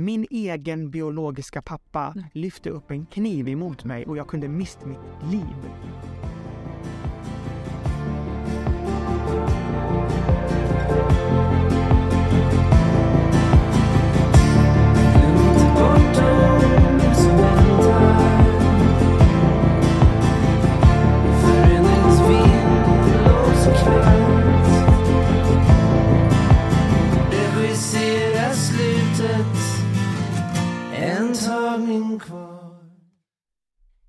Min 0.00 0.26
egen 0.30 0.90
biologiska 0.90 1.62
pappa 1.62 2.12
Mm. 2.16 2.24
lyfte 2.32 2.70
upp 2.70 2.90
en 2.90 3.06
kniv 3.06 3.48
emot 3.48 3.84
mig 3.84 4.06
och 4.06 4.16
jag 4.16 4.28
kunde 4.28 4.48
mist 4.48 4.78
mitt 4.86 4.98
liv. 5.32 5.56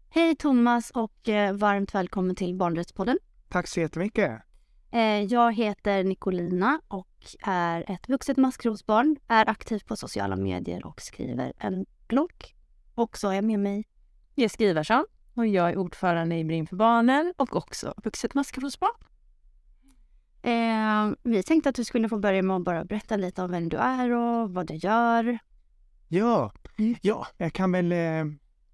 Hej 0.09 0.35
Thomas 0.35 0.91
och 0.91 1.29
eh, 1.29 1.53
varmt 1.53 1.95
välkommen 1.95 2.35
till 2.35 2.55
Barnrättspodden. 2.55 3.17
Tack 3.49 3.67
så 3.67 3.79
jättemycket. 3.79 4.41
Eh, 4.91 5.23
jag 5.23 5.53
heter 5.53 6.03
Nicolina 6.03 6.81
och 6.87 7.07
är 7.43 7.91
ett 7.91 8.09
vuxet 8.09 8.37
maskrosbarn, 8.37 9.17
är 9.27 9.49
aktiv 9.49 9.81
på 9.87 9.95
sociala 9.95 10.35
medier 10.35 10.85
och 10.85 11.01
skriver 11.01 11.53
en 11.57 11.85
blogg. 12.07 12.55
Och 12.95 13.17
så 13.17 13.27
har 13.27 13.33
jag 13.33 13.43
med 13.43 13.59
mig 13.59 13.87
Jessica 14.35 14.63
Ivarsson 14.63 15.05
och 15.35 15.47
jag 15.47 15.69
är 15.69 15.77
ordförande 15.77 16.35
i 16.35 16.45
Bring 16.45 16.67
för 16.67 16.75
barnen 16.75 17.33
och 17.37 17.55
också 17.55 17.93
vuxet 18.03 18.33
maskrosbarn. 18.33 18.95
Eh, 20.41 21.15
vi 21.23 21.43
tänkte 21.43 21.69
att 21.69 21.75
du 21.75 21.83
skulle 21.83 22.09
få 22.09 22.17
börja 22.19 22.41
med 22.41 22.55
att 22.55 22.63
bara 22.63 22.85
berätta 22.85 23.17
lite 23.17 23.41
om 23.41 23.51
vem 23.51 23.69
du 23.69 23.77
är 23.77 24.11
och 24.11 24.53
vad 24.53 24.67
du 24.67 24.75
gör. 24.75 25.39
Ja, 26.13 26.51
Mm. 26.77 26.95
ja, 27.01 27.27
jag 27.37 27.53
kan 27.53 27.71
väl 27.71 27.91
eh, 27.91 28.25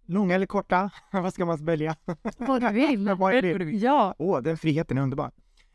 långa 0.06 0.36
eller 0.36 0.46
korta, 0.46 0.90
vad 1.12 1.34
ska 1.34 1.46
man 1.46 1.66
välja? 1.66 1.96
Vad 2.38 2.62
du 2.62 2.72
vill. 2.72 3.10
Vad 3.20 3.34
är 3.34 3.42
det? 3.60 3.72
Ja, 3.72 4.16
Åh, 4.18 4.42
den 4.42 4.58
friheten 4.58 4.98
är 4.98 5.02
underbar. 5.02 5.32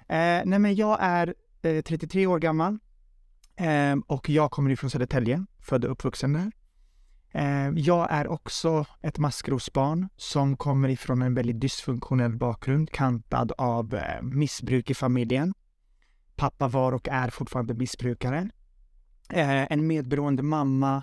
Eh, 0.09 0.43
nej, 0.45 0.59
men 0.59 0.75
jag 0.75 0.99
är 1.01 1.35
eh, 1.63 1.83
33 1.83 2.27
år 2.27 2.39
gammal 2.39 2.79
eh, 3.57 3.97
och 4.07 4.29
jag 4.29 4.51
kommer 4.51 4.71
ifrån 4.71 4.91
Södertälje, 4.91 5.47
född 5.61 5.85
och 5.85 5.91
uppvuxen 5.91 6.33
där. 6.33 6.53
Eh, 7.35 7.69
jag 7.77 8.07
är 8.11 8.29
också 8.29 8.87
ett 9.03 9.19
maskrosbarn 9.19 10.09
som 10.17 10.57
kommer 10.57 10.89
ifrån 10.89 11.23
en 11.23 11.35
väldigt 11.35 11.61
dysfunktionell 11.61 12.37
bakgrund 12.37 12.91
kantad 12.91 13.53
av 13.59 13.95
eh, 13.95 14.23
missbruk 14.23 14.91
i 14.91 14.95
familjen. 14.95 15.55
Pappa 16.37 16.69
var 16.69 16.93
och 16.93 17.09
är 17.09 17.31
fortfarande 17.31 17.75
missbrukare. 17.75 18.49
Eh, 19.29 19.73
en 19.73 19.87
medberoende 19.87 20.43
mamma, 20.43 21.03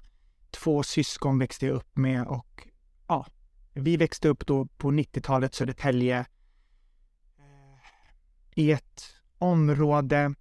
två 0.52 0.84
syskon 0.84 1.40
växte 1.40 1.66
jag 1.66 1.76
upp 1.76 1.98
med 1.98 2.28
och 2.28 2.68
ja, 3.08 3.26
vi 3.74 3.98
växte 3.98 4.30
upp 4.30 4.48
då 4.48 4.66
på 4.66 4.92
90-talet 4.92 5.54
Södertälje 5.54 6.20
eh, 7.38 7.80
i 8.56 8.72
ett 8.72 9.04
område 9.38 10.34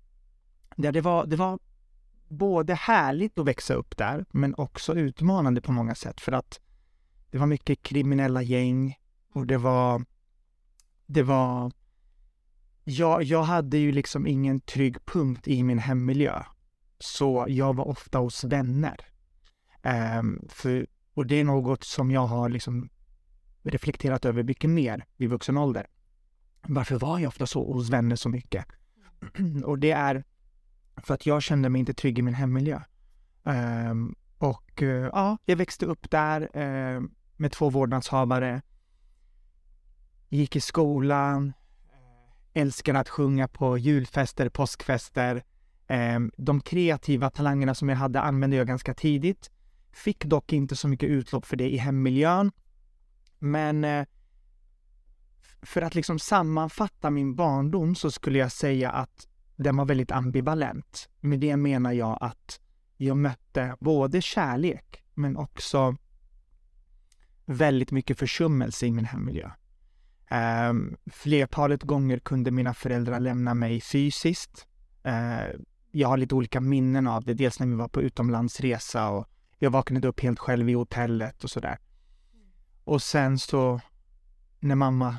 där 0.77 0.92
det 0.92 1.01
var, 1.01 1.27
det 1.27 1.36
var 1.36 1.59
både 2.29 2.75
härligt 2.75 3.39
att 3.39 3.47
växa 3.47 3.75
upp 3.75 3.97
där, 3.97 4.25
men 4.31 4.55
också 4.55 4.95
utmanande 4.95 5.61
på 5.61 5.73
många 5.73 5.95
sätt 5.95 6.20
för 6.20 6.33
att 6.33 6.61
det 7.31 7.39
var 7.39 7.47
mycket 7.47 7.83
kriminella 7.83 8.42
gäng 8.42 8.98
och 9.33 9.47
det 9.47 9.59
var, 9.59 10.05
det 11.06 11.23
var, 11.23 11.73
jag, 12.84 13.23
jag 13.23 13.42
hade 13.42 13.79
ju 13.79 13.92
liksom 13.92 14.27
ingen 14.27 14.61
trygg 14.61 15.05
punkt 15.05 15.48
i 15.48 15.62
min 15.62 15.79
hemmiljö. 15.79 16.42
Så 16.98 17.47
jag 17.48 17.77
var 17.77 17.89
ofta 17.89 18.19
hos 18.19 18.45
vänner. 18.45 18.97
Ehm, 19.89 20.48
för, 20.48 20.86
och 21.14 21.27
det 21.27 21.34
är 21.34 21.44
något 21.44 21.84
som 21.84 22.11
jag 22.11 22.27
har 22.27 22.48
liksom 22.48 22.89
reflekterat 23.62 24.25
över 24.25 24.42
mycket 24.42 24.70
mer 24.70 25.05
vid 25.17 25.30
vuxen 25.30 25.56
ålder 25.56 25.86
varför 26.69 26.98
var 26.98 27.19
jag 27.19 27.28
ofta 27.28 27.47
så 27.47 27.73
hos 27.73 27.90
vänner 27.90 28.17
så 28.17 28.29
mycket? 28.29 28.67
och 29.64 29.79
det 29.79 29.90
är 29.90 30.24
för 30.96 31.14
att 31.14 31.27
jag 31.27 31.42
kände 31.42 31.68
mig 31.68 31.79
inte 31.79 31.95
trygg 31.95 32.18
i 32.18 32.23
min 32.23 32.35
hemmiljö. 32.35 32.80
Ehm, 33.45 34.14
och 34.39 34.83
eh, 34.83 35.11
ja, 35.12 35.39
jag 35.45 35.57
växte 35.57 35.86
upp 35.86 36.11
där 36.11 36.57
eh, 36.58 37.02
med 37.36 37.52
två 37.52 37.70
vårdnadshavare. 37.70 38.62
Gick 40.29 40.57
i 40.57 40.61
skolan. 40.61 41.52
Älskade 42.55 42.98
att 42.98 43.08
sjunga 43.08 43.48
på 43.48 43.79
julfester, 43.79 44.48
påskfester. 44.48 45.42
Ehm, 45.86 46.33
de 46.36 46.61
kreativa 46.61 47.30
talangerna 47.30 47.74
som 47.74 47.89
jag 47.89 47.96
hade 47.96 48.20
använde 48.20 48.57
jag 48.57 48.67
ganska 48.67 48.95
tidigt. 48.95 49.51
Fick 49.92 50.24
dock 50.24 50.52
inte 50.52 50.76
så 50.76 50.88
mycket 50.88 51.08
utlopp 51.08 51.46
för 51.46 51.56
det 51.56 51.70
i 51.70 51.76
hemmiljön. 51.76 52.52
Men 53.38 53.84
eh, 53.84 54.06
för 55.62 55.82
att 55.82 55.94
liksom 55.94 56.18
sammanfatta 56.18 57.10
min 57.10 57.34
barndom 57.34 57.94
så 57.94 58.10
skulle 58.10 58.38
jag 58.38 58.52
säga 58.52 58.90
att 58.90 59.28
den 59.56 59.76
var 59.76 59.84
väldigt 59.84 60.10
ambivalent. 60.10 61.08
Med 61.20 61.40
det 61.40 61.56
menar 61.56 61.92
jag 61.92 62.18
att 62.20 62.60
jag 62.96 63.16
mötte 63.16 63.76
både 63.80 64.22
kärlek 64.22 65.02
men 65.14 65.36
också 65.36 65.96
väldigt 67.44 67.90
mycket 67.90 68.18
försummelse 68.18 68.86
i 68.86 68.90
min 68.90 69.05
hemmiljö. 69.05 69.50
Um, 70.70 70.96
flertalet 71.06 71.82
gånger 71.82 72.18
kunde 72.18 72.50
mina 72.50 72.74
föräldrar 72.74 73.20
lämna 73.20 73.55
mig 73.55 73.80
fysiskt. 73.80 74.66
Uh, 75.06 75.60
jag 75.90 76.08
har 76.08 76.16
lite 76.16 76.34
olika 76.34 76.60
minnen 76.60 77.06
av 77.06 77.24
det, 77.24 77.34
dels 77.34 77.60
när 77.60 77.66
vi 77.66 77.74
var 77.74 77.88
på 77.88 78.02
utomlandsresa 78.02 79.08
och 79.08 79.28
jag 79.58 79.70
vaknade 79.70 80.08
upp 80.08 80.20
helt 80.20 80.39
själv 80.39 80.69
i 80.69 80.73
hotellet 80.73 81.45
och 81.45 81.51
sådär. 81.51 81.79
Och 82.85 83.02
sen 83.02 83.39
så 83.39 83.80
när 84.61 84.74
mamma 84.74 85.17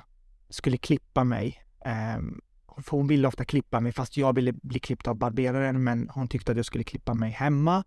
skulle 0.50 0.78
klippa 0.78 1.24
mig. 1.24 1.64
Ehm, 1.86 2.42
för 2.78 2.98
hon 2.98 3.08
ville 3.08 3.28
ofta 3.28 3.46
klippa 3.46 3.80
mig 3.80 3.92
fast 3.92 4.18
jag 4.18 4.36
ville 4.36 4.54
bli 4.54 4.80
klippt 4.80 5.08
av 5.08 5.16
barberaren 5.16 5.84
men 5.84 6.10
hon 6.10 6.28
tyckte 6.28 6.52
att 6.52 6.58
jag 6.58 6.66
skulle 6.66 6.84
klippa 6.84 7.14
mig 7.14 7.32
hemma. 7.32 7.84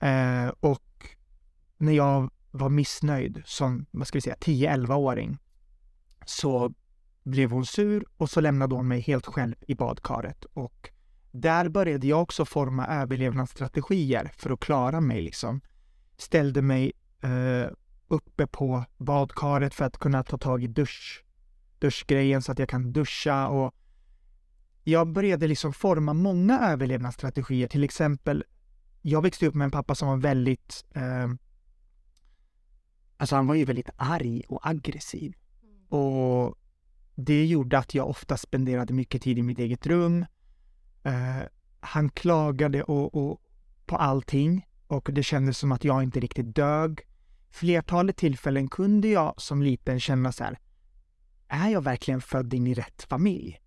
Eh, 0.00 0.48
och 0.60 1.08
när 1.76 1.92
jag 1.92 2.30
var 2.50 2.68
missnöjd 2.68 3.42
som, 3.44 3.86
vad 3.90 4.06
ska 4.06 4.16
vi 4.16 4.20
säga, 4.20 4.36
10-11-åring 4.40 5.38
så 6.26 6.74
blev 7.22 7.50
hon 7.50 7.66
sur 7.66 8.04
och 8.16 8.30
så 8.30 8.40
lämnade 8.40 8.74
hon 8.74 8.88
mig 8.88 9.00
helt 9.00 9.26
själv 9.26 9.54
i 9.66 9.74
badkaret 9.74 10.44
och 10.44 10.90
där 11.30 11.68
började 11.68 12.06
jag 12.06 12.22
också 12.22 12.44
forma 12.44 12.86
överlevnadsstrategier 12.86 14.30
för 14.36 14.50
att 14.50 14.60
klara 14.60 15.00
mig 15.00 15.22
liksom. 15.22 15.60
Ställde 16.16 16.62
mig 16.62 16.92
uh, 17.24 17.66
uppe 18.08 18.46
på 18.46 18.84
badkaret 18.96 19.74
för 19.74 19.84
att 19.84 19.98
kunna 19.98 20.22
ta 20.22 20.38
tag 20.38 20.64
i 20.64 20.66
dusch 20.66 21.24
duschgrejen 21.78 22.42
så 22.42 22.52
att 22.52 22.58
jag 22.58 22.68
kan 22.68 22.92
duscha 22.92 23.48
och 23.48 23.74
jag 24.84 25.12
började 25.12 25.46
liksom 25.46 25.72
forma 25.72 26.12
många 26.12 26.60
överlevnadsstrategier. 26.60 27.68
Till 27.68 27.84
exempel, 27.84 28.44
jag 29.02 29.22
växte 29.22 29.46
upp 29.46 29.54
med 29.54 29.64
en 29.64 29.70
pappa 29.70 29.94
som 29.94 30.08
var 30.08 30.16
väldigt, 30.16 30.84
eh, 30.94 31.28
alltså 33.16 33.36
han 33.36 33.46
var 33.46 33.54
ju 33.54 33.64
väldigt 33.64 33.90
arg 33.96 34.42
och 34.48 34.68
aggressiv. 34.68 35.34
Och 35.88 36.58
det 37.14 37.46
gjorde 37.46 37.78
att 37.78 37.94
jag 37.94 38.08
ofta 38.08 38.36
spenderade 38.36 38.92
mycket 38.92 39.22
tid 39.22 39.38
i 39.38 39.42
mitt 39.42 39.58
eget 39.58 39.86
rum. 39.86 40.26
Eh, 41.02 41.42
han 41.80 42.10
klagade 42.10 42.82
och, 42.82 43.14
och 43.14 43.40
på 43.86 43.96
allting 43.96 44.66
och 44.86 45.08
det 45.12 45.22
kändes 45.22 45.58
som 45.58 45.72
att 45.72 45.84
jag 45.84 46.02
inte 46.02 46.20
riktigt 46.20 46.56
dög. 46.56 47.00
Flertalet 47.50 48.16
tillfällen 48.16 48.68
kunde 48.68 49.08
jag 49.08 49.34
som 49.36 49.62
liten 49.62 50.00
känna 50.00 50.32
så 50.32 50.44
här, 50.44 50.58
är 51.48 51.68
jag 51.68 51.82
verkligen 51.82 52.20
född 52.20 52.54
in 52.54 52.66
i 52.66 52.74
rätt 52.74 53.02
familj? 53.02 53.60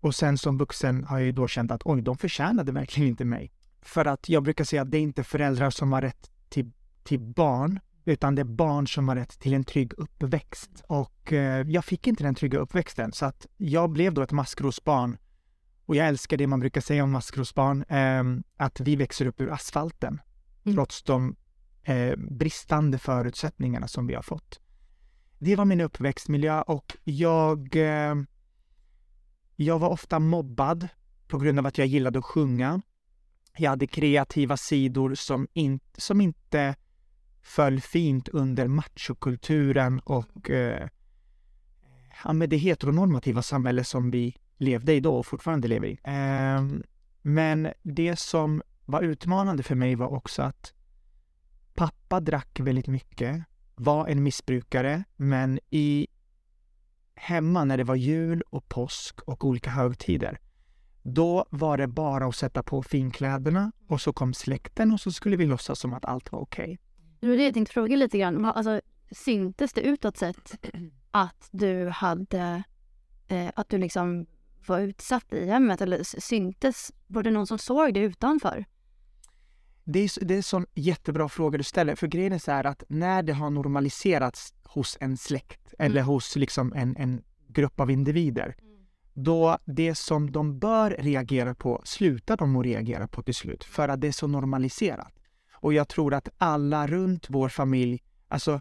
Och 0.00 0.14
sen 0.14 0.38
som 0.38 0.58
vuxen 0.58 1.04
har 1.04 1.18
jag 1.18 1.26
ju 1.26 1.32
då 1.32 1.48
känt 1.48 1.70
att 1.70 1.82
oj, 1.84 2.02
de 2.02 2.16
förtjänade 2.16 2.72
verkligen 2.72 3.08
inte 3.08 3.24
mig. 3.24 3.52
För 3.82 4.04
att 4.04 4.28
jag 4.28 4.42
brukar 4.42 4.64
säga 4.64 4.82
att 4.82 4.90
det 4.90 4.98
är 4.98 5.02
inte 5.02 5.24
föräldrar 5.24 5.70
som 5.70 5.92
har 5.92 6.02
rätt 6.02 6.30
till, 6.48 6.70
till 7.02 7.20
barn, 7.20 7.80
utan 8.04 8.34
det 8.34 8.42
är 8.42 8.44
barn 8.44 8.88
som 8.88 9.08
har 9.08 9.16
rätt 9.16 9.40
till 9.40 9.54
en 9.54 9.64
trygg 9.64 9.92
uppväxt. 9.96 10.70
Och 10.86 11.32
eh, 11.32 11.68
jag 11.68 11.84
fick 11.84 12.06
inte 12.06 12.24
den 12.24 12.34
trygga 12.34 12.58
uppväxten, 12.58 13.12
så 13.12 13.26
att 13.26 13.46
jag 13.56 13.90
blev 13.90 14.14
då 14.14 14.22
ett 14.22 14.32
maskrosbarn. 14.32 15.18
Och 15.86 15.96
jag 15.96 16.08
älskar 16.08 16.36
det 16.36 16.46
man 16.46 16.60
brukar 16.60 16.80
säga 16.80 17.04
om 17.04 17.10
maskrosbarn, 17.10 17.82
eh, 17.82 18.42
att 18.56 18.80
vi 18.80 18.96
växer 18.96 19.26
upp 19.26 19.40
ur 19.40 19.52
asfalten, 19.52 20.20
Mm. 20.64 20.76
trots 20.76 21.02
de 21.02 21.36
eh, 21.82 22.16
bristande 22.16 22.98
förutsättningarna 22.98 23.88
som 23.88 24.06
vi 24.06 24.14
har 24.14 24.22
fått. 24.22 24.60
Det 25.38 25.56
var 25.56 25.64
min 25.64 25.80
uppväxtmiljö 25.80 26.62
och 26.62 26.96
jag, 27.04 27.76
eh, 27.76 28.14
jag 29.56 29.78
var 29.78 29.88
ofta 29.88 30.18
mobbad 30.18 30.88
på 31.28 31.38
grund 31.38 31.58
av 31.58 31.66
att 31.66 31.78
jag 31.78 31.86
gillade 31.86 32.18
att 32.18 32.24
sjunga. 32.24 32.80
Jag 33.56 33.70
hade 33.70 33.86
kreativa 33.86 34.56
sidor 34.56 35.14
som, 35.14 35.48
in, 35.52 35.80
som 35.96 36.20
inte 36.20 36.74
föll 37.42 37.80
fint 37.80 38.28
under 38.28 38.68
machokulturen 38.68 40.00
och 40.00 40.50
eh, 40.50 40.88
ja, 42.24 42.32
med 42.32 42.50
det 42.50 42.56
heteronormativa 42.56 43.42
samhälle 43.42 43.84
som 43.84 44.10
vi 44.10 44.36
levde 44.56 44.94
i 44.94 45.00
då 45.00 45.16
och 45.16 45.26
fortfarande 45.26 45.68
lever 45.68 45.88
i. 45.88 45.98
Eh, 46.04 46.82
men 47.22 47.72
det 47.82 48.18
som 48.18 48.62
var 48.90 49.02
utmanande 49.02 49.62
för 49.62 49.74
mig 49.74 49.94
var 49.94 50.08
också 50.08 50.42
att 50.42 50.74
pappa 51.74 52.20
drack 52.20 52.60
väldigt 52.60 52.86
mycket, 52.86 53.44
var 53.74 54.08
en 54.08 54.22
missbrukare, 54.22 55.04
men 55.16 55.60
i 55.70 56.06
hemma 57.14 57.64
när 57.64 57.76
det 57.76 57.84
var 57.84 57.94
jul 57.94 58.42
och 58.50 58.68
påsk 58.68 59.20
och 59.20 59.44
olika 59.44 59.70
högtider, 59.70 60.38
då 61.02 61.46
var 61.50 61.78
det 61.78 61.86
bara 61.86 62.26
att 62.26 62.36
sätta 62.36 62.62
på 62.62 62.82
finkläderna 62.82 63.72
och 63.86 64.00
så 64.00 64.12
kom 64.12 64.34
släkten 64.34 64.92
och 64.92 65.00
så 65.00 65.12
skulle 65.12 65.36
vi 65.36 65.46
låtsas 65.46 65.78
som 65.78 65.92
att 65.92 66.04
allt 66.04 66.32
var 66.32 66.40
okej. 66.40 66.78
Det 67.20 67.28
var 67.28 67.36
det 67.36 67.44
jag 67.44 67.54
tänkte 67.54 67.74
fråga 67.74 67.96
lite 67.96 68.18
grann. 68.18 68.44
Alltså, 68.44 68.80
syntes 69.10 69.72
det 69.72 69.80
utåt 69.80 70.16
sett 70.16 70.54
att 71.10 71.48
du 71.50 71.88
hade, 71.88 72.62
eh, 73.28 73.50
att 73.54 73.68
du 73.68 73.78
liksom 73.78 74.26
var 74.66 74.80
utsatt 74.80 75.32
i 75.32 75.46
hemmet 75.46 75.80
eller 75.80 76.20
syntes, 76.20 76.92
var 77.06 77.22
det 77.22 77.30
någon 77.30 77.46
som 77.46 77.58
såg 77.58 77.94
det 77.94 78.00
utanför? 78.00 78.64
Det 79.92 79.98
är, 79.98 80.24
det 80.24 80.34
är 80.34 80.36
en 80.36 80.42
sån 80.42 80.66
jättebra 80.74 81.28
fråga 81.28 81.58
du 81.58 81.64
ställer, 81.64 81.94
för 81.94 82.06
grejen 82.06 82.32
är 82.32 82.38
så 82.38 82.50
här 82.52 82.66
att 82.66 82.82
när 82.88 83.22
det 83.22 83.32
har 83.32 83.50
normaliserats 83.50 84.54
hos 84.64 84.96
en 85.00 85.16
släkt 85.16 85.74
eller 85.78 86.02
hos 86.02 86.36
liksom 86.36 86.72
en, 86.72 86.96
en 86.96 87.22
grupp 87.48 87.80
av 87.80 87.90
individer, 87.90 88.56
då 89.14 89.58
det 89.64 89.94
som 89.94 90.32
de 90.32 90.58
bör 90.58 90.90
reagera 90.90 91.54
på 91.54 91.82
slutar 91.84 92.36
de 92.36 92.56
att 92.56 92.64
reagera 92.64 93.08
på 93.08 93.22
till 93.22 93.34
slut, 93.34 93.64
för 93.64 93.88
att 93.88 94.00
det 94.00 94.08
är 94.08 94.12
så 94.12 94.26
normaliserat. 94.26 95.12
Och 95.52 95.72
jag 95.72 95.88
tror 95.88 96.14
att 96.14 96.28
alla 96.38 96.86
runt 96.86 97.26
vår 97.28 97.48
familj, 97.48 98.02
alltså 98.28 98.60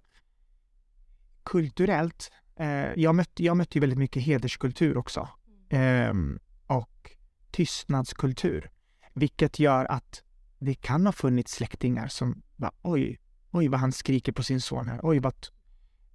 kulturellt, 1.43 2.31
eh, 2.55 2.93
jag, 2.95 3.15
mötte, 3.15 3.43
jag 3.43 3.57
mötte 3.57 3.77
ju 3.77 3.79
väldigt 3.79 3.99
mycket 3.99 4.23
hederskultur 4.23 4.97
också. 4.97 5.29
Ehm, 5.69 6.39
och 6.67 7.11
tystnadskultur. 7.51 8.71
Vilket 9.13 9.59
gör 9.59 9.85
att 9.85 10.23
det 10.59 10.75
kan 10.75 11.05
ha 11.05 11.13
funnits 11.13 11.53
släktingar 11.53 12.07
som 12.07 12.41
bara 12.55 12.71
oj, 12.81 13.19
oj 13.51 13.67
vad 13.67 13.79
han 13.79 13.91
skriker 13.91 14.31
på 14.31 14.43
sin 14.43 14.61
son 14.61 14.87
här, 14.87 14.99
oj 15.03 15.19
vad 15.19 15.33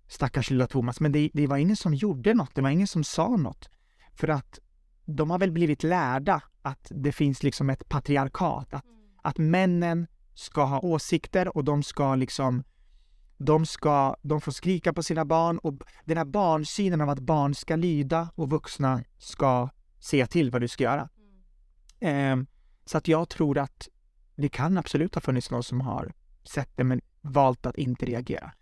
stackars 0.08 0.50
lilla 0.50 0.67
Thomas. 0.67 1.00
Men 1.00 1.12
det, 1.12 1.31
det 1.35 1.46
var 1.46 1.56
ingen 1.56 1.76
som 1.76 1.94
gjorde 1.94 2.35
något, 2.35 2.55
det 2.55 2.62
var 2.62 2.70
ingen 2.70 2.87
som 2.87 3.05
sa 3.05 3.37
något. 3.37 3.69
För 4.14 4.29
att 4.29 4.58
de 5.05 5.31
har 5.31 5.38
väl 5.38 5.52
blivit 5.52 5.82
lärda 5.82 6.43
att 6.62 6.93
det 6.94 7.12
finns 7.12 7.43
liksom 7.43 7.70
ett 7.70 7.88
patriarkat, 7.88 8.75
att, 8.75 8.85
att 9.23 9.38
männen 9.38 10.06
ska 10.35 10.64
ha 10.64 10.81
åsikter 10.81 11.56
och 11.56 11.64
de 11.64 11.82
ska 11.82 12.14
liksom 12.14 12.64
de 13.37 13.67
ska, 13.67 14.17
de 14.23 14.41
får 14.41 14.52
skrika 14.52 14.93
på 14.93 15.02
sina 15.02 15.25
barn 15.25 15.58
och 15.58 15.75
den 16.05 16.17
här 16.17 16.25
barnsynen 16.25 17.00
av 17.00 17.08
att 17.08 17.19
barn 17.19 17.55
ska 17.55 17.76
lyda 17.76 18.29
och 18.35 18.50
vuxna 18.50 19.05
ska 19.19 19.69
se 19.99 20.26
till 20.26 20.50
vad 20.50 20.61
du 20.61 20.69
ska 20.69 20.85
göra. 20.85 21.08
Ehm, 22.00 22.46
så 22.85 22.99
att 22.99 23.08
jag 23.08 23.29
tror 23.29 23.58
att 23.58 23.88
det 24.37 24.49
kan 24.49 24.79
absolut 24.79 25.15
ha 25.15 25.21
funnits 25.21 25.51
någon 25.51 25.63
som 25.63 25.81
har 25.81 26.13
sett 26.45 26.77
det 26.77 26.85
men 26.85 27.01
valt 27.21 27.67
att 27.67 27.79
inte 27.79 28.07
reagera. 28.07 28.53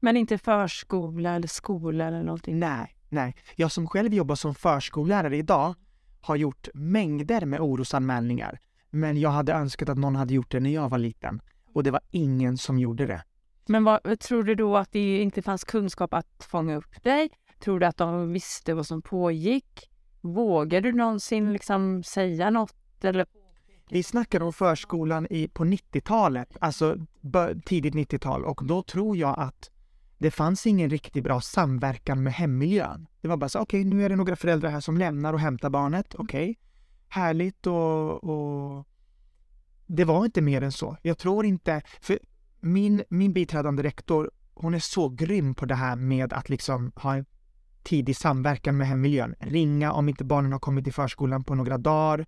Men 0.00 0.16
inte 0.16 0.38
förskola 0.38 1.34
eller 1.34 1.48
skola 1.48 2.04
eller 2.04 2.22
någonting? 2.22 2.58
Nej, 2.58 2.96
nej. 3.08 3.36
Jag 3.56 3.72
som 3.72 3.86
själv 3.86 4.14
jobbar 4.14 4.34
som 4.34 4.54
förskollärare 4.54 5.36
idag 5.36 5.74
har 6.20 6.36
gjort 6.36 6.68
mängder 6.74 7.46
med 7.46 7.60
orosanmälningar. 7.60 8.60
Men 8.90 9.20
jag 9.20 9.30
hade 9.30 9.52
önskat 9.52 9.88
att 9.88 9.98
någon 9.98 10.16
hade 10.16 10.34
gjort 10.34 10.50
det 10.50 10.60
när 10.60 10.70
jag 10.70 10.88
var 10.88 10.98
liten. 10.98 11.40
Och 11.72 11.82
det 11.82 11.90
var 11.90 12.00
ingen 12.10 12.58
som 12.58 12.78
gjorde 12.78 13.06
det. 13.06 13.22
Men 13.66 13.84
vad, 13.84 14.20
tror 14.20 14.42
du 14.42 14.54
då 14.54 14.76
att 14.76 14.92
det 14.92 15.22
inte 15.22 15.42
fanns 15.42 15.64
kunskap 15.64 16.14
att 16.14 16.46
fånga 16.50 16.76
upp 16.76 17.04
dig? 17.04 17.30
Tror 17.60 17.80
du 17.80 17.86
att 17.86 17.96
de 17.96 18.32
visste 18.32 18.74
vad 18.74 18.86
som 18.86 19.02
pågick? 19.02 19.90
Vågade 20.20 20.90
du 20.90 20.96
någonsin 20.96 21.52
liksom 21.52 22.02
säga 22.02 22.50
något? 22.50 23.04
Eller? 23.04 23.26
Vi 23.90 24.02
snackade 24.02 24.44
om 24.44 24.52
förskolan 24.52 25.26
i, 25.30 25.48
på 25.48 25.64
90-talet, 25.64 26.56
alltså 26.60 26.96
tidigt 27.64 27.94
90-tal 27.94 28.44
och 28.44 28.60
då 28.64 28.82
tror 28.82 29.16
jag 29.16 29.38
att 29.38 29.70
det 30.18 30.30
fanns 30.30 30.66
ingen 30.66 30.90
riktigt 30.90 31.24
bra 31.24 31.40
samverkan 31.40 32.22
med 32.22 32.32
hemmiljön. 32.32 33.06
Det 33.20 33.28
var 33.28 33.36
bara 33.36 33.48
så, 33.48 33.60
okej, 33.60 33.84
nu 33.84 34.04
är 34.04 34.08
det 34.08 34.16
några 34.16 34.36
föräldrar 34.36 34.70
här 34.70 34.80
som 34.80 34.98
lämnar 34.98 35.32
och 35.32 35.40
hämtar 35.40 35.70
barnet, 35.70 36.14
okej. 36.14 36.58
Härligt 37.08 37.66
och, 37.66 38.24
och... 38.24 38.86
Det 39.86 40.04
var 40.04 40.24
inte 40.24 40.40
mer 40.40 40.62
än 40.62 40.72
så. 40.72 40.96
Jag 41.02 41.18
tror 41.18 41.46
inte, 41.46 41.82
för 42.00 42.18
min, 42.60 43.02
min 43.08 43.32
biträdande 43.32 43.82
rektor, 43.82 44.30
hon 44.54 44.74
är 44.74 44.78
så 44.78 45.08
grym 45.08 45.54
på 45.54 45.66
det 45.66 45.74
här 45.74 45.96
med 45.96 46.32
att 46.32 46.48
liksom 46.48 46.92
ha 46.94 47.16
en 47.16 47.26
tidig 47.82 48.16
samverkan 48.16 48.76
med 48.76 48.86
hemmiljön. 48.86 49.34
Ringa 49.40 49.92
om 49.92 50.08
inte 50.08 50.24
barnen 50.24 50.52
har 50.52 50.58
kommit 50.58 50.84
till 50.84 50.94
förskolan 50.94 51.44
på 51.44 51.54
några 51.54 51.78
dagar 51.78 52.26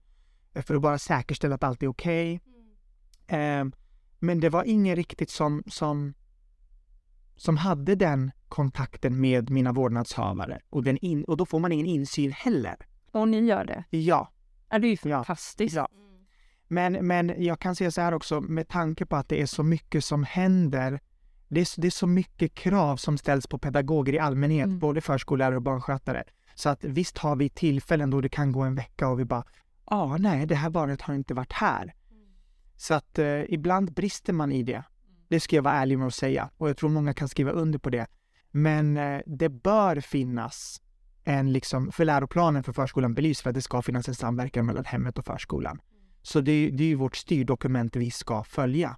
för 0.55 0.75
att 0.75 0.83
bara 0.83 0.99
säkerställa 0.99 1.55
att 1.55 1.63
allt 1.65 1.83
är 1.83 1.87
okej. 1.89 2.41
Ehm, 3.27 3.73
men 4.19 4.41
det 4.41 4.49
var 4.49 4.65
ingen 4.65 4.97
riktigt 4.97 5.31
som, 5.31 5.63
som, 5.67 6.15
som 7.37 7.57
hade 7.57 7.95
den 7.95 8.31
kontakten 8.49 9.21
med 9.21 9.51
mina 9.51 9.73
vårdnadshavare 9.73 10.61
och, 10.71 10.83
den 10.85 10.97
in, 10.99 11.25
och 11.25 11.37
då 11.37 11.47
får 11.47 11.59
man 11.59 11.73
ingen 11.73 11.87
insyn 11.87 12.33
heller. 12.33 12.77
Och 13.13 13.29
ni 13.29 13.41
gör 13.41 13.65
det? 13.65 13.85
Ja, 13.91 14.33
Ja, 14.73 14.79
det 14.79 14.87
är 14.87 14.91
ju 14.91 14.97
fantastiskt. 14.97 15.77
ja. 15.77 15.89
Men, 16.69 16.93
men 17.07 17.35
jag 17.45 17.59
kan 17.59 17.77
säga 17.77 17.91
så 17.91 18.01
här 18.01 18.15
också, 18.15 18.41
med 18.41 18.69
tanke 18.69 19.07
på 19.07 19.17
att 19.17 19.29
det 19.29 19.43
är 19.43 19.47
så 19.47 19.63
mycket 19.63 20.05
som 20.05 20.25
händer. 20.25 21.01
Det 21.49 21.61
är, 21.61 21.65
så- 21.65 21.81
det 21.81 21.87
är 21.89 21.91
så 21.91 22.07
mycket 22.07 22.55
krav 22.55 22.97
som 22.97 23.19
ställs 23.19 23.47
på 23.47 23.59
pedagoger 23.59 24.13
i 24.13 24.19
allmänhet, 24.19 24.65
Mm. 24.67 24.79
både 24.79 25.01
förskollärare 25.01 25.57
och 25.57 25.63
barnskötare. 25.63 26.25
Så 26.55 26.69
att 26.69 26.85
visst 26.85 27.19
har 27.19 27.37
vi 27.37 27.49
tillfällen 27.49 28.11
då 28.11 28.21
det 28.21 28.29
kan 28.29 28.53
gå 28.53 28.61
en 28.63 28.75
vecka 28.75 29.09
och 29.09 29.21
vi 29.21 29.25
bara, 29.25 29.45
ah, 29.91 30.17
nej, 30.17 30.47
det 30.47 30.55
här 30.55 30.71
barnet 30.71 31.01
har 31.03 31.15
inte 31.15 31.35
varit 31.35 31.53
här. 31.53 31.95
Så 32.77 32.95
att 32.95 33.19
eh, 33.19 33.43
ibland 33.55 33.93
brister 33.95 34.33
man 34.33 34.53
i 34.53 34.63
det. 34.63 34.83
Det 35.29 35.41
ska 35.41 35.57
jag 35.57 35.63
vara 35.63 35.75
ärlig 35.75 35.99
med 35.99 36.07
att 36.07 36.15
säga 36.15 36.51
och 36.57 36.69
jag 36.69 36.77
tror 36.77 36.91
många 36.91 37.15
kan 37.15 37.29
skriva 37.29 37.51
under 37.51 37.79
på 37.79 37.91
det. 37.91 38.07
Men 38.51 38.97
eh, 38.97 39.21
det 39.27 39.49
bör 39.49 40.01
finnas 40.01 40.81
en 41.25 41.53
liksom, 41.53 41.93
för 41.93 42.05
läroplanen 42.05 42.63
för 42.63 42.73
förskolan 42.73 43.15
belyser 43.15 43.43
för 43.43 43.51
att 43.51 43.55
det 43.55 43.63
ska 43.63 43.83
finnas 43.83 44.09
en 44.09 44.15
samverkan 44.15 44.67
mellan 44.67 44.85
hemmet 44.85 45.19
och 45.19 45.25
förskolan. 45.25 45.81
Så 46.23 46.41
det, 46.41 46.53
är- 46.53 46.71
det 46.71 46.85
är 46.85 46.89
ju 46.89 46.95
vårt 46.95 47.17
styrdokument 47.17 47.97
vi 47.97 48.11
ska 48.11 48.45
följa. 48.45 48.97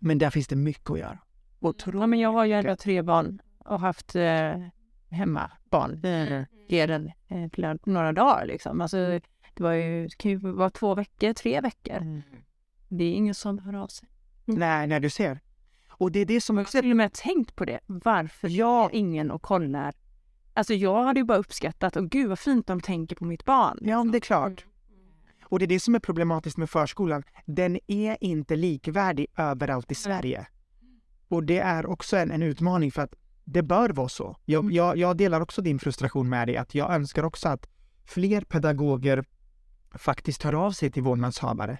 Men 0.00 0.18
där 0.18 0.30
finns 0.30 0.46
det 0.48 0.56
mycket 0.56 0.90
att 0.90 0.98
göra. 0.98 1.18
Otroligt. 1.60 2.00
Ja, 2.00 2.06
men 2.06 2.18
jag 2.18 2.32
har 2.32 2.44
ju 2.44 2.52
ändå 2.52 2.76
tre 2.76 3.02
barn 3.02 3.38
och 3.58 3.80
haft 3.80 4.16
eh, 4.16 4.52
hemma 5.10 5.50
barn 5.70 6.04
eh, 6.04 6.44
mer 6.70 6.90
än 6.90 7.06
eh, 7.28 7.74
några 7.86 8.12
dagar. 8.12 8.46
Liksom. 8.46 8.80
Alltså, 8.80 9.20
det 9.56 9.62
var 9.62 9.72
ju, 9.72 10.06
det 10.06 10.16
kan 10.16 10.30
ju 10.30 10.36
vara 10.38 10.70
två 10.70 10.94
veckor, 10.94 11.32
tre 11.32 11.60
veckor. 11.60 11.96
Mm. 11.96 12.22
Det 12.88 13.04
är 13.04 13.12
ingen 13.12 13.34
som 13.34 13.58
hör 13.58 13.74
av 13.74 13.86
sig. 13.86 14.08
Nej, 14.44 14.86
när 14.86 15.00
du 15.00 15.10
ser. 15.10 15.40
Och 15.88 16.12
det 16.12 16.20
är 16.20 16.26
det 16.26 16.40
som 16.40 16.56
Jag 16.56 16.64
har 16.64 16.80
till 16.82 16.90
och 16.90 16.96
med 16.96 17.12
tänkt 17.12 17.56
på 17.56 17.64
det. 17.64 17.80
Varför 17.86 18.48
Ja. 18.48 18.84
är 18.90 18.94
ingen 18.94 19.30
och 19.30 19.42
kollar? 19.42 19.94
Alltså 20.54 20.74
jag 20.74 21.04
hade 21.04 21.20
ju 21.20 21.24
bara 21.24 21.38
uppskattat, 21.38 21.96
och 21.96 22.10
gud 22.10 22.28
vad 22.28 22.38
fint 22.38 22.66
de 22.66 22.80
tänker 22.80 23.16
på 23.16 23.24
mitt 23.24 23.44
barn. 23.44 23.78
Ja, 23.82 24.04
det 24.04 24.18
är 24.18 24.20
klart. 24.20 24.64
Och 25.42 25.58
det 25.58 25.64
är 25.64 25.66
det 25.66 25.80
som 25.80 25.94
är 25.94 25.98
problematiskt 25.98 26.56
med 26.56 26.70
förskolan. 26.70 27.22
Den 27.46 27.78
är 27.86 28.16
inte 28.20 28.56
likvärdig 28.56 29.26
överallt 29.36 29.92
i 29.92 29.94
Sverige. 29.94 30.46
Och 31.28 31.44
det 31.44 31.58
är 31.58 31.86
också 31.86 32.16
en, 32.16 32.30
en 32.30 32.42
utmaning 32.42 32.92
för 32.92 33.02
att 33.02 33.14
det 33.44 33.62
bör 33.62 33.90
vara 33.90 34.08
så. 34.08 34.36
Jag, 34.44 34.72
jag, 34.72 34.96
jag 34.96 35.16
delar 35.16 35.40
också 35.40 35.62
din 35.62 35.78
frustration 35.78 36.28
med 36.28 36.48
dig 36.48 36.56
att 36.56 36.74
jag 36.74 36.94
önskar 36.94 37.22
också 37.22 37.48
att 37.48 37.68
fler 38.04 38.40
pedagoger 38.40 39.24
faktiskt 39.98 40.42
hör 40.42 40.52
av 40.52 40.72
sig 40.72 40.90
till 40.90 41.02
vårdnadshavare. 41.02 41.78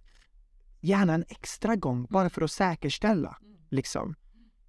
Gärna 0.81 1.15
en 1.15 1.25
extra 1.29 1.77
gång, 1.77 2.07
bara 2.11 2.31
för 2.31 2.43
att 2.43 2.51
säkerställa. 2.51 3.37
Liksom. 3.71 4.15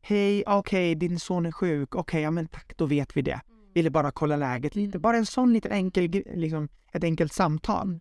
Hej, 0.01 0.44
okej, 0.48 0.96
din 0.96 1.20
son 1.20 1.46
är 1.46 1.51
sjuk. 1.51 1.96
Okej, 1.96 2.22
ja 2.22 2.32
men 2.32 2.48
tack, 2.48 2.77
då 2.77 2.86
vet 2.86 3.18
vi 3.18 3.22
det. 3.22 3.42
Ville 3.74 3.89
bara 3.89 4.12
kolla 4.12 4.36
läget 4.36 4.75
lite. 4.75 5.00
Bara 5.00 5.18
en 5.18 5.25
sån 5.25 5.54
liten 5.54 5.72
enkel, 5.72 6.24
liksom, 6.36 6.70
ett 6.94 7.04
enkelt 7.04 7.34
samtal. 7.34 8.00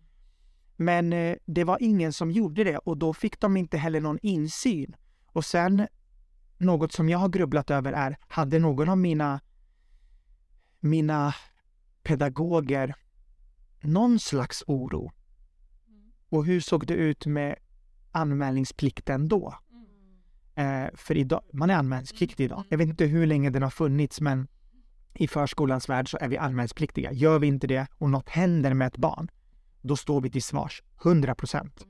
Men 0.75 1.13
eh, 1.13 1.35
det 1.45 1.63
var 1.63 1.77
ingen 1.81 2.13
som 2.13 2.31
gjorde 2.31 2.63
det 2.63 2.77
och 2.77 2.97
då 2.97 3.13
fick 3.13 3.39
de 3.39 3.57
inte 3.57 3.77
heller 3.77 4.01
någon 4.01 4.19
insyn. 4.21 4.95
Och 5.25 5.45
sen, 5.45 5.87
något 6.57 6.91
som 6.91 7.09
jag 7.09 7.19
har 7.19 7.29
grubblat 7.29 7.71
över 7.71 7.93
är, 7.93 8.17
hade 8.27 8.59
någon 8.59 8.89
av 8.89 8.97
mina, 8.97 9.39
mina 10.79 11.33
pedagoger 12.03 12.95
någon 13.81 14.19
slags 14.19 14.63
oro? 14.67 15.11
Och 16.29 16.45
hur 16.45 16.59
såg 16.59 16.87
det 16.87 16.93
ut 16.93 17.25
med 17.25 17.55
anmälningsplikten 18.11 19.27
då? 19.27 19.55
Eh, 20.55 20.87
för 20.93 21.17
idag, 21.17 21.41
man 21.53 21.69
är 21.69 21.75
anmälningspliktig 21.75 22.43
idag. 22.43 22.63
Jag 22.69 22.77
vet 22.77 22.87
inte 22.87 23.05
hur 23.05 23.25
länge 23.25 23.49
den 23.49 23.63
har 23.63 23.69
funnits 23.69 24.21
men 24.21 24.47
i 25.13 25.27
förskolans 25.27 25.89
värld 25.89 26.09
så 26.09 26.17
är 26.21 26.27
vi 26.27 26.37
anmälningspliktiga. 26.37 27.11
Gör 27.11 27.39
vi 27.39 27.47
inte 27.47 27.67
det 27.67 27.87
och 27.97 28.09
något 28.09 28.29
händer 28.29 28.73
med 28.73 28.87
ett 28.87 28.97
barn, 28.97 29.27
då 29.81 29.95
står 29.95 30.21
vi 30.21 30.29
till 30.29 30.43
svars. 30.43 30.83
100 31.03 31.35
procent. 31.35 31.85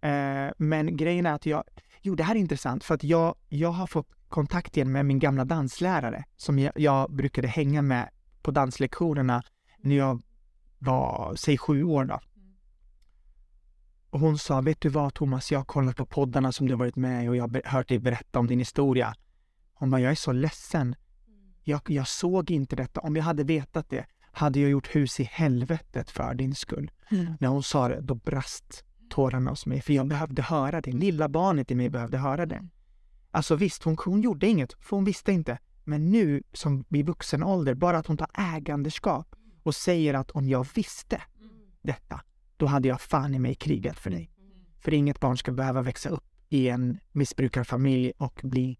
Eh, 0.00 0.48
men 0.58 0.96
grejen 0.96 1.26
är 1.26 1.32
att 1.32 1.46
jag, 1.46 1.64
jo 2.00 2.14
det 2.14 2.22
här 2.22 2.34
är 2.34 2.38
intressant 2.38 2.84
för 2.84 2.94
att 2.94 3.04
jag, 3.04 3.34
jag 3.48 3.70
har 3.70 3.86
fått 3.86 4.08
kontakt 4.28 4.76
igen 4.76 4.92
med 4.92 5.06
min 5.06 5.18
gamla 5.18 5.44
danslärare 5.44 6.24
som 6.36 6.58
jag, 6.58 6.72
jag 6.76 7.12
brukade 7.12 7.48
hänga 7.48 7.82
med 7.82 8.08
på 8.42 8.50
danslektionerna 8.50 9.42
när 9.78 9.96
jag 9.96 10.22
var, 10.78 11.34
säg 11.36 11.58
sju 11.58 11.82
år 11.82 12.04
då. 12.04 12.20
Och 14.10 14.20
hon 14.20 14.38
sa, 14.38 14.60
vet 14.60 14.80
du 14.80 14.88
vad 14.88 15.14
Thomas, 15.14 15.52
jag 15.52 15.58
har 15.58 15.64
kollat 15.64 15.96
på 15.96 16.06
poddarna 16.06 16.52
som 16.52 16.68
du 16.68 16.74
varit 16.74 16.96
med 16.96 17.24
i 17.24 17.28
och 17.28 17.36
jag 17.36 17.42
har 17.42 17.62
hört 17.64 17.88
dig 17.88 17.98
berätta 17.98 18.38
om 18.38 18.46
din 18.46 18.58
historia. 18.58 19.14
Hon 19.74 19.90
bara, 19.90 20.00
jag 20.00 20.10
är 20.10 20.16
så 20.16 20.32
ledsen. 20.32 20.96
Jag, 21.64 21.80
jag 21.86 22.08
såg 22.08 22.50
inte 22.50 22.76
detta. 22.76 23.00
Om 23.00 23.16
jag 23.16 23.24
hade 23.24 23.44
vetat 23.44 23.90
det 23.90 24.06
hade 24.32 24.60
jag 24.60 24.70
gjort 24.70 24.96
hus 24.96 25.20
i 25.20 25.22
helvetet 25.22 26.10
för 26.10 26.34
din 26.34 26.54
skull. 26.54 26.90
Mm. 27.10 27.32
När 27.40 27.48
hon 27.48 27.62
sa 27.62 27.88
det, 27.88 28.00
då 28.00 28.14
brast 28.14 28.84
tårarna 29.10 29.50
hos 29.50 29.66
mig, 29.66 29.80
för 29.82 29.92
jag 29.92 30.06
behövde 30.06 30.42
höra 30.42 30.80
det. 30.80 30.92
Lilla 30.92 31.28
barnet 31.28 31.70
i 31.70 31.74
mig 31.74 31.90
behövde 31.90 32.18
höra 32.18 32.46
det. 32.46 32.68
Alltså 33.30 33.56
visst, 33.56 33.82
hon, 33.82 33.96
hon 34.04 34.20
gjorde 34.20 34.46
inget, 34.46 34.72
för 34.80 34.96
hon 34.96 35.04
visste 35.04 35.32
inte. 35.32 35.58
Men 35.84 36.10
nu, 36.10 36.42
som 36.52 36.84
i 36.88 37.02
vuxen 37.02 37.42
ålder, 37.42 37.74
bara 37.74 37.98
att 37.98 38.06
hon 38.06 38.16
tar 38.16 38.30
ägandeskap 38.56 39.36
och 39.62 39.74
säger 39.74 40.14
att 40.14 40.30
om 40.30 40.48
jag 40.48 40.66
visste 40.74 41.22
detta, 41.82 42.20
då 42.56 42.66
hade 42.66 42.88
jag 42.88 43.00
fan 43.00 43.34
i 43.34 43.38
mig 43.38 43.54
krigat 43.54 43.98
för 43.98 44.10
dig. 44.10 44.30
För 44.80 44.94
inget 44.94 45.20
barn 45.20 45.36
ska 45.36 45.52
behöva 45.52 45.82
växa 45.82 46.08
upp 46.08 46.24
i 46.48 46.68
en 46.68 46.98
missbrukarfamilj 47.12 48.12
och 48.18 48.40
bli 48.44 48.78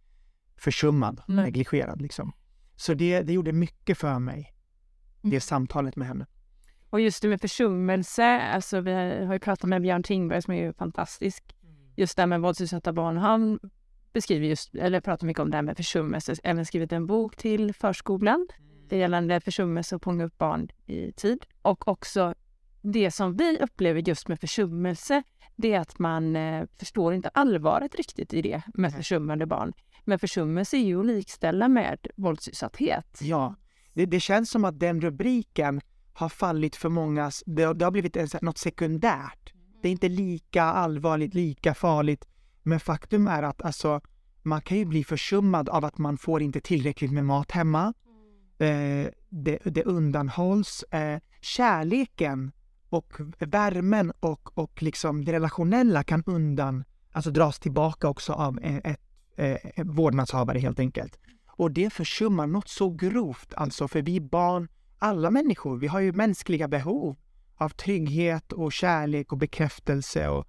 försummad, 0.57 1.23
Nej. 1.29 1.45
negligerad 1.45 2.03
liksom. 2.03 2.33
Så 2.77 2.95
det, 2.95 3.23
det 3.23 3.33
gjorde 3.33 3.53
mycket 3.53 3.99
för 3.99 4.19
mig, 4.19 4.55
det 5.23 5.29
Mm. 5.29 5.41
samtalet 5.41 5.97
med 5.97 6.09
henne. 6.09 6.27
Och 6.91 7.01
just 7.01 7.23
det 7.23 7.29
med 7.29 7.41
försummelse, 7.41 8.41
alltså 8.41 8.81
vi 8.81 8.93
har 9.25 9.33
ju 9.33 9.39
pratat 9.39 9.69
med 9.69 9.83
Björn 9.83 10.03
Tingberg 10.03 10.43
som 10.43 10.55
är 10.55 10.59
ju 10.63 10.73
fantastisk. 10.73 11.57
Just 11.97 12.17
det 12.17 12.23
här 12.23 12.27
med 12.27 12.41
våldsutsatta 12.41 12.93
barn, 12.93 13.17
han 13.17 13.59
beskriver 14.13 14.47
just, 14.47 14.75
eller 14.75 15.01
pratar 15.01 15.27
mycket 15.27 15.41
om 15.41 15.51
det 15.51 15.57
här 15.57 15.63
med 15.63 15.77
försummelse, 15.77 16.35
även 16.43 16.67
skrivit 16.67 16.93
en 16.93 17.07
bok 17.07 17.37
till 17.37 17.75
förskolan 17.75 18.47
det 18.89 18.97
gällande 18.97 19.41
försummelse 19.41 19.97
och 19.97 20.03
fånga 20.03 20.25
upp 20.25 20.39
barn 20.39 20.69
i 20.87 21.13
tid. 21.13 21.47
Och 21.63 21.89
också 21.89 22.35
det 22.83 23.11
som 23.11 23.37
vi 23.37 23.59
upplever 23.59 24.09
just 24.09 24.29
med 24.29 24.41
försummelse, 24.41 25.23
det 25.57 25.73
är 25.73 25.81
att 25.81 25.99
man 25.99 26.37
eh, 26.37 26.65
förstår 26.79 27.15
inte 27.15 27.29
allvaret 27.29 27.95
riktigt 27.95 28.35
i 28.35 28.43
det 28.43 28.63
med 28.75 28.93
försummade 28.93 29.47
barn. 29.47 29.73
Men 30.05 30.19
försummelse 30.19 30.77
är 30.77 30.81
ju 30.85 31.01
att 31.01 31.07
likställa 31.07 31.69
med 31.69 32.07
våldsutsatthet. 32.17 33.19
Ja, 33.23 33.55
det, 33.95 34.07
det 34.07 34.21
känns 34.21 34.51
som 34.51 34.65
att 34.65 34.81
den 34.81 35.01
rubriken 35.01 35.81
har 36.13 36.29
fallit 36.29 36.77
för 36.77 36.89
många, 36.89 37.31
det, 37.47 37.63
har- 37.63 37.75
det 37.75 37.85
har 37.85 37.93
blivit 37.93 38.17
en, 38.17 38.29
något 38.43 38.59
sekundärt. 38.59 39.53
Det 39.83 39.89
är 39.89 39.93
inte 39.93 40.09
lika 40.09 40.63
allvarligt, 40.63 41.35
lika 41.35 41.75
farligt. 41.75 42.25
Men 42.63 42.81
faktum 42.81 43.27
är 43.29 43.43
att 43.43 43.63
alltså, 43.63 44.01
man 44.43 44.61
kan 44.61 44.79
ju 44.79 44.85
bli 44.85 45.05
försummad 45.05 45.69
av 45.69 45.85
att 45.85 45.99
man 45.99 46.19
får 46.19 46.43
inte 46.43 46.61
tillräckligt 46.61 47.13
med 47.13 47.25
mat 47.25 47.51
hemma. 47.51 47.95
Eh, 48.59 49.07
det, 49.29 49.59
det 49.65 49.83
undanhålls. 49.85 50.83
Eh, 50.83 51.21
kärleken 51.41 52.53
och 52.89 53.13
värmen 53.39 54.13
och, 54.21 54.59
och 54.59 54.83
liksom 54.83 55.25
det 55.25 55.33
relationella 55.33 56.03
kan 56.03 56.23
undan, 56.27 56.85
alltså 57.13 57.31
dras 57.31 57.59
tillbaka 57.59 58.09
också 58.09 58.33
av 58.33 58.59
ett, 58.63 58.85
eh, 59.37 59.51
ett, 59.51 59.79
ett 59.79 59.87
vårdnadshavare 59.87 60.59
helt 60.59 60.79
enkelt. 60.79 61.19
Och 61.47 61.71
det 61.71 61.93
försummar 61.93 62.47
något 62.47 62.69
så 62.69 62.91
grovt, 62.91 63.55
alltså 63.55 63.89
för 63.89 64.03
vi 64.03 64.21
barn, 64.21 64.69
alla 64.99 65.31
människor, 65.31 65.79
vi 65.79 65.87
har 65.87 66.01
ju 66.01 66.13
mänskliga 66.13 66.69
behov 66.69 67.17
av 67.57 67.69
trygghet 67.69 68.53
och 68.53 68.73
kärlek 68.73 69.33
och 69.33 69.39
bekräftelse. 69.39 70.29
Och, 70.29 70.47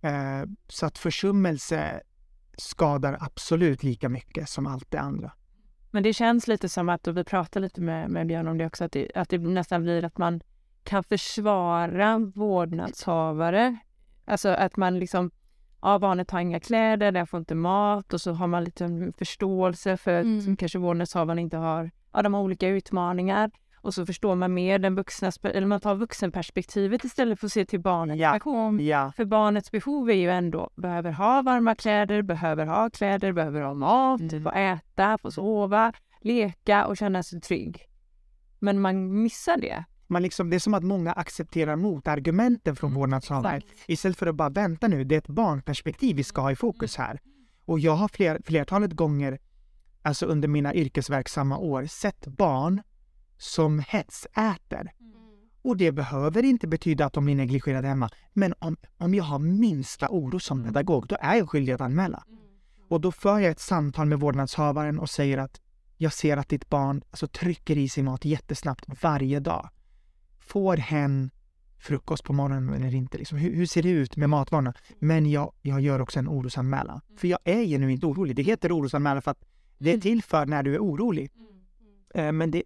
eh, 0.00 0.44
så 0.68 0.86
att 0.86 0.98
försummelse 0.98 2.00
skadar 2.56 3.16
absolut 3.20 3.82
lika 3.82 4.08
mycket 4.08 4.48
som 4.48 4.66
allt 4.66 4.90
det 4.90 5.00
andra. 5.00 5.32
Men 5.90 6.02
det 6.02 6.12
känns 6.12 6.48
lite 6.48 6.68
som 6.68 6.88
att, 6.88 7.06
och 7.06 7.16
vi 7.16 7.24
pratade 7.24 7.66
lite 7.66 7.80
med, 7.80 8.10
med 8.10 8.26
Björn 8.26 8.48
om 8.48 8.58
det 8.58 8.66
också, 8.66 8.84
att 8.84 8.92
det, 8.92 9.10
att 9.14 9.28
det 9.28 9.38
nästan 9.38 9.82
blir 9.82 10.04
att 10.04 10.18
man 10.18 10.40
kan 10.88 11.04
försvara 11.04 12.18
vårdnadshavare. 12.34 13.76
Alltså 14.24 14.48
att 14.48 14.76
man 14.76 14.98
liksom, 14.98 15.30
ja 15.82 15.98
barnet 15.98 16.30
har 16.30 16.40
inga 16.40 16.60
kläder, 16.60 17.12
den 17.12 17.26
får 17.26 17.38
inte 17.40 17.54
mat 17.54 18.12
och 18.14 18.20
så 18.20 18.32
har 18.32 18.46
man 18.46 18.64
lite 18.64 19.12
förståelse 19.18 19.96
för 19.96 20.14
att 20.20 20.24
Mm. 20.24 20.56
kanske 20.56 20.78
vårdnadshavaren 20.78 21.38
inte 21.38 21.56
har, 21.56 21.90
ja 22.12 22.22
de 22.22 22.34
har 22.34 22.40
olika 22.42 22.68
utmaningar. 22.68 23.50
Och 23.80 23.94
så 23.94 24.06
förstår 24.06 24.34
man 24.34 24.54
mer 24.54 24.78
den 24.78 24.94
vuxna, 24.94 25.30
eller 25.42 25.66
man 25.66 25.80
tar 25.80 25.94
vuxenperspektivet 25.94 27.04
istället 27.04 27.40
för 27.40 27.46
att 27.46 27.52
se 27.52 27.64
till 27.64 27.80
barnets 27.80 28.20
Ja. 28.20 28.32
behov. 28.38 28.80
Ja, 28.80 29.12
För 29.16 29.24
barnets 29.24 29.70
behov 29.70 30.10
är 30.10 30.14
ju 30.14 30.30
ändå, 30.30 30.70
behöver 30.76 31.12
ha 31.12 31.42
varma 31.42 31.74
kläder, 31.74 32.22
behöver 32.22 32.66
ha 32.66 32.90
kläder, 32.90 33.32
behöver 33.32 33.60
ha 33.62 33.74
mat, 33.74 34.20
Mm. 34.20 34.42
få 34.44 34.50
äta, 34.50 35.18
få 35.18 35.30
sova, 35.30 35.92
leka 36.20 36.86
och 36.86 36.96
känna 36.96 37.22
sig 37.22 37.40
trygg. 37.40 37.82
Men 38.58 38.80
man 38.80 39.22
missar 39.22 39.56
det. 39.56 39.84
Man 40.08 40.22
liksom, 40.22 40.50
det 40.50 40.56
är 40.56 40.60
som 40.60 40.74
att 40.74 40.84
många 40.84 41.12
accepterar 41.12 41.76
motargumenten 41.76 42.76
från 42.76 42.94
vårdnadshavare. 42.94 43.60
Istället 43.86 44.18
för 44.18 44.26
att 44.26 44.34
bara 44.34 44.48
vänta 44.48 44.88
nu, 44.88 45.04
det 45.04 45.14
är 45.14 45.18
ett 45.18 45.28
barnperspektiv 45.28 46.16
vi 46.16 46.24
ska 46.24 46.40
ha 46.40 46.52
i 46.52 46.56
fokus 46.56 46.96
här. 46.96 47.20
Och 47.64 47.78
jag 47.78 47.92
har 47.92 48.08
fler, 48.08 48.40
flertalet 48.44 48.92
gånger, 48.92 49.38
alltså 50.02 50.26
under 50.26 50.48
mina 50.48 50.74
yrkesverksamma 50.74 51.58
år, 51.58 51.86
sett 51.86 52.26
barn 52.26 52.82
som 53.38 53.78
hetsäter. 53.78 54.92
Och 55.62 55.76
det 55.76 55.92
behöver 55.92 56.42
inte 56.42 56.66
betyda 56.66 57.06
att 57.06 57.12
de 57.12 57.24
blir 57.24 57.34
negligerade 57.34 57.88
hemma. 57.88 58.10
Men 58.32 58.54
om, 58.58 58.76
om 58.98 59.14
jag 59.14 59.24
har 59.24 59.38
minsta 59.38 60.08
oro 60.08 60.40
som 60.40 60.64
pedagog, 60.64 61.06
då 61.06 61.16
är 61.20 61.36
jag 61.36 61.50
skyldig 61.50 61.72
att 61.72 61.80
anmäla. 61.80 62.24
Och 62.88 63.00
då 63.00 63.12
för 63.12 63.38
jag 63.38 63.50
ett 63.50 63.60
samtal 63.60 64.06
med 64.06 64.20
vårdnadshavaren 64.20 64.98
och 64.98 65.10
säger 65.10 65.38
att 65.38 65.60
jag 65.96 66.12
ser 66.12 66.36
att 66.36 66.48
ditt 66.48 66.68
barn 66.68 67.02
alltså, 67.10 67.26
trycker 67.26 67.78
i 67.78 67.88
sig 67.88 68.02
mat 68.02 68.24
jättesnabbt 68.24 68.84
varje 69.02 69.40
dag. 69.40 69.68
Får 70.48 70.76
hen 70.76 71.30
frukost 71.78 72.24
på 72.24 72.32
morgonen 72.32 72.74
eller 72.74 72.94
inte? 72.94 73.18
Liksom, 73.18 73.38
hur, 73.38 73.54
hur 73.54 73.66
ser 73.66 73.82
det 73.82 73.90
ut 73.90 74.16
med 74.16 74.30
matvanorna? 74.30 74.74
Men 74.98 75.30
jag, 75.30 75.52
jag 75.62 75.80
gör 75.80 76.00
också 76.00 76.18
en 76.18 76.28
orosanmälan. 76.28 77.00
För 77.16 77.28
jag 77.28 77.38
är 77.44 77.64
genuint 77.64 78.04
orolig. 78.04 78.36
Det 78.36 78.42
heter 78.42 78.78
orosanmälan 78.78 79.22
för 79.22 79.30
att 79.30 79.44
det 79.78 79.92
är 79.92 79.98
till 79.98 80.22
för 80.22 80.46
när 80.46 80.62
du 80.62 80.74
är 80.74 80.78
orolig. 80.78 81.30
Eh, 82.14 82.32
Men 82.32 82.50
det 82.50 82.62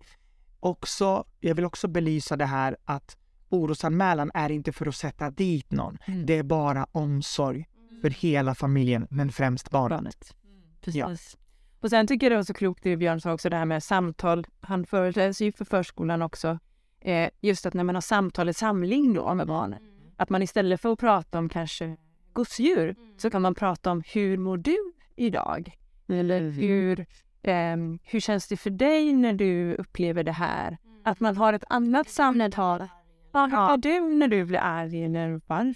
också, 0.60 1.24
jag 1.40 1.54
vill 1.54 1.64
också 1.64 1.88
belysa 1.88 2.36
det 2.36 2.46
här 2.46 2.76
att 2.84 3.16
orosanmälan 3.48 4.30
är 4.34 4.50
inte 4.50 4.72
för 4.72 4.86
att 4.86 4.94
sätta 4.94 5.30
dit 5.30 5.70
någon. 5.70 5.98
Mm. 6.06 6.26
Det 6.26 6.38
är 6.38 6.42
bara 6.42 6.86
omsorg 6.92 7.68
för 8.02 8.10
hela 8.10 8.54
familjen, 8.54 9.06
men 9.10 9.32
främst 9.32 9.70
barnet. 9.70 9.98
barnet. 9.98 10.36
Precis. 10.80 11.36
Och 11.80 11.90
sen 11.90 12.06
tycker 12.06 12.26
jag 12.26 12.32
det 12.32 12.36
var 12.36 12.44
så 12.44 12.54
klokt 12.54 12.82
det 12.82 12.96
Björn 12.96 13.20
sa 13.20 13.32
också, 13.32 13.50
det 13.50 13.56
här 13.56 13.64
med 13.64 13.82
samtal. 13.82 14.46
Han 14.60 14.86
föreläser 14.86 15.44
ju 15.44 15.52
för 15.52 15.64
förskolan 15.64 16.22
också. 16.22 16.58
Eh, 17.04 17.30
just 17.40 17.66
att 17.66 17.74
när 17.74 17.84
man 17.84 17.94
har 17.94 18.02
samtal 18.02 18.48
i 18.48 18.54
samling 18.54 19.14
då 19.14 19.34
med 19.34 19.46
barnen, 19.46 19.80
att 20.16 20.30
man 20.30 20.42
istället 20.42 20.80
för 20.80 20.92
att 20.92 20.98
prata 20.98 21.38
om 21.38 21.48
kanske 21.48 21.96
gosedjur 22.32 22.96
så 23.16 23.30
kan 23.30 23.42
man 23.42 23.54
prata 23.54 23.90
om 23.90 24.02
hur 24.06 24.38
mår 24.38 24.56
du 24.56 24.92
idag? 25.16 25.76
Eller 26.08 26.50
hur, 26.50 27.06
ehm, 27.42 27.98
hur 28.02 28.20
känns 28.20 28.48
det 28.48 28.56
för 28.56 28.70
dig 28.70 29.12
när 29.12 29.32
du 29.32 29.74
upplever 29.74 30.24
det 30.24 30.32
här? 30.32 30.78
Att 31.04 31.20
man 31.20 31.36
har 31.36 31.52
ett 31.52 31.64
annat 31.68 32.08
samtal. 32.08 32.88
Ja, 33.32 33.46
hur 33.46 33.56
har 33.56 33.76
du 33.76 34.00
när 34.00 34.28
du 34.28 34.44
blir 34.44 34.58
arg 34.58 35.04
eller 35.04 35.40
varför? 35.46 35.74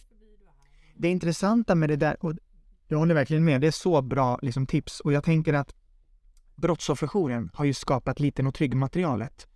Det 0.96 1.08
intressanta 1.08 1.74
med 1.74 1.88
det 1.88 1.96
där, 1.96 2.24
och 2.24 2.32
jag 2.88 2.98
håller 2.98 3.14
verkligen 3.14 3.44
med, 3.44 3.60
det 3.60 3.66
är 3.66 3.70
så 3.70 4.02
bra 4.02 4.38
liksom, 4.42 4.66
tips 4.66 5.00
och 5.00 5.12
jag 5.12 5.24
tänker 5.24 5.54
att 5.54 5.74
Brottsofferjouren 6.54 7.50
har 7.54 7.64
ju 7.64 7.72
skapat 7.72 8.20
Liten 8.20 8.46
och 8.46 8.54
trygg-materialet 8.54 9.46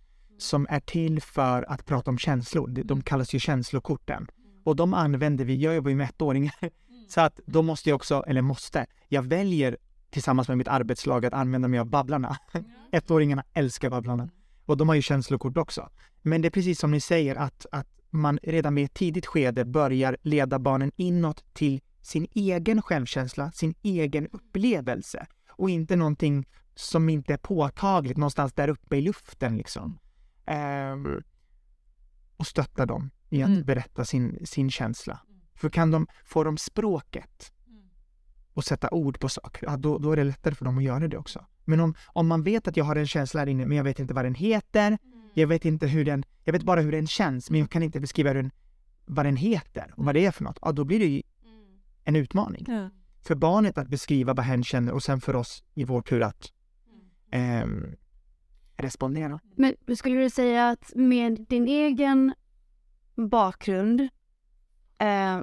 som 0.41 0.67
är 0.69 0.79
till 0.79 1.21
för 1.21 1.71
att 1.71 1.85
prata 1.85 2.11
om 2.11 2.17
känslor. 2.17 2.67
De- 2.67 2.83
De 2.83 3.01
kallas 3.01 3.33
ju 3.33 3.39
känslokorten. 3.39 4.27
Och 4.63 4.75
de 4.75 4.93
använder 4.93 5.45
vi, 5.45 5.55
jag 5.55 5.75
jobbar 5.75 5.89
ju 5.89 5.95
med 5.95 6.09
ettåringar, 6.09 6.53
så 7.09 7.21
att 7.21 7.39
då 7.45 7.61
måste 7.61 7.89
jag 7.89 7.95
också, 7.95 8.23
eller 8.27 8.41
måste, 8.41 8.85
jag 9.09 9.21
väljer 9.23 9.77
tillsammans 10.09 10.47
med 10.47 10.57
mitt 10.57 10.67
arbetslag 10.67 11.25
att 11.25 11.33
använda 11.33 11.67
mig 11.67 11.79
av 11.79 11.85
Babblarna. 11.89 12.37
Ettåringarna 12.91 13.43
älskar 13.53 13.89
Babblarna. 13.89 14.29
Och 14.65 14.77
de 14.77 14.87
har 14.89 14.95
ju 14.95 15.01
känslokort 15.01 15.57
också. 15.57 15.89
Men 16.21 16.41
det 16.41 16.47
är 16.47 16.49
precis 16.49 16.79
som 16.79 16.91
ni 16.91 16.99
säger 17.01 17.35
att, 17.35 17.65
att 17.71 17.87
man 18.09 18.39
redan 18.43 18.75
vid 18.75 18.85
ett 18.85 18.93
tidigt 18.93 19.25
skede 19.25 19.65
börjar 19.65 20.17
leda 20.21 20.59
barnen 20.59 20.91
inåt 20.95 21.43
till 21.53 21.81
sin 22.01 22.27
egen 22.33 22.81
självkänsla, 22.81 23.51
sin 23.51 23.73
egen 23.81 24.27
upplevelse 24.31 25.25
och 25.49 25.69
inte 25.69 25.95
någonting 25.95 26.45
som 26.75 27.09
inte 27.09 27.33
är 27.33 27.37
påtagligt 27.37 28.17
någonstans 28.17 28.53
där 28.53 28.67
uppe 28.67 28.95
i 28.97 29.01
luften 29.01 29.57
liksom. 29.57 29.99
Ehm, 30.51 31.21
och 32.37 32.47
stötta 32.47 32.85
dem 32.85 33.09
i 33.29 33.43
att 33.43 33.49
Mm. 33.49 33.63
berätta 33.63 34.05
sin, 34.05 34.45
sin 34.45 34.71
känsla. 34.71 35.19
För 35.55 35.69
kan 35.69 35.91
de, 35.91 36.07
får 36.25 36.45
de 36.45 36.57
språket 36.57 37.53
och 38.53 38.63
sätta 38.63 38.89
ord 38.89 39.19
på 39.19 39.29
saker, 39.29 39.65
ja, 39.67 39.77
då, 39.77 39.97
då 39.97 40.11
är 40.11 40.15
det 40.15 40.23
lättare 40.23 40.55
för 40.55 40.65
dem 40.65 40.77
att 40.77 40.83
göra 40.83 41.07
det 41.07 41.17
också. 41.17 41.45
Men 41.65 41.79
om, 41.79 41.95
om 42.07 42.27
man 42.27 42.43
vet 42.43 42.67
att 42.67 42.77
jag 42.77 42.85
har 42.85 42.95
en 42.95 43.07
känsla 43.07 43.39
här 43.39 43.47
inne, 43.47 43.65
men 43.65 43.77
jag 43.77 43.83
vet 43.83 43.99
inte 43.99 44.13
vad 44.13 44.25
den 44.25 44.35
heter, 44.35 44.97
jag 45.33 45.47
vet 45.47 45.65
inte 45.65 45.87
hur 45.87 46.05
den, 46.05 46.23
jag 46.43 46.53
vet 46.53 46.63
bara 46.63 46.81
hur 46.81 46.91
den 46.91 47.07
känns, 47.07 47.49
men 47.49 47.59
jag 47.59 47.69
kan 47.69 47.83
inte 47.83 47.99
beskriva 47.99 48.29
hur 48.29 48.35
den, 48.35 48.51
vad 49.05 49.25
den 49.25 49.35
heter 49.35 49.93
och 49.97 50.05
vad 50.05 50.15
det 50.15 50.25
är 50.25 50.31
för 50.31 50.43
något. 50.43 50.59
Ja, 50.61 50.71
då 50.71 50.83
blir 50.83 50.99
det 50.99 51.05
ju 51.05 51.21
en 52.03 52.15
utmaning. 52.15 52.65
Ja. 52.67 52.89
För 53.21 53.35
barnet 53.35 53.77
att 53.77 53.87
beskriva 53.87 54.33
vad 54.33 54.45
hen 54.45 54.63
känner 54.63 54.91
och 54.93 55.03
sen 55.03 55.21
för 55.21 55.35
oss 55.35 55.63
i 55.73 55.83
vår 55.83 56.01
tur 56.01 56.21
att 56.21 56.51
ehm, 57.31 57.95
respondera. 58.81 59.39
Men 59.55 59.75
skulle 59.95 60.21
du 60.21 60.29
säga 60.29 60.69
att 60.69 60.91
med 60.95 61.45
din 61.49 61.67
egen 61.67 62.33
bakgrund, 63.15 64.01
eh, 64.97 65.41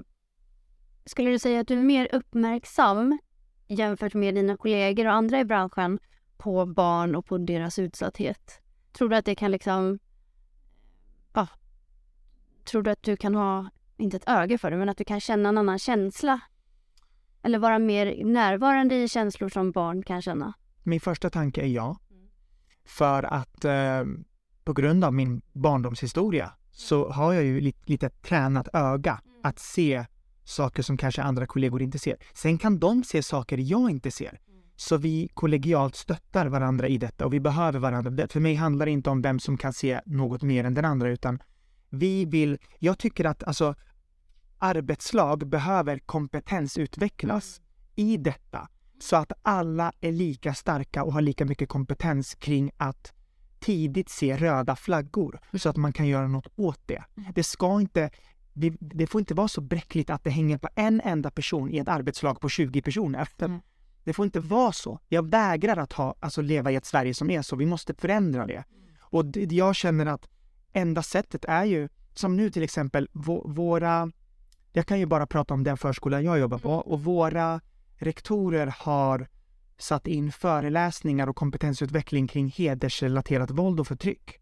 Skulle 1.05 1.31
du 1.31 1.39
säga 1.39 1.61
att 1.61 1.69
du 1.69 1.79
är 1.79 1.83
mer 1.83 2.09
uppmärksam 2.15 3.19
jämfört 3.67 4.15
med 4.15 4.35
dina 4.35 4.57
kollegor 4.57 5.07
och 5.07 5.13
andra 5.13 5.41
i 5.41 5.45
branschen 5.45 5.99
på 6.37 6.67
barn 6.67 7.15
och 7.15 7.27
på 7.27 7.39
deras 7.39 7.79
utsatthet? 7.79 8.61
Tror 8.93 9.09
du 9.09 9.17
att 9.17 9.25
det 9.25 9.35
kan 9.35 9.51
liksom... 9.51 9.99
Ja, 11.33 11.49
tror 12.65 12.83
du 12.83 12.91
att 12.91 13.03
du 13.03 13.17
kan 13.17 13.35
ha, 13.35 13.71
inte 13.97 14.17
ett 14.17 14.29
öga 14.29 14.59
för 14.59 14.71
det, 14.71 14.77
men 14.77 14.89
att 14.89 14.97
du 14.97 15.05
kan 15.05 15.21
känna 15.21 15.49
en 15.49 15.59
annan 15.59 15.79
känsla? 15.79 16.41
Eller 17.43 17.59
vara 17.59 17.79
mer 17.79 18.25
närvarande 18.25 18.95
i 18.95 19.09
känslor 19.09 19.49
som 19.49 19.73
barn 19.73 20.03
kan 20.03 20.23
känna? 20.23 20.53
Min 20.83 21.01
första 21.01 21.31
tanke 21.31 21.61
är 21.61 21.67
ja. 21.67 21.97
För 22.89 23.23
att 23.23 23.65
eh, 23.65 24.05
på 24.65 24.73
grund 24.73 25.05
av 25.05 25.15
min 25.15 25.43
barndomshistoria 25.53 26.53
så 26.71 27.11
har 27.11 27.33
jag 27.33 27.45
ju 27.45 27.61
lite, 27.61 27.79
lite 27.87 28.11
tränat 28.11 28.69
öga 28.73 29.21
att 29.43 29.59
se 29.59 30.05
saker 30.45 30.83
som 30.83 30.97
kanske 30.97 31.23
andra 31.23 31.47
kollegor 31.47 31.83
inte 31.83 31.99
ser. 31.99 32.17
Sen 32.35 32.59
kan 32.59 32.79
de 32.79 33.05
se 33.05 33.23
saker 33.23 33.59
jag 33.59 33.91
inte 33.91 34.11
ser. 34.11 34.41
Så 34.77 34.97
vi 34.97 35.29
kollegialt 35.35 35.97
stöttar 35.97 36.47
varandra 36.47 36.89
i 36.89 36.99
detta 36.99 37.27
och 37.27 37.33
vi 37.33 37.41
behöver 37.41 37.79
varandra. 37.79 38.29
För 38.29 38.41
mig 38.41 38.55
handlar 38.55 38.87
det 38.87 38.93
inte 38.93 39.11
om 39.11 39.23
vem 39.23 39.41
som 39.41 39.57
kan 39.57 39.73
se 39.73 40.01
något 40.07 40.43
mer 40.43 40.65
än 40.65 40.75
den 40.75 40.85
andra 40.85 41.09
utan 41.09 41.39
vi 41.91 42.25
vill, 42.25 42.59
jag 42.79 42.99
tycker 42.99 43.25
att 43.25 43.43
alltså 43.45 43.75
arbetslag 44.59 45.49
behöver 45.49 45.99
kompetensutvecklas 45.99 47.61
i 47.95 48.17
detta 48.17 48.69
så 48.99 49.17
att 49.17 49.33
alla 49.43 49.93
är 50.01 50.13
lika 50.13 50.55
starka 50.55 51.03
och 51.05 51.13
har 51.13 51.21
lika 51.21 51.45
mycket 51.45 51.69
kompetens 51.69 52.35
kring 52.35 52.71
att 52.77 53.13
tidigt 53.61 54.09
se 54.09 54.37
röda 54.37 54.77
flaggor 54.77 55.41
så 55.59 55.69
att 55.69 55.77
man 55.77 55.93
kan 55.93 56.07
göra 56.07 56.29
något 56.29 56.49
åt 56.57 56.81
det. 56.87 57.05
Det 57.35 57.43
ska 57.43 57.81
inte 57.81 58.11
det, 58.53 58.77
det 58.81 59.07
får 59.07 59.19
inte 59.19 59.35
vara 59.35 59.49
så 59.49 59.61
bräckligt 59.61 60.11
att 60.11 60.25
det 60.25 60.31
hänger 60.31 60.59
på 60.59 60.69
en 60.75 61.01
enda 61.01 61.31
person 61.31 61.71
i 61.71 61.79
ett 61.79 61.89
arbetslag 61.89 62.41
på 62.41 62.49
20 62.49 62.83
personer. 62.83 63.29
Mm. 63.39 63.61
Det 64.05 64.13
får 64.13 64.25
inte 64.25 64.41
vara 64.41 64.73
så. 64.73 65.01
Jag 65.09 65.31
vägrar 65.31 65.77
att 65.77 65.93
ha, 65.93 66.15
alltså 66.21 66.43
leva 66.43 66.71
i 66.71 66.77
ett 66.77 66.85
Sverige 66.85 67.15
som 67.15 67.31
är 67.31 67.43
så. 67.43 67.57
Vi 67.57 67.67
måste 67.67 67.95
förändra 67.95 68.47
det. 68.47 68.65
Och 69.01 69.25
det, 69.25 69.53
jag 69.53 69.77
känner 69.77 70.07
att 70.07 70.29
enda 70.73 71.03
sättet 71.03 71.45
är 71.45 71.65
ju, 71.65 71.89
som 72.15 72.37
nu 72.37 72.51
till 72.51 72.63
exempel, 72.63 73.09
vå, 73.13 73.49
våra... 73.49 74.13
Jag 74.73 74.87
kan 74.87 74.99
ju 74.99 75.07
bara 75.07 75.27
prata 75.27 75.55
om 75.55 75.65
den 75.65 75.77
förskola 75.77 76.23
jag 76.23 76.39
jobbar 76.39 76.59
på 76.59 76.71
och 76.71 77.05
våra 77.05 77.61
rektorer 77.99 78.75
har 78.79 79.29
satt 79.79 80.07
in 80.07 80.33
föreläsningar 80.33 81.27
och 81.27 81.37
kompetensutveckling 81.37 82.29
kring 82.29 82.49
hedersrelaterat 82.49 83.51
våld 83.51 83.81
och 83.81 83.87
förtryck. 83.87 84.41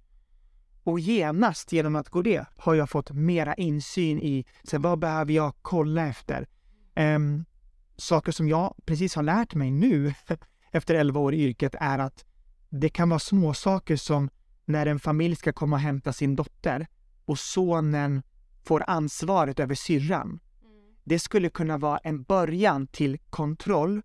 Och 0.82 1.00
genast 1.00 1.72
genom 1.72 1.96
att 1.96 2.08
gå 2.08 2.22
det 2.22 2.46
har 2.56 2.74
jag 2.74 2.90
fått 2.90 3.10
mera 3.10 3.54
insyn 3.54 4.18
i 4.18 4.44
så 4.62 4.78
vad 4.78 4.98
behöver 4.98 5.32
jag 5.32 5.54
kolla 5.62 6.06
efter. 6.06 6.48
Um, 6.96 7.44
saker 7.96 8.32
som 8.32 8.48
jag 8.48 8.74
precis 8.84 9.14
har 9.14 9.22
lärt 9.22 9.54
mig 9.54 9.70
nu 9.70 10.14
efter 10.70 10.94
11 10.94 11.20
år 11.20 11.34
i 11.34 11.44
yrket 11.44 11.74
är 11.80 11.98
att 11.98 12.24
det 12.68 12.88
kan 12.88 13.08
vara 13.08 13.20
små 13.20 13.54
saker 13.54 13.96
som 13.96 14.30
när 14.64 14.86
en 14.86 15.00
familj 15.00 15.36
ska 15.36 15.52
komma 15.52 15.76
och 15.76 15.80
hämta 15.80 16.12
sin 16.12 16.36
dotter 16.36 16.86
och 17.24 17.38
sonen 17.38 18.22
får 18.62 18.84
ansvaret 18.86 19.60
över 19.60 19.74
syrran. 19.74 20.40
Det 21.06 21.18
skulle 21.18 21.50
kunna 21.50 21.78
vara 21.78 21.98
en 21.98 22.22
början 22.22 22.86
till 22.86 23.18
kontroll. 23.30 24.02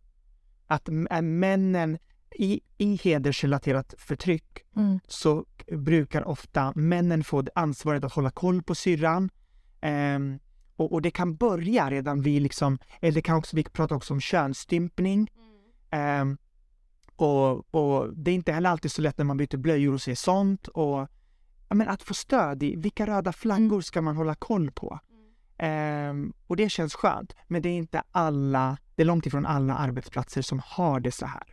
Att 0.67 0.89
männen 1.21 1.97
i, 2.35 2.61
i 2.77 2.95
hedersrelaterat 3.03 3.93
förtryck 3.97 4.65
Mm. 4.75 4.99
så 5.07 5.45
brukar 5.71 6.27
ofta 6.27 6.73
männen 6.75 7.23
få 7.23 7.43
ansvaret 7.55 8.03
att 8.03 8.13
hålla 8.13 8.31
koll 8.31 8.63
på 8.63 8.75
syrran. 8.75 9.29
Ehm, 9.81 10.39
och, 10.75 10.91
och 10.91 11.01
det 11.01 11.11
kan 11.11 11.35
börja 11.35 11.91
redan 11.91 12.21
vid 12.21 12.41
liksom, 12.41 12.77
eller 13.01 13.11
det 13.11 13.21
kan 13.21 13.37
också, 13.37 13.55
vi 13.55 13.63
pratar 13.63 13.95
också 13.95 14.13
om 14.13 14.21
könsstympning. 14.21 15.31
Ehm, 15.89 16.37
och, 17.15 17.75
och 17.75 18.17
det 18.17 18.31
är 18.31 18.35
inte 18.35 18.51
heller 18.51 18.69
alltid 18.69 18.91
så 18.91 19.01
lätt 19.01 19.17
när 19.17 19.25
man 19.25 19.37
byter 19.37 19.57
blöjor 19.57 19.93
och 19.93 20.01
ser 20.01 20.15
sånt. 20.15 20.67
Och, 20.67 21.07
men 21.69 21.87
att 21.87 22.03
få 22.03 22.13
stöd 22.13 22.63
i 22.63 22.75
vilka 22.75 23.07
röda 23.07 23.33
flaggor 23.33 23.81
ska 23.81 24.01
man 24.01 24.15
hålla 24.15 24.35
koll 24.35 24.71
på? 24.71 24.99
Ehm, 25.63 26.33
och 26.47 26.55
det 26.55 26.69
känns 26.69 26.95
skönt. 26.95 27.35
Men 27.47 27.61
det 27.61 27.69
är 27.69 27.77
inte 27.77 28.03
alla, 28.11 28.77
det 28.95 29.01
är 29.01 29.05
långt 29.05 29.25
ifrån 29.25 29.45
alla 29.45 29.75
arbetsplatser 29.75 30.41
som 30.41 30.61
har 30.65 30.99
det 30.99 31.11
så 31.11 31.25
här. 31.25 31.43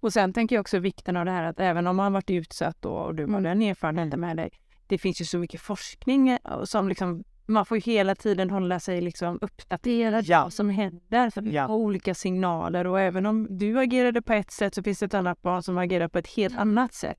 Och 0.00 0.12
sen 0.12 0.32
tänker 0.32 0.56
jag 0.56 0.60
också 0.60 0.78
vikten 0.78 1.16
av 1.16 1.24
det 1.24 1.30
här 1.30 1.42
att 1.42 1.60
även 1.60 1.86
om 1.86 1.96
man 1.96 2.12
varit 2.12 2.30
utsatt 2.30 2.84
och 2.84 3.14
du 3.14 3.26
har 3.26 3.40
den 3.40 3.62
erfarenheten 3.62 4.20
med 4.20 4.36
dig. 4.36 4.50
Det 4.86 4.98
finns 4.98 5.20
ju 5.20 5.24
så 5.24 5.38
mycket 5.38 5.60
forskning 5.60 6.28
eh, 6.28 6.38
som 6.64 6.88
liksom 6.88 7.24
man 7.46 7.66
får 7.66 7.76
ju 7.76 7.80
hela 7.92 8.14
tiden 8.14 8.50
hålla 8.50 8.80
sig 8.80 9.00
liksom 9.00 9.38
uppdaterad 9.40 10.24
Ja. 10.24 10.42
vad 10.42 10.52
som 10.52 10.70
händer. 10.70 11.30
För 11.30 11.42
Ja. 11.42 11.50
ja. 11.52 11.68
olika 11.68 12.14
signaler 12.14 12.86
och 12.86 13.00
även 13.00 13.26
om 13.26 13.58
du 13.58 13.78
agerade 13.78 14.22
på 14.22 14.32
ett 14.32 14.50
sätt 14.50 14.74
så 14.74 14.82
finns 14.82 14.98
det 14.98 15.06
ett 15.06 15.14
annat 15.14 15.42
barn 15.42 15.62
som 15.62 15.78
agerar 15.78 16.08
på 16.08 16.18
ett 16.18 16.28
helt 16.28 16.58
annat 16.58 16.94
sätt. 16.94 17.18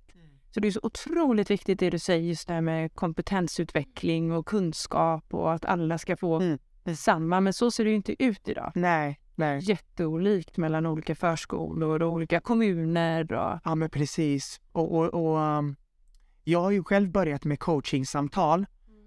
Så 0.52 0.60
det 0.60 0.68
är 0.68 0.72
så 0.72 0.80
otroligt 0.84 1.52
viktigt 1.52 1.80
det 1.80 1.90
du 1.90 2.00
säger 2.00 2.24
just 2.28 2.48
det 2.48 2.54
här 2.54 2.62
med 2.62 2.96
kompetensutveckling 2.96 4.32
och 4.32 4.46
kunskap 4.46 5.34
och 5.34 5.54
att 5.54 5.66
alla 5.66 5.98
ska 5.98 6.18
få 6.18 6.36
Mm. 6.40 6.60
detsamma. 6.84 7.42
Men 7.42 7.54
så 7.54 7.72
ser 7.72 7.84
det 7.84 7.90
ju 7.90 7.96
inte 7.96 8.24
ut 8.24 8.48
idag. 8.48 8.72
Nej, 8.76 9.20
nej. 9.36 9.60
Jätteolikt 9.64 10.58
mellan 10.58 10.86
olika 10.86 11.16
förskolor 11.16 12.02
och 12.02 12.14
olika 12.14 12.40
kommuner. 12.40 13.34
Och... 13.34 13.60
Ja, 13.64 13.76
men 13.76 13.90
precis. 13.90 14.62
Och, 14.72 14.96
och, 14.96 15.06
och 15.14 15.38
um, 15.38 15.76
jag 16.44 16.62
har 16.62 16.72
ju 16.72 16.84
själv 16.84 17.12
börjat 17.12 17.46
med 17.46 17.60
coachingsamtal 17.60 18.66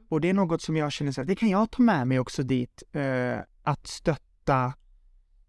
och 0.09 0.20
det 0.20 0.28
är 0.28 0.35
något 0.35 0.62
som 0.62 0.76
jag 0.76 0.92
känner 0.92 1.12
så 1.12 1.20
att 1.20 1.26
det 1.26 1.35
kan 1.37 1.48
jag 1.48 1.70
ta 1.70 1.83
med 1.83 2.07
mig 2.09 2.18
också 2.18 2.42
dit. 2.42 2.83
Eh, 2.92 3.38
att 3.62 3.87
stötta, 3.87 4.64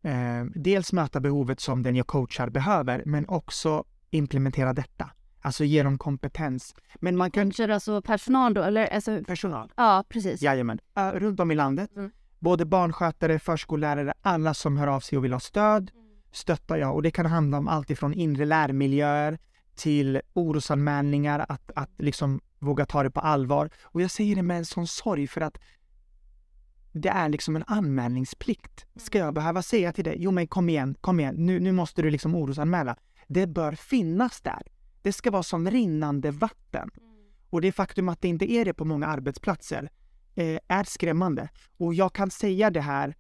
eh, 0.02 0.44
dels 0.56 0.94
möta 0.94 1.20
behovet 1.20 1.60
som 1.60 1.84
den 1.84 1.96
jag 1.96 2.08
coachar 2.08 2.50
behöver, 2.50 3.04
men 3.06 3.28
också 3.28 3.84
implementera 4.10 4.74
detta. 4.74 5.10
Alltså 5.44 5.64
ge 5.64 5.84
dem 5.84 5.98
kompetens. 5.98 6.76
Men 6.96 7.18
man 7.18 7.32
kan... 7.32 7.44
Kanske 7.44 7.74
alltså 7.74 8.02
personal 8.02 8.54
då, 8.54 8.64
eller 8.64 8.88
alltså, 8.88 9.24
Personal. 9.28 9.72
ja 9.76 10.04
precis. 10.10 10.42
Jajamän. 10.42 10.80
Ö, 10.96 11.20
runt 11.20 11.40
om 11.40 11.52
i 11.52 11.56
landet. 11.56 11.96
Mm. 11.96 12.12
Både 12.40 12.66
barnskötare, 12.66 13.40
förskollärare, 13.40 14.14
alla 14.22 14.54
som 14.54 14.78
hör 14.78 14.88
av 14.88 15.00
sig 15.00 15.18
och 15.18 15.24
vill 15.24 15.34
ha 15.34 15.40
stöd 15.40 15.92
stöttar 16.32 16.78
jag. 16.78 16.96
Och 16.96 17.02
det 17.02 17.12
kan 17.12 17.26
handla 17.26 17.58
om 17.58 17.68
allt 17.68 17.90
ifrån 17.90 18.14
inre 18.14 18.46
lärmiljöer 18.46 19.40
till 19.76 20.22
orosanmälningar, 20.34 21.46
att, 21.50 21.72
att 21.76 21.92
liksom 21.98 22.42
våga 22.60 22.86
ta 22.86 23.04
det 23.04 23.12
på 23.12 23.20
allvar. 23.20 23.70
Och 23.84 24.02
jag 24.02 24.12
säger 24.12 24.36
det 24.36 24.44
med 24.44 24.58
en 24.58 24.66
sån 24.66 24.88
sorg 24.88 25.28
för 25.28 25.42
att 25.42 25.58
det 26.92 27.10
är 27.10 27.30
liksom 27.30 27.56
en 27.56 27.64
anmälningsplikt. 27.68 28.86
Ska 28.96 29.18
jag 29.18 29.34
behöva 29.34 29.62
säga 29.62 29.94
till 29.94 30.04
dig, 30.04 30.16
jo 30.20 30.32
men 30.32 30.48
kom 30.48 30.70
igen, 30.70 30.96
kom 31.02 31.20
igen, 31.20 31.36
nu, 31.38 31.60
nu 31.60 31.72
måste 31.72 32.02
du 32.02 32.10
liksom 32.10 32.36
orosanmäla. 32.36 32.98
Det 33.28 33.48
bör 33.48 33.72
finnas 33.72 34.42
där. 34.42 34.62
Det 35.04 35.14
ska 35.14 35.32
vara 35.32 35.44
som 35.44 35.72
rinnande 35.72 36.32
vatten. 36.32 36.90
Och 37.50 37.62
det 37.62 37.72
faktum 37.72 38.10
att 38.10 38.22
det 38.22 38.28
inte 38.28 38.52
är 38.52 38.66
det 38.66 38.74
på 38.74 38.86
många 38.86 39.08
arbetsplatser 39.08 39.90
eh, 40.36 40.60
är 40.68 40.84
skrämmande. 40.84 41.50
Och 41.78 41.94
jag 41.94 42.14
kan 42.14 42.32
säga 42.32 42.70
det 42.70 42.82
här 42.82 43.16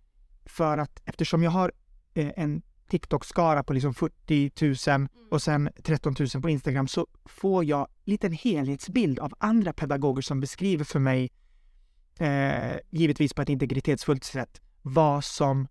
för 0.45 0.77
att 0.77 1.01
eftersom 1.05 1.43
jag 1.43 1.51
har 1.51 1.71
eh, 2.13 2.31
en 2.35 2.61
TikTok-skara 2.89 3.63
på 3.63 3.73
liksom 3.73 3.93
40 3.93 4.97
000 4.97 5.07
och 5.31 5.41
sen 5.41 5.69
13 5.83 6.15
000 6.19 6.41
på 6.41 6.49
Instagram 6.49 6.87
så 6.87 7.07
får 7.25 7.65
jag 7.65 7.87
lite 8.03 8.27
en 8.27 8.33
helhetsbild 8.33 9.19
av 9.19 9.33
andra 9.37 9.73
pedagoger 9.73 10.21
som 10.21 10.39
beskriver 10.39 10.85
för 10.85 10.99
mig, 10.99 11.31
eh, 12.19 12.77
givetvis 12.89 13.33
på 13.33 13.41
ett 13.41 13.49
integritetsfullt 13.49 14.23
sätt, 14.23 14.61
vad 14.81 15.23
som, 15.23 15.67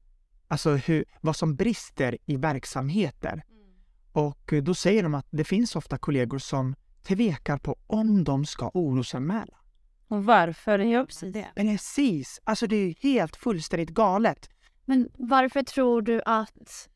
alltså 0.48 0.70
hur, 0.70 1.05
vad 1.20 1.37
som 1.37 1.57
brister 1.57 2.18
i 2.27 2.37
verksamheter. 2.37 3.42
Och 4.12 4.53
eh, 4.53 4.62
då 4.62 4.75
säger 4.75 5.03
de 5.03 5.14
att 5.14 5.27
det 5.31 5.44
finns 5.44 5.77
ofta 5.77 5.98
kollegor 5.98 6.38
som 6.38 6.75
tvekar 7.03 7.59
på 7.59 7.77
om 7.87 8.25
de 8.25 8.44
ska 8.44 8.70
orosanmäla. 8.75 9.57
Och 10.09 10.25
varför 10.25 10.79
är 10.79 11.05
precis 11.05 11.33
det? 11.33 11.48
Precis! 11.55 12.40
Alltså 12.44 12.66
det 12.66 12.77
är 12.77 12.94
helt 13.03 13.37
fullständigt 13.37 13.90
galet. 13.90 14.51
Men 14.85 15.09
varför 15.14 15.62
tror 15.62 16.03
du 16.03 16.22
att 16.25 16.88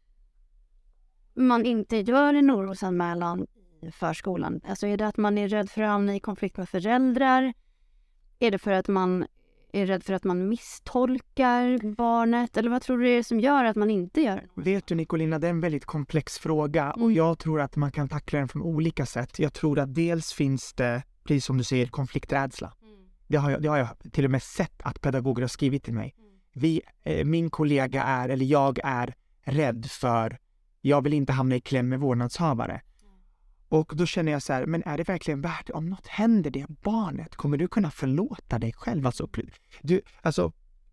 man 1.34 1.66
inte 1.66 1.96
gör 1.96 2.34
en 2.34 2.50
orosanmälan 2.50 3.46
i 3.82 3.90
förskolan? 3.90 4.60
Alltså 4.68 4.86
är 4.86 4.96
det 4.96 5.06
att 5.06 5.16
man 5.16 5.38
är 5.38 5.48
rädd 5.48 5.70
för 5.70 5.82
att 5.82 5.90
hamna 5.90 6.16
i 6.16 6.20
konflikt 6.20 6.56
med 6.56 6.68
föräldrar? 6.68 7.52
Är 8.38 8.50
det 8.50 8.58
för 8.58 8.72
att 8.72 8.88
man 8.88 9.26
är 9.76 9.86
rädd 9.86 10.04
för 10.04 10.12
att 10.14 10.24
man 10.24 10.48
misstolkar 10.48 11.94
barnet? 11.94 12.56
Eller 12.56 12.70
vad 12.70 12.82
tror 12.82 12.98
du 12.98 13.04
det 13.04 13.10
är 13.10 13.22
som 13.22 13.40
gör 13.40 13.64
att 13.64 13.76
man 13.76 13.90
inte 13.90 14.20
gör 14.20 14.36
det? 14.54 14.62
Vet 14.62 14.86
du 14.86 14.94
Nicolina, 14.94 15.38
det 15.38 15.46
är 15.46 15.50
en 15.50 15.60
väldigt 15.60 15.84
komplex 15.84 16.38
fråga 16.38 16.92
och 16.92 17.00
Mm. 17.00 17.14
jag 17.14 17.38
tror 17.38 17.60
att 17.60 17.76
man 17.76 17.92
kan 17.92 18.08
tackla 18.08 18.38
den 18.38 18.48
från 18.48 18.62
olika 18.62 19.06
sätt. 19.06 19.38
Jag 19.38 19.52
tror 19.52 19.78
att 19.78 19.94
dels 19.94 20.32
finns 20.32 20.72
det, 20.72 21.02
precis 21.24 21.44
som 21.44 21.58
du 21.58 21.64
säger, 21.64 21.86
konflikträdsla. 21.86 22.72
Det 23.28 23.36
har 23.36 23.50
jag, 23.50 23.62
det 23.62 23.68
har 23.68 23.78
jag 23.78 23.88
till 24.12 24.24
och 24.24 24.30
med 24.30 24.42
sett 24.42 24.82
att 24.82 25.00
pedagoger 25.00 25.42
har 25.42 25.48
skrivit 25.48 25.84
till 25.84 25.94
mig. 25.94 26.14
Vi, 26.52 26.80
eh, 27.04 27.24
min 27.24 27.50
kollega 27.50 28.02
är, 28.02 28.28
eller 28.28 28.44
jag 28.46 28.78
är 28.84 29.14
rädd 29.44 29.86
för, 29.90 30.38
jag 30.80 31.02
vill 31.04 31.14
inte 31.14 31.32
hamna 31.32 31.56
i 31.56 31.60
kläm 31.60 31.88
med 31.88 32.00
vårdnadshavare. 32.00 32.80
Och 33.68 33.92
då 33.96 34.06
känner 34.06 34.32
jag 34.32 34.42
så 34.42 34.52
här, 34.52 34.66
men 34.66 34.82
är 34.86 34.96
det 34.98 35.08
verkligen 35.08 35.40
värt 35.40 35.66
det? 35.66 35.72
Om 35.72 35.88
något 35.88 36.06
händer 36.06 36.50
det 36.50 36.66
barnet, 36.68 37.36
kommer 37.36 37.56
du 37.56 37.68
kunna 37.68 37.90
förlåta 37.90 38.58
dig 38.58 38.72
själv? 38.72 39.06
Alltså, 39.06 39.28
du, 39.82 40.00
alltså 40.22 40.52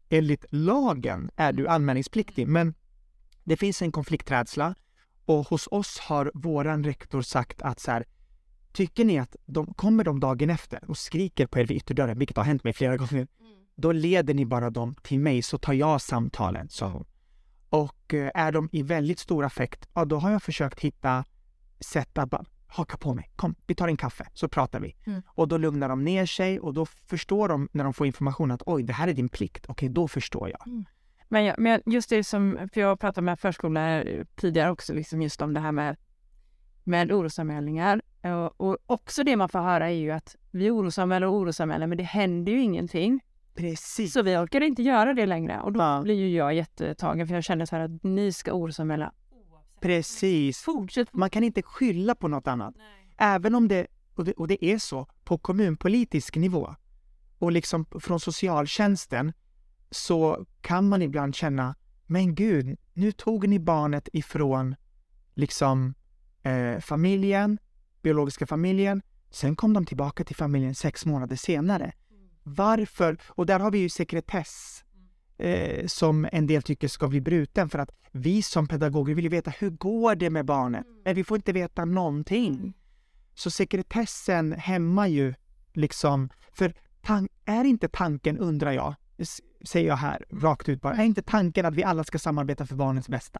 enligt 0.09 0.45
lagen 0.49 1.29
är 1.35 1.53
du 1.53 1.67
anmälningspliktig, 1.67 2.47
men 2.47 2.73
det 3.43 3.57
finns 3.57 3.81
en 3.81 3.91
konflikträdsla 3.91 4.75
och 5.25 5.47
hos 5.47 5.67
oss 5.71 5.99
har 5.99 6.31
våran 6.33 6.83
rektor 6.83 7.21
sagt 7.21 7.61
att 7.61 7.79
så 7.79 7.91
här, 7.91 8.05
tycker 8.71 9.05
ni 9.05 9.19
att 9.19 9.35
de 9.45 9.73
kommer 9.73 10.03
de 10.03 10.19
dagen 10.19 10.49
efter 10.49 10.89
och 10.89 10.97
skriker 10.97 11.47
på 11.47 11.59
er 11.59 11.65
vid 11.65 11.77
ytterdörren, 11.77 12.19
vilket 12.19 12.37
har 12.37 12.43
hänt 12.43 12.63
mig 12.63 12.73
flera 12.73 12.97
gånger, 12.97 13.27
då 13.75 13.91
leder 13.91 14.33
ni 14.33 14.45
bara 14.45 14.69
dem 14.69 14.95
till 15.03 15.19
mig 15.19 15.41
så 15.41 15.57
tar 15.57 15.73
jag 15.73 16.01
samtalen, 16.01 16.69
sa 16.69 16.89
hon. 16.89 17.05
Och 17.69 18.13
eh, 18.13 18.31
är 18.35 18.51
de 18.51 18.69
i 18.71 18.83
väldigt 18.83 19.19
stor 19.19 19.45
affekt, 19.45 19.89
ja 19.93 20.05
då 20.05 20.17
har 20.19 20.31
jag 20.31 20.43
försökt 20.43 20.79
hitta 20.79 21.25
sätt 21.79 22.17
att 22.17 22.29
bara 22.29 22.45
haka 22.75 22.97
på 22.97 23.13
mig, 23.13 23.29
kom 23.35 23.55
vi 23.67 23.75
tar 23.75 23.87
en 23.87 23.97
kaffe 23.97 24.27
så 24.33 24.47
pratar 24.47 24.79
vi. 24.79 24.95
Mm. 25.05 25.21
Och 25.27 25.47
då 25.47 25.57
lugnar 25.57 25.89
de 25.89 26.03
ner 26.03 26.25
sig 26.25 26.59
och 26.59 26.73
då 26.73 26.85
förstår 26.85 27.47
de 27.47 27.69
när 27.71 27.83
de 27.83 27.93
får 27.93 28.07
information 28.07 28.51
att 28.51 28.61
oj 28.65 28.83
det 28.83 28.93
här 28.93 29.07
är 29.07 29.13
din 29.13 29.29
plikt, 29.29 29.65
okej 29.67 29.89
då 29.89 30.07
förstår 30.07 30.49
jag. 30.49 30.85
Men, 31.29 31.45
jag, 31.45 31.59
men 31.59 31.81
just 31.85 32.09
det 32.09 32.23
som, 32.23 32.69
för 32.73 32.81
jag 32.81 32.99
pratade 32.99 33.25
med 33.25 33.39
förskollärare 33.39 34.25
tidigare 34.35 34.71
också, 34.71 34.93
liksom 34.93 35.21
just 35.21 35.41
om 35.41 35.53
det 35.53 35.59
här 35.59 35.71
med, 35.71 35.97
med 36.83 37.11
orosanmälningar. 37.11 38.01
Och, 38.21 38.61
och 38.69 38.77
också 38.85 39.23
det 39.23 39.35
man 39.35 39.49
får 39.49 39.59
höra 39.59 39.89
är 39.89 39.95
ju 39.95 40.11
att 40.11 40.35
vi 40.51 40.69
orosanmäler 40.69 41.27
och 41.27 41.33
orosanmäler 41.33 41.87
men 41.87 41.97
det 41.97 42.03
händer 42.03 42.51
ju 42.51 42.61
ingenting. 42.61 43.19
Precis. 43.55 44.13
Så 44.13 44.21
vi 44.21 44.37
orkar 44.37 44.61
inte 44.61 44.83
göra 44.83 45.13
det 45.13 45.25
längre. 45.25 45.61
Och 45.61 45.71
då 45.73 45.79
Ja. 45.79 46.01
blir 46.03 46.15
ju 46.15 46.29
jag 46.29 46.53
jättetagen 46.53 47.27
för 47.27 47.35
jag 47.35 47.43
känner 47.43 47.65
så 47.65 47.75
här 47.75 47.83
att 47.83 48.03
ni 48.03 48.31
ska 48.31 48.53
orosanmäla. 48.53 49.11
Precis. 49.83 50.61
Fortsätt. 50.61 51.13
Man 51.13 51.29
kan 51.29 51.43
inte 51.43 51.61
skylla 51.61 52.15
på 52.15 52.27
något 52.27 52.47
annat. 52.47 52.75
Även 53.17 53.55
om 53.55 53.67
det, 53.67 53.87
och 54.15 54.25
det, 54.25 54.33
och 54.33 54.47
det 54.47 54.65
är 54.65 54.77
så, 54.77 55.07
på 55.23 55.37
kommunpolitisk 55.37 56.35
nivå 56.35 56.75
och 57.39 57.51
liksom 57.51 57.85
från 57.99 58.19
socialtjänsten 58.19 59.33
så 59.91 60.45
kan 60.61 60.89
man 60.89 61.01
ibland 61.01 61.35
känna, 61.35 61.75
men 62.05 62.35
gud, 62.35 62.77
nu 62.93 63.11
tog 63.11 63.47
ni 63.47 63.59
barnet 63.59 64.09
ifrån 64.13 64.75
liksom 65.33 65.93
eh, 66.43 66.79
familjen, 66.79 67.57
biologiska 68.01 68.47
familjen, 68.47 69.01
sen 69.29 69.55
kom 69.55 69.73
de 69.73 69.85
tillbaka 69.85 70.23
till 70.23 70.35
familjen 70.35 70.75
sex 70.75 71.05
månader 71.05 71.35
senare. 71.35 71.93
Varför? 72.43 73.17
Och 73.27 73.45
där 73.45 73.59
har 73.59 73.71
vi 73.71 73.77
ju 73.77 73.89
sekretess 73.89 74.83
eh, 75.43 75.85
som 75.87 76.27
en 76.31 76.47
del 76.47 76.61
tycker 76.61 76.87
ska 76.87 77.07
bli 77.07 77.21
bruten 77.21 77.69
för 77.69 77.79
att 77.79 77.91
vi 78.11 78.41
som 78.41 78.67
pedagoger 78.67 79.15
vill 79.15 79.25
ju 79.25 79.29
veta 79.29 79.51
hur 79.51 79.69
går 79.69 80.15
det 80.15 80.29
med 80.29 80.45
barnet? 80.45 80.85
Men 81.05 81.15
vi 81.15 81.23
får 81.23 81.37
inte 81.37 81.53
veta 81.53 81.85
någonting. 81.85 82.73
Så 83.35 83.51
sekretessen 83.51 84.53
hämmar 84.53 85.07
ju 85.07 85.33
liksom, 85.73 86.29
för 86.51 86.73
är 87.45 87.63
inte 87.63 87.87
tanken, 87.87 88.37
undrar 88.37 88.71
jag, 88.71 88.95
säger 89.65 89.87
jag 89.87 89.95
här 89.95 90.25
rakt 90.31 90.69
ut 90.69 90.81
bara, 90.81 90.95
är 90.95 91.03
inte 91.03 91.21
tanken 91.21 91.65
att 91.65 91.75
vi 91.75 91.83
alla 91.83 92.03
ska 92.03 92.19
samarbeta 92.19 92.65
för 92.65 92.75
barnets 92.75 93.09
bästa? 93.09 93.39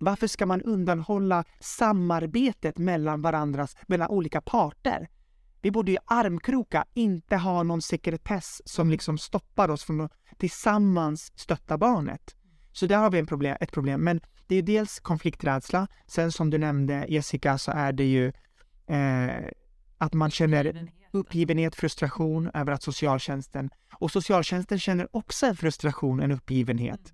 Varför 0.00 0.26
ska 0.26 0.46
man 0.46 0.62
undanhålla 0.62 1.44
samarbetet 1.60 2.78
mellan 2.78 3.22
varandras, 3.22 3.76
mellan 3.86 4.08
olika 4.08 4.40
parter? 4.40 5.08
Vi 5.62 5.70
borde 5.70 5.92
ju 5.92 5.98
armkroka, 6.04 6.84
inte 6.94 7.36
ha 7.36 7.62
någon 7.62 7.82
sekretess 7.82 8.62
som 8.64 8.90
liksom 8.90 9.18
stoppar 9.18 9.68
oss 9.68 9.84
från 9.84 10.00
att 10.00 10.12
tillsammans 10.40 11.32
stötta 11.36 11.78
barnet. 11.78 12.36
Så 12.72 12.86
där 12.86 12.96
har 12.96 13.10
vi 13.10 13.18
en 13.18 13.26
problem, 13.26 13.56
ett 13.60 13.72
problem. 13.72 14.00
Men 14.00 14.20
det 14.46 14.56
är 14.56 14.62
dels 14.62 15.00
konflikträdsla. 15.00 15.86
Sen 16.06 16.32
som 16.32 16.50
du 16.50 16.58
nämnde 16.58 17.06
Jessica 17.08 17.58
så 17.58 17.70
är 17.70 17.92
det 17.92 18.04
ju 18.04 18.32
eh, 18.86 19.50
att 19.98 20.14
man 20.14 20.30
känner 20.30 20.90
uppgivenhet, 21.12 21.74
frustration 21.76 22.50
över 22.54 22.72
att 22.72 22.82
socialtjänsten 22.82 23.70
och 23.94 24.10
socialtjänsten 24.10 24.78
känner 24.78 25.16
också 25.16 25.46
en 25.46 25.56
frustration, 25.56 26.20
en 26.20 26.32
uppgivenhet. 26.32 27.12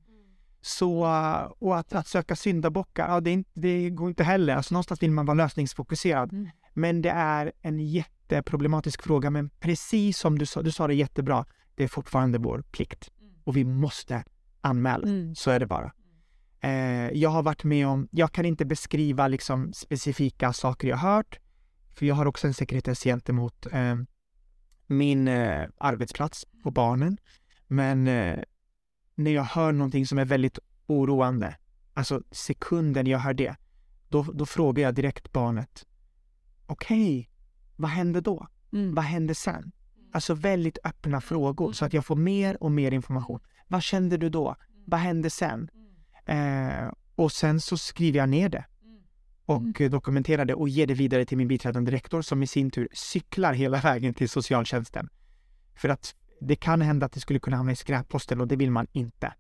Så, 0.61 1.05
eh, 1.05 1.53
och 1.59 1.79
att, 1.79 1.93
att 1.93 2.07
söka 2.07 2.37
syndabockar, 2.37 3.09
ja, 3.09 3.21
det, 3.21 3.31
inte, 3.31 3.51
det 3.55 3.91
går 3.91 4.09
inte 4.09 4.25
heller. 4.25 4.57
Alltså, 4.57 4.75
någonstans 4.75 5.03
vill 5.03 5.11
man 5.11 5.27
vara 5.27 5.35
lösningsfokuserad. 5.35 6.33
Mm. 6.33 6.49
Men 6.75 7.03
det 7.03 7.11
är 7.11 7.53
en 7.63 7.81
jätteproblematisk 7.81 9.03
fråga. 9.03 9.31
Men 9.31 9.51
precis 9.61 10.19
som 10.19 10.39
du 10.39 10.47
sa, 10.47 10.63
du 10.63 10.73
sa 10.73 10.87
det 10.87 10.95
jättebra, 10.95 11.47
det 11.75 11.85
är 11.85 11.89
fortfarande 11.89 12.39
vår 12.39 12.63
plikt. 12.73 13.11
Och 13.47 13.57
vi 13.57 13.65
måste 13.65 14.25
anmäla. 14.61 15.07
Mm. 15.07 15.35
Så 15.35 15.51
är 15.51 15.61
det 15.61 15.67
bara. 15.67 15.93
Eh, 16.61 17.11
jag 17.13 17.31
har 17.31 17.43
varit 17.43 17.65
med 17.65 17.87
om, 17.87 18.09
jag 18.11 18.33
kan 18.33 18.45
inte 18.45 18.65
beskriva 18.65 19.29
liksom 19.29 19.73
specifika 19.73 20.53
saker 20.53 20.89
jag 20.89 20.97
hört, 20.97 21.39
för 21.95 22.07
jag 22.07 22.15
har 22.15 22.27
också 22.27 22.47
en 22.47 22.55
sekretess 22.55 23.03
gentemot 23.03 23.67
eh, 23.73 23.97
min 24.87 25.29
eh, 25.29 25.69
arbetsplats 25.79 26.47
och 26.65 26.73
barnen. 26.73 27.19
Men 27.67 28.09
eh, 28.09 28.39
när 29.15 29.31
jag 29.31 29.45
hör 29.45 29.73
någonting 29.73 30.07
som 30.07 30.19
är 30.19 30.25
väldigt 30.25 30.59
oroande, 30.87 31.57
alltså 31.95 32.23
sekunden 32.31 33.07
jag 33.07 33.19
hör 33.19 33.35
det, 33.35 33.57
då, 34.09 34.23
då 34.23 34.47
frågar 34.47 34.83
jag 34.83 34.95
direkt 34.95 35.33
barnet, 35.33 35.87
okej, 36.67 37.31
vad 37.77 37.91
händer 37.91 38.21
då? 38.21 38.47
Mm. 38.73 38.95
Vad 38.95 39.05
händer 39.05 39.35
sen? 39.35 39.73
Alltså 40.13 40.35
väldigt 40.35 40.79
öppna 40.85 41.21
frågor 41.21 41.73
så 41.73 41.85
att 41.85 41.93
jag 41.93 42.07
får 42.07 42.17
mer 42.17 42.63
och 42.63 42.73
mer 42.73 42.93
information. 42.93 43.41
Vad 43.69 43.83
kände 43.83 44.17
du 44.17 44.29
då? 44.29 44.57
Vad 44.87 45.01
hände 45.01 45.31
sen? 45.31 45.71
Eh, 46.27 46.93
och 47.15 47.33
sen 47.33 47.61
så 47.61 47.77
skriver 47.77 48.19
jag 48.19 48.29
ner 48.29 48.49
det 48.49 48.65
och 49.47 49.81
eh, 49.81 49.91
dokumenterar 49.91 50.45
det 50.45 50.55
och 50.55 50.69
ger 50.69 50.87
det 50.87 50.95
vidare 50.95 51.25
till 51.25 51.39
min 51.39 51.49
biträdande 51.49 51.93
rektor 51.93 52.23
som 52.23 52.43
i 52.43 52.47
sin 52.47 52.71
tur 52.71 52.89
cyklar 52.93 53.53
hela 53.53 53.81
vägen 53.81 54.15
till 54.15 54.29
socialtjänsten. 54.29 55.09
För 55.75 55.89
att 55.89 56.15
det 56.41 56.57
kan 56.57 56.81
hända 56.81 57.07
att 57.07 57.13
det 57.13 57.21
skulle 57.21 57.39
kunna 57.39 57.57
hamna 57.57 57.73
i 57.73 57.77
skräpposten 57.77 58.41
och 58.41 58.49
det 58.49 58.57
vill 58.57 58.71
man 58.71 58.87
inte. 58.93 59.35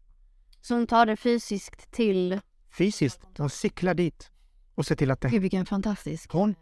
Så 0.61 0.75
hon 0.75 0.87
tar 0.87 1.07
det 1.07 1.17
fysiskt 1.17 1.91
till... 1.93 2.41
Fysiskt, 2.79 3.21
de 3.37 3.51
cyklar 3.51 3.95
dit 3.95 4.31
och 4.75 4.87
ser 4.87 4.97
till 4.97 5.11
att 5.11 5.21
det... 5.21 5.29
Gud 5.29 5.43
vilken 5.43 5.67
fantastisk. 5.67 6.33
Hon, 6.33 6.55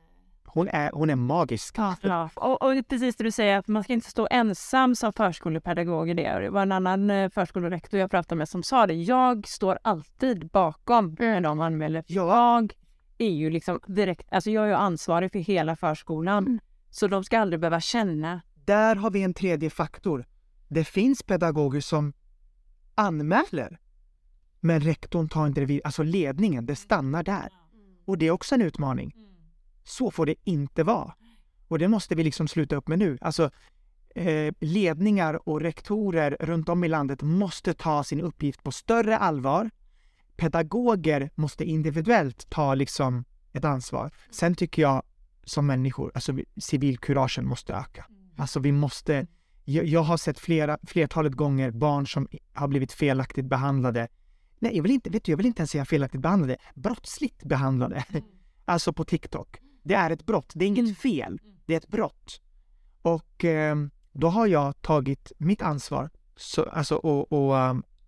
hon, 0.55 0.69
är, 0.69 0.91
hon 0.93 1.11
är 1.11 1.17
magisk. 1.17 1.75
Ja. 1.79 1.97
Ja, 2.01 2.31
och, 2.35 2.63
och 2.63 2.89
precis 2.89 3.17
det 3.17 3.25
du 3.25 3.31
säger 3.31 3.59
att 3.59 3.69
man 3.69 3.85
ska 3.85 3.93
inte 3.93 4.11
stå 4.11 4.29
ensam 4.31 4.95
som 4.95 5.13
förskolepedagog 5.13 6.11
i 6.11 6.15
det. 6.15 6.39
Det 6.41 6.51
var 6.51 6.63
en 6.63 6.73
annan 6.73 7.11
eh, 7.11 7.31
förskolerektor 7.31 8.01
jag 8.01 8.11
pratade 8.11 8.39
med 8.39 8.49
som 8.49 8.63
sa 8.63 8.87
det. 8.87 8.95
Jag 8.95 9.49
står 9.49 9.79
alltid 9.83 10.49
bakom 10.49 11.17
när 11.19 11.41
de 11.41 11.61
anmäler. 11.61 12.05
Jag 12.07 12.73
är 13.19 13.31
ju 13.31 13.51
liksom 13.51 13.81
direkt, 13.87 14.33
alltså 14.33 14.51
jag 14.51 14.65
är 14.65 14.69
ju 14.69 14.75
ansvarig 14.75 15.33
för 15.33 15.39
hela 15.39 15.77
förskolan. 15.77 16.47
Mm. 16.47 16.61
Så 16.91 17.07
de 17.07 17.25
ska 17.25 17.39
aldrig 17.39 17.61
behöva 17.61 17.81
känna 17.81 18.41
Där 18.55 18.97
har 18.97 19.11
vi 19.11 19.23
en 19.23 19.35
tredje 19.35 19.71
faktor. 19.71 20.27
Det 20.69 20.85
finns 20.85 21.23
pedagoger 21.23 21.81
som 21.81 22.13
anmäler, 22.95 23.79
men 24.61 24.81
rektorn 24.81 25.29
tar 25.29 25.47
inte 25.47 25.61
det 25.61 25.67
vid, 25.67 25.81
alltså 25.85 26.03
ledningen, 26.03 26.67
det 26.67 26.77
stannar 26.77 27.23
där. 27.23 27.49
Och 28.05 28.19
det 28.19 28.27
är 28.27 28.31
också 28.31 28.55
en 28.55 28.63
utmaning. 28.63 29.15
Så 29.85 30.11
får 30.11 30.27
det 30.27 30.35
inte 30.45 30.83
vara. 30.83 31.15
Och 31.69 31.79
det 31.79 31.89
måste 31.89 32.15
vi 32.15 32.25
liksom 32.25 32.49
sluta 32.49 32.77
upp 32.77 32.89
med 32.89 32.99
nu. 32.99 33.19
Alltså, 33.21 33.51
eh, 34.15 34.55
ledningar 34.61 35.49
och 35.49 35.61
rektorer 35.61 36.37
runt 36.41 36.69
om 36.69 36.85
i 36.85 36.89
landet 36.89 37.23
måste 37.23 37.75
ta 37.75 38.05
sin 38.05 38.21
uppgift 38.21 38.63
på 38.63 38.73
större 38.73 39.19
allvar. 39.19 39.71
Pedagoger 40.37 41.31
måste 41.35 41.65
individuellt 41.65 42.51
ta 42.51 42.75
liksom 42.75 43.25
ett 43.53 43.65
ansvar. 43.65 44.11
Sen 44.31 44.55
tycker 44.55 44.83
jag 44.83 45.03
som 45.45 45.67
människor, 45.67 46.11
alltså 46.15 46.33
vi- 46.33 46.45
civilkuragen 46.57 47.47
måste 47.47 47.73
öka. 47.75 48.07
Alltså 48.37 48.61
vi 48.61 48.73
måste, 48.73 49.27
jag, 49.65 49.85
jag 49.87 50.01
har 50.03 50.17
sett 50.17 50.39
flera, 50.39 50.79
flertalet 50.87 51.33
gånger 51.33 51.71
barn 51.71 52.07
som 52.07 52.29
har 52.53 52.69
blivit 52.69 52.93
felaktigt 52.93 53.45
behandlade. 53.47 54.09
Nej, 54.59 54.77
jag 54.77 54.83
vill 54.83 54.93
inte, 54.93 55.11
vet 55.11 55.25
du, 55.25 55.33
jag 55.33 55.37
vill 55.37 55.47
inte 55.47 55.61
ens 55.61 55.71
säga 55.71 55.85
felaktigt 55.85 56.21
behandlade, 56.21 56.57
brottsligt 56.75 57.45
behandlade. 57.45 58.05
Alltså 58.65 58.93
på 58.93 59.05
TikTok. 59.05 59.59
Det 59.85 59.95
är 59.95 60.11
ett 60.11 60.27
brott, 60.27 60.53
det 60.55 60.65
är 60.65 60.69
inget 60.69 60.99
fel, 60.99 61.39
det 61.67 61.73
är 61.73 61.77
ett 61.77 61.89
brott. 61.89 62.41
Och 63.03 63.45
eh, 63.45 63.77
då 64.13 64.29
har 64.29 64.47
jag 64.47 64.83
tagit 64.83 65.33
mitt 65.39 65.63
ansvar 65.63 66.11
så, 66.37 66.63
alltså, 66.63 66.97
och, 66.97 67.33
och 67.33 67.57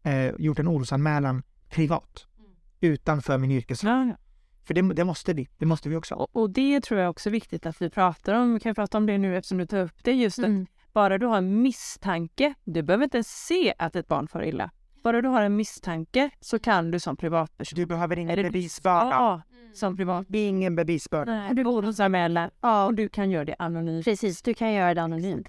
eh, 0.03 0.33
gjort 0.39 0.59
en 0.59 0.69
orosanmälan 0.69 1.43
privat. 1.69 2.27
Utanför 2.81 3.39
min 3.39 3.51
yrkesroll. 3.51 4.09
Ja. 4.09 4.17
För 4.65 4.75
det, 4.75 4.95
det 4.95 5.05
måste 5.05 5.33
vi, 5.35 5.49
det 5.59 5.67
måste 5.67 5.89
vi 5.89 5.97
också. 5.97 6.15
Och, 6.15 6.37
och 6.37 6.51
det 6.51 6.81
tror 6.81 7.01
jag 7.01 7.11
också 7.11 7.29
är 7.29 7.33
viktigt 7.33 7.67
att 7.67 7.83
vi 7.83 7.91
pratar 7.91 8.35
om. 8.35 8.55
Vi 8.55 8.61
kan 8.61 8.75
prata 8.75 8.99
om 8.99 9.07
det 9.07 9.19
nu 9.19 9.37
eftersom 9.37 9.59
du 9.59 9.67
tar 9.67 9.79
upp 9.79 10.05
det. 10.05 10.13
Just 10.13 10.39
att 10.39 10.45
Mm. 10.45 10.67
bara 10.93 11.19
du 11.19 11.27
har 11.27 11.39
en 11.39 11.63
misstanke, 11.63 12.55
du 12.65 12.83
behöver 12.83 13.05
inte 13.05 13.17
ens 13.17 13.47
se 13.47 13.75
att 13.79 13.97
ett 13.97 14.09
barn 14.09 14.29
far 14.29 14.43
illa. 14.45 14.71
Bara 15.03 15.23
du 15.23 15.29
har 15.29 15.43
en 15.43 15.57
misstanke 15.57 16.31
så 16.41 16.59
kan 16.59 16.91
du 16.91 17.01
som 17.01 17.17
privatperson... 17.17 17.77
Du 17.77 17.87
behöver 17.87 18.17
det- 18.17 18.43
bevisbörda. 18.43 19.11
Ja, 19.11 19.43
som 19.77 19.97
privat. 19.97 20.27
Det 20.29 20.39
är 20.39 20.49
ingen 20.49 20.77
bevisbörda. 20.77 21.53
Du 21.55 21.65
orosanmäla 21.65 22.51
Ja, 22.61 22.85
och 22.87 22.95
du 22.95 23.09
kan 23.09 23.31
göra 23.31 23.45
det 23.45 23.57
anonymt. 23.59 24.05
precis. 24.05 24.43
Du 24.43 24.55
kan 24.55 24.73
göra 24.73 24.95
det 24.95 25.03
anonymt. 25.03 25.49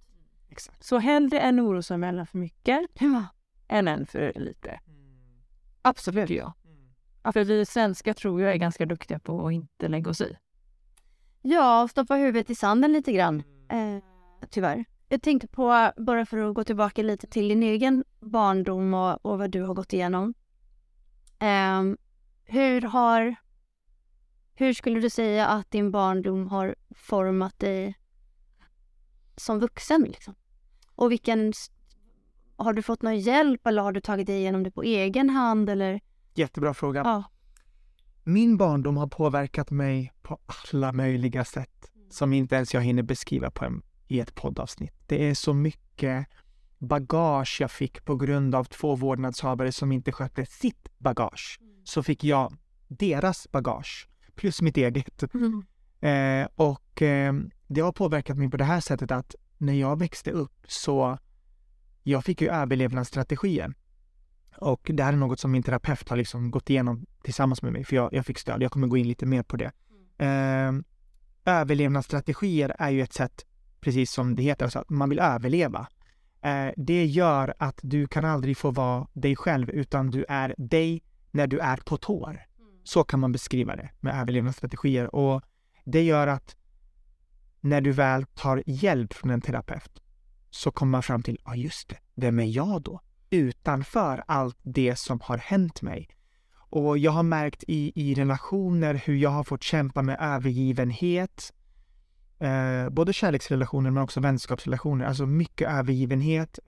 Exakt. 0.49 0.83
Så 0.83 0.97
hellre 0.97 1.39
en 1.39 1.59
orosanmälan 1.59 2.25
för 2.27 2.37
mycket 2.37 2.79
Ja. 2.99 3.23
än 3.67 3.87
en 3.87 4.05
för 4.05 4.33
lite. 4.35 4.79
Absolut. 5.81 6.29
Ja. 6.29 6.53
Mm. 6.65 7.33
För 7.33 7.43
vi 7.43 7.65
svenskar 7.65 8.13
tror 8.13 8.41
jag 8.41 8.51
är 8.53 8.57
ganska 8.57 8.85
duktiga 8.85 9.19
på 9.19 9.47
att 9.47 9.53
inte 9.53 9.87
lägga 9.87 10.09
oss 10.11 10.21
i. 10.21 10.37
Ja, 11.41 11.87
stoppa 11.91 12.15
huvudet 12.15 12.49
i 12.49 12.55
sanden 12.55 12.93
lite 12.93 13.11
grann. 13.11 13.43
Eh, 13.69 14.03
tyvärr. 14.49 14.85
Jag 15.09 15.21
tänkte 15.21 15.47
på, 15.47 15.91
bara 15.97 16.25
för 16.25 16.37
att 16.49 16.55
gå 16.55 16.63
tillbaka 16.63 17.03
lite 17.03 17.27
till 17.27 17.47
din 17.47 17.63
egen 17.63 18.03
barndom 18.19 18.93
och, 18.93 19.25
och 19.25 19.37
vad 19.39 19.51
du 19.51 19.61
har 19.61 19.73
gått 19.73 19.93
igenom. 19.93 20.33
Ehm, 21.39 21.97
hur 22.45 22.81
har... 22.81 23.35
Hur 24.59 24.73
skulle 24.73 24.99
du 24.99 25.09
säga 25.09 25.47
att 25.47 25.71
din 25.71 25.91
barndom 25.91 26.47
har 26.47 26.75
format 26.95 27.59
dig 27.59 27.95
som 29.35 29.59
vuxen? 29.59 30.01
Liksom? 30.01 30.35
Och 30.95 31.11
vilken... 31.11 31.53
Har 32.55 32.73
du 32.73 32.81
fått 32.81 33.01
någon 33.01 33.19
hjälp 33.19 33.67
eller 33.67 33.81
har 33.81 33.91
du 33.91 34.01
tagit 34.01 34.27
dig 34.27 34.37
igenom 34.37 34.63
det 34.63 34.71
på 34.71 34.83
egen 34.83 35.29
hand 35.29 35.69
eller? 35.69 35.99
Jättebra 36.33 36.73
fråga. 36.73 37.01
Ja. 37.05 37.23
Min 38.23 38.57
barndom 38.57 38.97
har 38.97 39.07
påverkat 39.07 39.71
mig 39.71 40.13
på 40.21 40.39
alla 40.47 40.91
möjliga 40.91 41.45
sätt 41.45 41.91
som 42.09 42.33
inte 42.33 42.55
ens 42.55 42.73
jag 42.73 42.81
hinner 42.81 43.03
beskriva 43.03 43.51
på 43.51 43.65
en, 43.65 43.81
i 44.07 44.19
ett 44.19 44.35
poddavsnitt. 44.35 44.93
Det 45.07 45.29
är 45.29 45.33
så 45.33 45.53
mycket 45.53 46.27
bagage 46.77 47.57
jag 47.61 47.71
fick 47.71 48.05
på 48.05 48.15
grund 48.15 48.55
av 48.55 48.63
två 48.63 48.95
vårdnadshavare 48.95 49.71
som 49.71 49.91
inte 49.91 50.11
skötte 50.11 50.45
sitt 50.45 50.89
bagage. 50.97 51.59
Så 51.83 52.03
fick 52.03 52.23
jag 52.23 52.53
deras 52.87 53.51
bagage 53.51 54.07
plus 54.37 54.61
mitt 54.61 54.77
eget. 54.77 55.23
Eh, 55.99 56.47
och 56.55 57.01
eh, 57.01 57.33
det 57.67 57.81
har 57.81 57.91
påverkat 57.91 58.37
mig 58.37 58.49
på 58.49 58.57
det 58.57 58.63
här 58.63 58.79
sättet 58.79 59.11
att 59.11 59.35
när 59.57 59.73
jag 59.73 59.99
växte 59.99 60.31
upp 60.31 60.65
så 60.67 61.17
jag 62.03 62.25
fick 62.25 62.41
ju 62.41 62.49
överlevnadsstrategier. 62.49 63.73
Och 64.57 64.91
det 64.93 65.03
här 65.03 65.13
är 65.13 65.17
något 65.17 65.39
som 65.39 65.51
min 65.51 65.63
terapeut 65.63 66.09
har 66.09 66.17
liksom 66.17 66.51
gått 66.51 66.69
igenom 66.69 67.05
tillsammans 67.23 67.61
med 67.61 67.73
mig, 67.73 67.83
för 67.83 67.95
jag, 67.95 68.13
jag 68.13 68.25
fick 68.25 68.37
stöd. 68.39 68.61
Jag 68.61 68.71
kommer 68.71 68.87
gå 68.87 68.97
in 68.97 69.07
lite 69.07 69.25
mer 69.25 69.43
på 69.43 69.57
det. 69.57 69.71
Eh, 70.17 70.71
överlevnadsstrategier 71.45 72.75
är 72.79 72.89
ju 72.89 73.01
ett 73.01 73.13
sätt, 73.13 73.45
precis 73.79 74.11
som 74.11 74.35
det 74.35 74.43
heter, 74.43 74.65
alltså 74.65 74.79
att 74.79 74.89
man 74.89 75.09
vill 75.09 75.19
överleva. 75.19 75.87
Eh, 76.41 76.69
det 76.77 77.05
gör 77.05 77.53
att 77.59 77.79
du 77.83 78.07
kan 78.07 78.25
aldrig 78.25 78.57
få 78.57 78.71
vara 78.71 79.07
dig 79.13 79.35
själv, 79.35 79.69
utan 79.69 80.11
du 80.11 80.25
är 80.29 80.55
dig 80.57 81.03
när 81.31 81.47
du 81.47 81.59
är 81.59 81.77
på 81.77 81.97
tår. 81.97 82.47
Så 82.87 83.03
kan 83.03 83.19
man 83.19 83.31
beskriva 83.31 83.75
det 83.75 83.89
med 83.99 84.21
överlevnadsstrategier. 84.21 85.15
Och 85.15 85.41
det 85.85 86.03
gör 86.03 86.27
att 86.27 86.55
när 87.61 87.81
du 87.81 87.91
väl 87.91 88.25
tar 88.25 88.63
hjälp 88.65 89.13
från 89.13 89.31
en 89.31 89.41
terapeut 89.41 90.01
så 90.49 90.71
kommer 90.71 90.91
man 90.91 91.03
fram 91.03 91.23
till, 91.23 91.37
ja 91.45 91.55
just 91.55 91.89
det, 91.89 91.97
vem 92.15 92.39
är 92.39 92.45
jag 92.45 92.81
då? 92.81 93.01
Utanför 93.29 94.23
allt 94.27 94.57
det 94.63 94.95
som 94.95 95.19
har 95.23 95.37
hänt 95.37 95.81
mig. 95.81 96.09
Och 96.53 96.97
jag 96.97 97.11
har 97.11 97.23
märkt 97.23 97.63
i, 97.67 97.91
i 97.95 98.13
relationer 98.13 98.93
hur 99.05 99.15
jag 99.15 99.29
har 99.29 99.43
fått 99.43 99.63
kämpa 99.63 100.01
med 100.01 100.17
övergivenhet. 100.19 101.53
Eh, 102.39 102.89
både 102.89 103.13
kärleksrelationer 103.13 103.91
men 103.91 104.03
också 104.03 104.19
vänskapsrelationer. 104.19 105.05
Alltså 105.05 105.25
mycket 105.25 105.69
övergivenhet. 105.69 106.59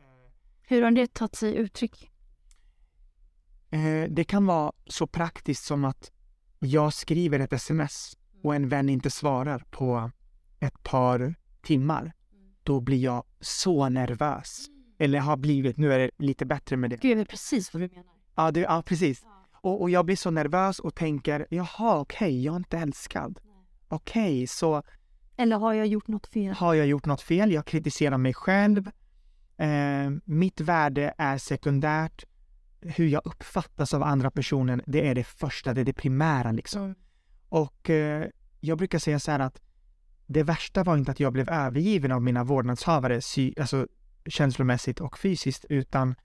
Hur 0.61 0.81
har 0.81 0.91
det 0.91 1.13
tagit 1.13 1.35
sig 1.35 1.55
uttryck? 1.55 2.11
Eh, 3.69 4.09
det 4.09 4.23
kan 4.23 4.45
vara 4.45 4.71
så 4.85 5.07
praktiskt 5.07 5.63
som 5.63 5.85
att 5.85 6.11
jag 6.59 6.93
skriver 6.93 7.39
ett 7.39 7.53
sms 7.53 8.17
och 8.43 8.55
en 8.55 8.69
vän 8.69 8.89
inte 8.89 9.09
svarar 9.09 9.63
på 9.69 10.11
ett 10.59 10.83
par 10.83 11.35
timmar. 11.61 12.13
Då 12.63 12.79
blir 12.79 13.03
jag 13.03 13.23
så 13.39 13.89
nervös. 13.89 14.67
Eller 14.97 15.19
har 15.19 15.37
blivit, 15.37 15.77
nu 15.77 15.93
är 15.93 15.99
det 15.99 16.11
lite 16.17 16.45
bättre 16.45 16.77
med 16.77 16.89
det. 16.89 16.95
Gud, 17.01 17.11
jag 17.11 17.17
vet 17.17 17.29
precis 17.29 17.73
vad 17.73 17.81
du 17.81 17.87
menar. 17.87 18.05
Ja, 18.35 18.51
det, 18.51 18.59
ja 18.59 18.83
precis. 18.85 19.25
Och, 19.61 19.81
och 19.81 19.89
jag 19.89 20.05
blir 20.05 20.15
så 20.15 20.31
nervös 20.31 20.79
och 20.79 20.95
tänker, 20.95 21.47
jaha 21.49 21.99
okej, 21.99 22.43
jag 22.43 22.53
är 22.53 22.57
inte 22.57 22.77
älskad. 22.77 23.39
Okej, 23.87 24.47
så 24.47 24.83
Eller 25.37 25.57
har 25.57 25.73
jag 25.73 25.87
gjort 25.87 26.07
något 26.07 26.27
fel? 26.27 26.53
har 26.53 26.73
jag 26.73 26.87
gjort 26.87 27.05
något 27.05 27.21
fel? 27.21 27.51
Jag 27.51 27.65
kritiserar 27.65 28.17
mig 28.17 28.33
själv. 28.33 28.87
Eh, 29.57 30.09
mitt 30.25 30.61
värde 30.61 31.13
är 31.17 31.37
sekundärt. 31.37 32.25
Hur 32.81 33.07
jag 33.07 33.21
uppfattas 33.25 33.93
av 33.93 34.03
andra 34.03 34.31
personen, 34.31 34.81
det 34.87 35.07
är 35.07 35.15
det 35.15 35.23
första, 35.23 35.73
det 35.73 35.81
är 35.81 35.85
det 35.85 35.93
primära 35.93 36.51
liksom. 36.51 36.83
Mm. 36.83 36.95
Och 37.49 37.89
eh, 37.89 38.27
jag 38.59 38.77
brukar 38.77 38.99
säga 38.99 39.19
så 39.19 39.31
här 39.31 39.39
att 39.39 39.61
det 40.25 40.43
värsta 40.43 40.83
var 40.83 40.97
inte 40.97 41.11
att 41.11 41.19
jag 41.19 41.33
blev 41.33 41.49
övergiven 41.49 42.11
av 42.11 42.21
mina 42.21 42.43
vårdnadshavare, 42.43 43.21
sy- 43.21 43.53
alltså 43.59 43.87
känslomässigt 44.25 44.99
och 45.01 45.17
fysiskt, 45.17 45.65
utan 45.69 46.15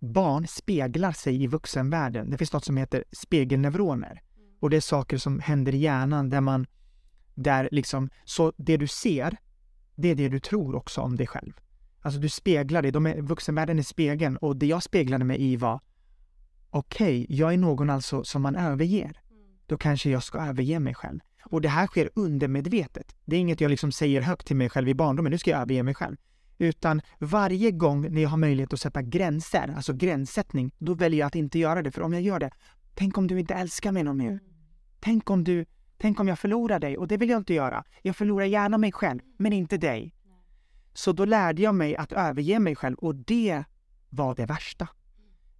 barn 0.00 0.46
speglar 0.46 1.12
sig 1.12 1.42
i 1.42 1.46
vuxenvärlden. 1.46 2.30
Det 2.30 2.38
finns 2.38 2.52
något 2.52 2.64
som 2.64 2.76
heter 2.76 3.04
spegelneuroner. 3.12 4.22
Och 4.60 4.70
det 4.70 4.76
är 4.76 4.80
saker 4.80 5.18
som 5.18 5.40
händer 5.40 5.74
i 5.74 5.78
hjärnan 5.78 6.28
där 6.28 6.40
man, 6.40 6.66
där 7.34 7.68
liksom, 7.72 8.10
så 8.24 8.52
det 8.56 8.76
du 8.76 8.86
ser, 8.86 9.36
det 9.94 10.08
är 10.08 10.14
det 10.14 10.28
du 10.28 10.40
tror 10.40 10.74
också 10.74 11.00
om 11.00 11.16
dig 11.16 11.26
själv. 11.26 11.52
Alltså 12.02 12.20
du 12.20 12.28
speglar 12.28 12.82
dig, 12.82 12.92
de 12.92 13.06
är, 13.06 13.22
vuxenvärlden 13.22 13.78
är 13.78 13.82
spegeln 13.82 14.36
och 14.36 14.56
det 14.56 14.66
jag 14.66 14.82
speglade 14.82 15.24
mig 15.24 15.42
i 15.42 15.56
var, 15.56 15.80
okej, 16.70 17.26
jag 17.28 17.52
är 17.52 17.58
någon 17.58 17.90
alltså 17.90 18.24
som 18.24 18.42
man 18.42 18.56
överger. 18.56 19.20
Då 19.66 19.76
kanske 19.78 20.10
jag 20.10 20.22
ska 20.22 20.38
överge 20.38 20.80
mig 20.80 20.94
själv. 20.94 21.20
Och 21.44 21.60
det 21.60 21.68
här 21.68 21.86
sker 21.86 22.10
undermedvetet. 22.14 23.16
Det 23.24 23.36
är 23.36 23.40
inget 23.40 23.60
jag 23.60 23.70
liksom 23.70 23.92
säger 23.92 24.20
högt 24.20 24.46
till 24.46 24.56
mig 24.56 24.70
själv 24.70 24.88
i 24.88 24.94
barndomen, 24.94 25.32
nu 25.32 25.38
ska 25.38 25.50
jag 25.50 25.60
överge 25.60 25.82
mig 25.82 25.94
själv. 25.94 26.16
Utan 26.58 27.00
varje 27.18 27.70
gång 27.70 28.12
när 28.14 28.22
jag 28.22 28.28
har 28.28 28.36
möjlighet 28.36 28.72
att 28.72 28.80
sätta 28.80 29.02
gränser, 29.02 29.72
alltså 29.76 29.92
gränssättning, 29.92 30.74
då 30.78 30.94
väljer 30.94 31.20
jag 31.20 31.26
att 31.26 31.34
inte 31.34 31.58
göra 31.58 31.82
det. 31.82 31.90
För 31.90 32.02
om 32.02 32.12
jag 32.12 32.22
gör 32.22 32.40
det, 32.40 32.50
tänk 32.94 33.18
om 33.18 33.26
du 33.26 33.40
inte 33.40 33.54
älskar 33.54 33.92
mig 33.92 34.02
någon 34.02 34.16
mer. 34.16 34.40
Tänk 35.00 35.30
om 35.30 35.44
du, 35.44 35.64
tänk 35.98 36.20
om 36.20 36.28
jag 36.28 36.38
förlorar 36.38 36.78
dig 36.78 36.98
och 36.98 37.08
det 37.08 37.16
vill 37.16 37.28
jag 37.28 37.40
inte 37.40 37.54
göra. 37.54 37.84
Jag 38.02 38.16
förlorar 38.16 38.46
gärna 38.46 38.78
mig 38.78 38.92
själv, 38.92 39.20
men 39.36 39.52
inte 39.52 39.76
dig. 39.76 40.14
Så 40.94 41.12
då 41.12 41.24
lärde 41.24 41.62
jag 41.62 41.74
mig 41.74 41.96
att 41.96 42.12
överge 42.12 42.58
mig 42.58 42.76
själv 42.76 42.96
och 42.96 43.14
det 43.14 43.64
var 44.08 44.34
det 44.34 44.46
värsta. 44.46 44.88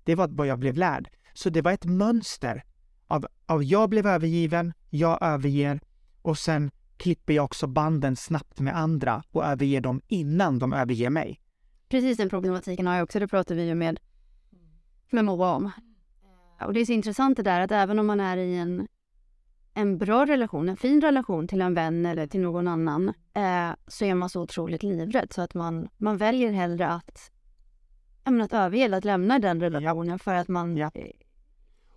Det 0.04 0.14
var 0.14 0.28
vad 0.28 0.46
jag 0.46 0.58
blev 0.58 0.76
lärd. 0.76 1.08
Så 1.34 1.50
det 1.50 1.62
var 1.62 1.72
ett 1.72 1.84
mönster 1.84 2.64
av, 3.06 3.26
av 3.46 3.64
jag 3.64 3.90
blev 3.90 4.06
övergiven, 4.06 4.72
jag 4.90 5.18
överger 5.22 5.80
och 6.22 6.38
sen 6.38 6.70
klipper 6.96 7.32
jag 7.34 7.44
också 7.44 7.66
banden 7.66 8.16
snabbt 8.16 8.60
med 8.60 8.76
andra 8.76 9.22
och 9.30 9.44
överger 9.44 9.80
dem 9.80 10.00
innan 10.08 10.58
de 10.58 10.72
överger 10.72 11.10
mig. 11.10 11.40
Precis 11.88 12.16
den 12.16 12.28
problematiken 12.28 12.86
har 12.86 12.94
jag 12.94 13.04
också, 13.04 13.18
det 13.18 13.28
pratar 13.28 13.54
vi 13.54 13.66
ju 13.66 13.74
med, 13.74 14.00
med 15.10 15.24
Moa 15.24 15.54
om. 15.54 15.70
Och 16.66 16.72
det 16.72 16.80
är 16.80 16.84
så 16.84 16.92
intressant 16.92 17.36
det 17.36 17.42
där 17.42 17.60
att 17.60 17.72
även 17.72 17.98
om 17.98 18.06
man 18.06 18.20
är 18.20 18.36
i 18.36 18.56
en, 18.56 18.88
en 19.74 19.98
bra 19.98 20.26
relation, 20.26 20.68
en 20.68 20.76
fin 20.76 21.00
relation 21.00 21.48
till 21.48 21.60
en 21.60 21.74
vän 21.74 22.06
eller 22.06 22.26
till 22.26 22.40
någon 22.40 22.68
annan, 22.68 23.08
eh, 23.34 23.70
så 23.86 24.04
är 24.04 24.14
man 24.14 24.28
så 24.28 24.40
otroligt 24.42 24.82
livrädd 24.82 25.32
så 25.32 25.42
att 25.42 25.54
man, 25.54 25.88
man 25.96 26.16
väljer 26.16 26.52
hellre 26.52 26.88
att, 26.88 27.30
ja, 28.24 28.30
men 28.30 28.40
att 28.40 28.52
överge 28.52 28.84
eller 28.84 28.98
att 28.98 29.04
lämna 29.04 29.38
den 29.38 29.60
relationen 29.60 30.18
för 30.18 30.34
att 30.34 30.48
man 30.48 30.76
Ja. 30.76 30.90
eh, 30.94 31.06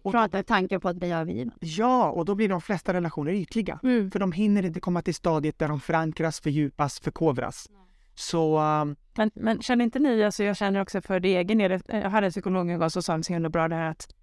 Och- 0.02 0.12
pratar 0.12 0.44
tanken 0.44 0.82
på 0.82 0.90
att 0.90 0.96
bli 0.96 1.12
övergiven. 1.12 1.52
Ja, 1.60 2.12
och 2.12 2.26
då 2.26 2.36
blir 2.36 2.50
de 2.50 2.62
flesta 2.62 2.94
relationer 2.94 3.32
ytliga. 3.32 3.80
Mm. 3.84 4.12
För 4.12 4.20
de 4.20 4.32
hinner 4.32 4.66
inte 4.66 4.80
komma 4.80 5.02
till 5.02 5.16
stadiet 5.16 5.60
där 5.60 5.68
de 5.68 5.80
förankras, 5.80 6.40
fördjupas, 6.40 7.00
förkovras. 7.00 7.70
Så 8.18 8.60
um, 8.60 8.96
Men, 9.18 9.32
men 9.36 9.62
känner 9.62 9.86
inte 9.86 10.00
ni, 10.00 10.24
alltså 10.24 10.44
jag 10.44 10.58
känner 10.58 10.82
också 10.82 11.02
för 11.02 11.20
det 11.20 11.36
egen 11.36 11.58
del, 11.58 11.82
jag 11.88 12.10
hade 12.10 12.28
en 12.28 12.32
psykolog 12.32 12.70
en 12.70 12.80
gång 12.80 12.90
som 12.90 13.04
sa 13.04 13.24
så 13.24 13.34
himla 13.34 13.50
bra 13.50 13.68
det 13.68 13.76
här 13.76 13.90
att 13.92 14.14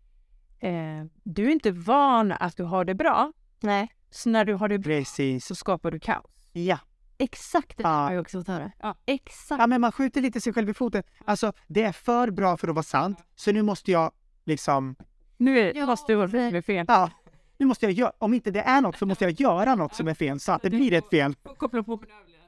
eh, 0.58 1.04
du 1.22 1.46
är 1.46 1.50
inte 1.50 1.70
van 1.70 2.32
att 2.32 2.56
du 2.56 2.62
har 2.64 2.84
det 2.84 2.94
bra, 2.94 3.32
Nej, 3.62 3.88
så 4.10 4.28
när 4.30 4.44
du 4.44 4.54
har 4.54 4.68
det 4.68 4.78
bra 4.78 4.92
precis. 4.98 5.46
så 5.46 5.54
skapar 5.54 5.90
du 5.90 5.98
kaos. 6.00 6.24
Ja. 6.52 6.78
exakt 7.18 7.76
det 7.76 7.82
Ja. 7.82 7.88
har 7.88 8.12
jag 8.12 8.20
också 8.20 8.38
fått 8.38 8.48
höra. 8.48 8.72
Ja. 8.82 8.94
Exakt. 9.06 9.60
ja, 9.60 9.66
men 9.66 9.80
man 9.80 9.92
skjuter 9.92 10.20
lite 10.20 10.40
sig 10.40 10.52
själv 10.52 10.68
i 10.68 10.74
foten. 10.74 11.02
Alltså, 11.24 11.52
det 11.66 11.82
är 11.82 11.92
för 11.92 12.30
bra 12.30 12.56
för 12.56 12.68
att 12.68 12.74
vara 12.74 12.82
sant, 12.82 13.18
så 13.36 13.52
nu 13.52 13.62
måste 13.62 13.90
jag 13.90 14.10
liksom, 14.44 14.96
Nu 15.36 15.58
är, 15.58 15.76
Ja, 15.76 15.86
måste 15.86 16.12
du 16.12 16.16
vara 16.16 16.50
det 16.50 16.62
fel. 16.62 16.84
ja, 16.88 17.10
nu 17.58 17.66
måste 17.66 17.86
jag 17.86 17.92
göra, 17.92 18.12
om 18.18 18.34
inte 18.34 18.50
det 18.50 18.60
är 18.60 18.80
något 18.80 18.96
så 18.98 19.06
måste 19.06 19.24
jag 19.24 19.40
göra 19.40 19.74
något 19.74 19.94
som 19.94 20.08
är 20.08 20.14
fel 20.14 20.40
så 20.40 20.52
att 20.52 20.62
det 20.62 20.70
blir 20.70 20.92
ett 20.92 21.10
fel. 21.10 21.34
Koppla 21.56 21.82
på 21.82 22.00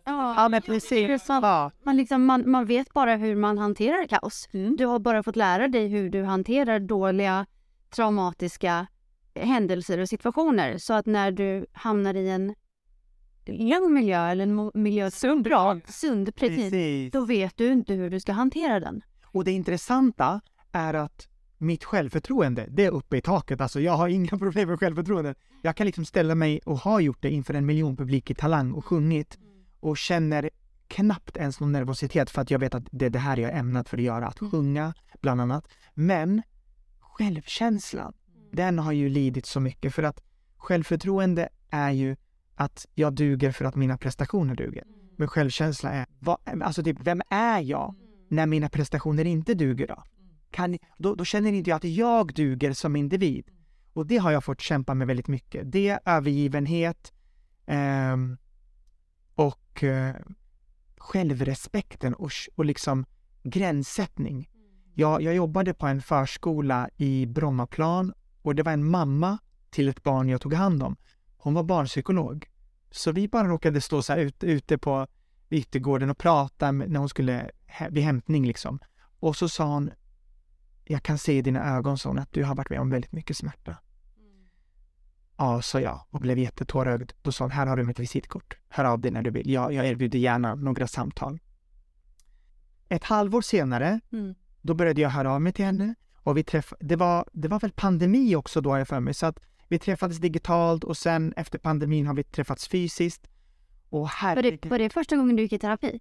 Ja, 0.07 0.35
Ja, 0.37 0.48
men 0.48 0.62
precis. 0.62 1.29
Ja, 1.29 1.70
Man, 1.83 1.96
liksom, 1.96 2.24
man, 2.24 2.50
man 2.50 2.66
vet 2.66 2.92
bara 2.92 3.16
hur 3.16 3.37
man 3.37 3.59
hanterar 3.59 4.07
kaos. 4.07 4.48
Mm. 4.53 4.77
Du 4.77 4.87
har 4.87 4.98
bara 4.98 5.22
fått 5.22 5.37
lära 5.37 5.68
dig 5.68 5.88
hur 5.88 6.11
du 6.11 6.22
hanterar 6.24 6.81
dåliga, 6.81 7.46
traumatiska 7.90 8.87
händelser 9.35 9.99
och 9.99 10.09
situationer. 10.09 10.79
Så 10.79 10.94
att 10.94 11.07
när 11.07 11.33
du 11.33 11.66
hamnar 11.73 12.14
i 12.14 12.29
en 12.29 12.55
lugn 13.47 13.94
miljö 13.94 14.27
eller 14.27 14.42
en 14.42 14.70
miljö 14.75 15.07
är 15.07 15.42
bra, 15.42 15.81
sund, 15.87 16.35
precis, 16.37 16.70
precis. 16.70 17.12
då 17.12 17.25
vet 17.25 17.57
du 17.57 17.73
inte 17.73 17.94
hur 17.94 18.11
du 18.11 18.20
ska 18.20 18.33
hantera 18.33 18.81
den. 18.81 19.03
Och 19.27 19.44
det 19.44 19.53
intressanta 19.53 20.40
är 20.73 20.94
att 20.94 21.29
mitt 21.59 21.85
självförtroende, 21.85 22.66
det 22.70 22.85
är 22.85 22.90
uppe 22.90 23.16
i 23.16 23.20
taket. 23.20 23.61
Alltså 23.61 23.81
jag 23.81 23.92
har 23.92 24.09
inga 24.09 24.29
problem 24.38 24.68
med 24.68 24.81
självförtroende. 24.81 25.35
Jag 25.62 25.77
kan 25.77 25.87
liksom 25.87 26.05
ställa 26.05 26.35
mig 26.35 26.61
och 26.64 26.79
har 26.79 27.01
gjort 27.01 27.23
det 27.23 27.31
inför 27.31 27.55
en 27.55 27.66
miljon 27.66 27.97
publik 27.97 28.31
i 28.31 28.35
Talang 28.35 28.73
och 28.73 28.85
sjungit 28.85 29.38
och 29.81 29.97
känner 29.97 30.51
knappt 30.88 31.37
ens 31.37 31.61
någon 31.61 31.73
nervositet 31.73 32.31
för 32.31 32.42
att 32.42 32.51
jag 32.51 32.59
vet 32.59 32.75
att 32.75 32.85
det 32.90 33.07
är 33.07 33.11
det 33.11 33.18
här 33.18 33.37
jag 33.37 33.51
är 33.51 33.59
ämnad 33.59 33.88
för 33.88 33.97
att 33.97 34.03
göra, 34.05 34.27
att 34.27 34.38
sjunga 34.38 34.94
bland 35.20 35.40
annat. 35.40 35.68
Men 35.94 36.42
självkänslan, 37.01 38.14
den 38.55 38.79
har 38.79 38.93
ju 38.93 39.09
lidit 39.09 39.47
så 39.47 39.61
mycket 39.61 39.95
för 39.95 40.03
att 40.03 40.21
självförtroende 40.57 41.49
är 41.71 41.90
ju 41.90 42.17
att 42.55 42.87
jag 42.95 43.12
duger 43.12 43.53
för 43.53 43.64
att 43.64 43.77
mina 43.77 43.99
prestationer 43.99 44.55
duger. 44.55 44.85
med 45.17 45.31
självkänsla 45.31 45.90
är, 45.90 46.07
vad, 46.19 46.38
alltså 46.62 46.83
typ, 46.83 46.97
vem 47.01 47.23
är 47.31 47.61
jag 47.61 47.95
när 48.29 48.47
mina 48.47 48.69
prestationer 48.69 49.25
inte 49.25 49.55
duger 49.55 49.87
då? 49.87 50.03
Kan, 50.51 50.79
då, 50.99 51.14
då 51.14 51.25
känner 51.25 51.53
inte 51.53 51.71
jag 51.71 51.77
att 51.77 51.85
jag 51.85 52.35
duger 52.35 52.73
som 52.73 52.97
individ. 52.97 53.51
Och 53.93 54.07
det 54.07 54.17
har 54.17 54.31
jag 54.31 54.45
fått 54.45 54.61
kämpa 54.61 54.95
med 54.95 55.07
väldigt 55.07 55.29
mycket. 55.29 55.73
Det, 55.73 55.99
övergivenhet 56.05 57.12
eh, 57.67 58.17
och 59.35 59.85
eh, 59.85 60.14
självrespekten 60.97 62.14
och, 62.14 62.31
och 62.55 62.64
liksom 62.64 63.07
gränssättning. 63.43 64.49
Jag, 64.95 65.23
jag 65.23 65.35
jobbade 65.35 65.75
på 65.75 65.87
en 65.87 66.03
förskola 66.03 66.88
i 66.97 67.27
Brommaplan 67.27 68.12
och 68.44 68.54
det 68.54 68.62
var 68.62 68.72
en 68.72 68.90
mamma 68.90 69.38
till 69.70 69.88
ett 69.88 70.02
barn 70.02 70.28
jag 70.28 70.40
tog 70.40 70.54
hand 70.54 70.83
om. 70.83 70.96
Hon 71.37 71.54
var 71.54 71.62
barnpsykolog. 71.62 72.50
Så 72.90 73.12
vi 73.12 73.28
bara 73.28 73.48
råkade 73.48 73.80
stå 73.80 74.02
så 74.02 74.12
här 74.12 74.20
ute, 74.20 74.46
ute 74.46 74.78
på 74.78 75.07
yttergården 75.50 76.11
och 76.11 76.18
prata 76.18 76.72
när 76.72 76.98
hon 76.98 77.09
skulle 77.09 77.50
vid 77.90 78.04
hämtning 78.04 78.46
liksom. 78.46 78.78
Och 79.20 79.37
så 79.37 79.48
sa 79.48 79.64
hon, 79.64 79.90
jag 80.85 81.02
kan 81.02 81.18
se 81.18 81.33
i 81.33 81.42
dina 81.42 81.76
ögon, 81.76 81.98
så 81.98 82.18
att 82.18 82.33
du 82.33 82.44
har 82.44 82.54
varit 82.54 82.70
med 82.70 82.80
om 82.80 82.90
väldigt 82.90 83.12
mycket 83.12 83.37
smärta. 83.37 83.76
Mm. 84.16 84.48
Ja, 85.37 85.62
sa 85.62 85.80
jag 85.80 86.07
och 86.11 86.20
blev 86.20 86.38
jättetårögd. 86.38 87.12
Då 87.22 87.33
sa 87.33 87.44
hon, 87.44 87.50
här 87.50 87.66
har 87.66 87.76
du 87.76 87.85
mitt 87.85 87.98
visitkort. 87.98 88.59
Hör 88.68 88.85
av 88.85 89.00
dig 89.00 89.11
när 89.11 89.22
du 89.22 89.30
vill. 89.30 89.50
Jag, 89.50 89.72
jag 89.72 89.87
erbjuder 89.87 90.18
gärna 90.18 90.54
några 90.54 90.87
samtal. 90.87 91.38
Ett 92.88 93.04
halvår 93.04 93.42
senare, 93.42 94.00
mm. 94.12 94.35
då 94.62 94.74
började 94.74 95.00
jag 95.00 95.11
höra 95.11 95.33
av 95.33 95.42
mig 95.42 95.52
till 95.52 95.64
henne 95.64 95.94
och 96.25 96.37
vi 96.37 96.45
träffade, 96.45 96.87
det 96.87 96.97
var, 96.97 97.29
det 97.33 97.49
var 97.49 97.61
väl 97.61 97.73
pandemi 97.73 98.37
också 98.37 98.61
då 98.61 98.71
har 98.71 98.79
jag 98.79 98.89
för 98.89 99.01
mig, 99.01 99.15
så 99.15 99.27
att 99.27 99.41
vi 99.69 99.79
träffades 99.79 100.19
digitalt 100.19 100.85
och 100.85 100.97
sen 100.97 101.35
efter 101.37 101.59
pandemin 101.59 102.07
har 102.07 102.15
vi 102.15 102.25
träffats 102.25 102.69
fysiskt. 102.69 103.29
Och 103.89 104.09
här... 104.09 104.37
Var 104.37 104.43
det, 104.43 104.67
var 104.67 104.79
det 104.79 104.91
första 104.91 105.17
gången 105.17 105.37
du 105.37 105.43
gick 105.43 105.53
i 105.53 105.59
terapi? 105.59 106.01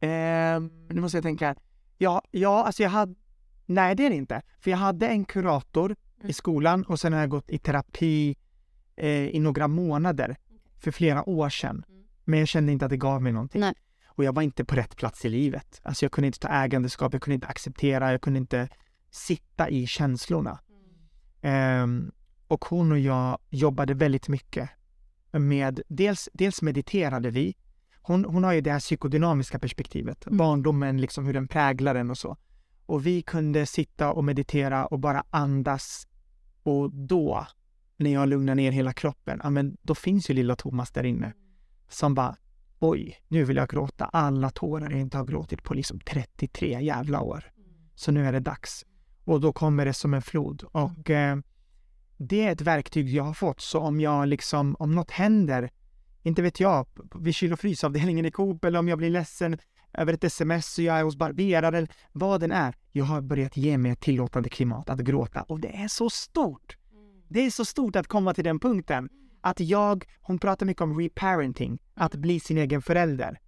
Eh, 0.00 0.60
nu 0.88 1.00
måste 1.00 1.16
jag 1.16 1.22
tänka. 1.22 1.56
Ja, 1.98 2.22
ja, 2.30 2.64
alltså 2.64 2.82
jag 2.82 2.90
hade... 2.90 3.14
Nej, 3.66 3.94
det 3.94 4.06
är 4.06 4.10
det 4.10 4.16
inte. 4.16 4.42
För 4.60 4.70
jag 4.70 4.78
hade 4.78 5.08
en 5.08 5.24
kurator 5.24 5.96
mm. 6.18 6.30
i 6.30 6.32
skolan 6.32 6.84
och 6.84 7.00
sen 7.00 7.12
har 7.12 7.20
jag 7.20 7.30
gått 7.30 7.50
i 7.50 7.58
terapi 7.58 8.36
eh, 8.96 9.08
i 9.08 9.40
några 9.40 9.68
månader 9.68 10.36
för 10.78 10.90
flera 10.90 11.28
år 11.28 11.48
sedan. 11.48 11.84
Mm. 11.88 12.04
Men 12.24 12.38
jag 12.38 12.48
kände 12.48 12.72
inte 12.72 12.84
att 12.84 12.90
det 12.90 12.96
gav 12.96 13.22
mig 13.22 13.32
någonting. 13.32 13.60
Nej. 13.60 13.74
Och 14.06 14.24
jag 14.24 14.34
var 14.34 14.42
inte 14.42 14.64
på 14.64 14.74
rätt 14.74 14.96
plats 14.96 15.24
i 15.24 15.28
livet. 15.28 15.80
Alltså 15.82 16.04
jag 16.04 16.12
kunde 16.12 16.26
inte 16.26 16.38
ta 16.38 16.48
ägandeskap, 16.48 17.12
jag 17.12 17.22
kunde 17.22 17.34
inte 17.34 17.46
acceptera, 17.46 18.12
jag 18.12 18.20
kunde 18.20 18.38
inte 18.38 18.68
sitta 19.10 19.68
i 19.68 19.86
känslorna. 19.86 20.58
Mm. 21.42 22.06
Eh, 22.06 22.12
och 22.48 22.64
hon 22.64 22.92
och 22.92 22.98
jag 22.98 23.38
jobbade 23.50 23.94
väldigt 23.94 24.28
mycket 24.28 24.70
med, 25.32 25.80
dels, 25.88 26.28
dels 26.32 26.62
mediterade 26.62 27.30
vi. 27.30 27.54
Hon, 28.02 28.24
hon 28.24 28.44
har 28.44 28.52
ju 28.52 28.60
det 28.60 28.72
här 28.72 28.80
psykodynamiska 28.80 29.58
perspektivet, 29.58 30.26
mm. 30.26 30.36
barndomen, 30.36 31.00
liksom 31.00 31.26
hur 31.26 31.34
den 31.34 31.48
präglar 31.48 31.94
en 31.94 32.10
och 32.10 32.18
så. 32.18 32.36
Och 32.86 33.06
vi 33.06 33.22
kunde 33.22 33.66
sitta 33.66 34.12
och 34.12 34.24
meditera 34.24 34.86
och 34.86 34.98
bara 34.98 35.24
andas. 35.30 36.06
Och 36.62 36.94
då, 36.94 37.46
när 37.96 38.12
jag 38.12 38.28
lugnar 38.28 38.54
ner 38.54 38.72
hela 38.72 38.92
kroppen, 38.92 39.40
ja 39.42 39.50
men 39.50 39.76
då 39.82 39.94
finns 39.94 40.30
ju 40.30 40.34
lilla 40.34 40.56
Thomas 40.56 40.90
där 40.90 41.04
inne. 41.04 41.32
Som 41.88 42.14
bara, 42.14 42.36
oj, 42.78 43.18
nu 43.28 43.44
vill 43.44 43.56
jag 43.56 43.68
gråta. 43.68 44.04
Alla 44.04 44.50
tårar 44.50 44.90
jag 44.90 45.00
inte 45.00 45.16
har 45.16 45.24
gråtit 45.24 45.62
på 45.62 45.74
liksom 45.74 46.00
33 46.00 46.80
jävla 46.80 47.20
år. 47.20 47.44
Så 47.94 48.12
nu 48.12 48.26
är 48.26 48.32
det 48.32 48.40
dags. 48.40 48.84
Och 49.26 49.40
då 49.40 49.52
kommer 49.52 49.84
det 49.84 49.92
som 49.92 50.14
en 50.14 50.22
flod. 50.22 50.62
Och 50.72 51.10
eh, 51.10 51.36
det 52.16 52.46
är 52.46 52.52
ett 52.52 52.60
verktyg 52.60 53.08
jag 53.08 53.24
har 53.24 53.34
fått, 53.34 53.60
så 53.60 53.80
om 53.80 54.00
jag 54.00 54.28
liksom, 54.28 54.76
om 54.78 54.94
något 54.94 55.10
händer, 55.10 55.70
inte 56.22 56.42
vet 56.42 56.60
jag, 56.60 56.86
vid 57.14 57.34
kyl 57.34 57.52
och 57.52 57.60
frysavdelningen 57.60 58.26
i 58.26 58.30
Coop 58.30 58.64
eller 58.64 58.78
om 58.78 58.88
jag 58.88 58.98
blir 58.98 59.10
ledsen 59.10 59.58
över 59.92 60.12
ett 60.12 60.24
sms 60.24 60.78
och 60.78 60.84
jag 60.84 60.98
är 60.98 61.04
hos 61.04 61.16
barberaren, 61.16 61.88
vad 62.12 62.40
den 62.40 62.52
är. 62.52 62.74
Jag 62.92 63.04
har 63.04 63.20
börjat 63.20 63.56
ge 63.56 63.78
mig 63.78 63.92
ett 63.92 64.00
tillåtande 64.00 64.48
klimat 64.48 64.90
att 64.90 65.00
gråta 65.00 65.42
och 65.42 65.60
det 65.60 65.76
är 65.76 65.88
så 65.88 66.10
stort. 66.10 66.76
Det 67.28 67.40
är 67.46 67.50
så 67.50 67.64
stort 67.64 67.96
att 67.96 68.06
komma 68.06 68.34
till 68.34 68.44
den 68.44 68.58
punkten. 68.58 69.08
Att 69.40 69.60
jag, 69.60 70.04
hon 70.20 70.38
pratar 70.38 70.66
mycket 70.66 70.82
om 70.82 71.00
reparenting, 71.00 71.78
att 71.94 72.14
bli 72.14 72.40
sin 72.40 72.58
egen 72.58 72.82
förälder 72.82 73.38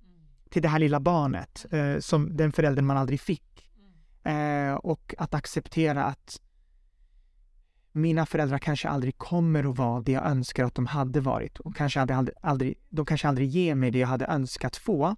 till 0.50 0.62
det 0.62 0.68
här 0.68 0.78
lilla 0.78 1.00
barnet, 1.00 1.66
eh, 1.70 1.98
som 1.98 2.36
den 2.36 2.52
föräldern 2.52 2.86
man 2.86 2.96
aldrig 2.96 3.20
fick. 3.20 3.47
Eh, 4.22 4.74
och 4.74 5.14
att 5.18 5.34
acceptera 5.34 6.04
att 6.04 6.40
mina 7.92 8.26
föräldrar 8.26 8.58
kanske 8.58 8.88
aldrig 8.88 9.18
kommer 9.18 9.70
att 9.70 9.78
vara 9.78 10.00
det 10.00 10.12
jag 10.12 10.26
önskar 10.26 10.64
att 10.64 10.74
de 10.74 10.86
hade 10.86 11.20
varit 11.20 11.58
och 11.58 11.76
kanske 11.76 12.00
aldrig, 12.00 12.36
aldrig, 12.42 12.78
de 12.88 13.06
kanske 13.06 13.28
aldrig 13.28 13.48
ger 13.48 13.74
mig 13.74 13.90
det 13.90 13.98
jag 13.98 14.08
hade 14.08 14.26
önskat 14.26 14.76
få. 14.76 15.16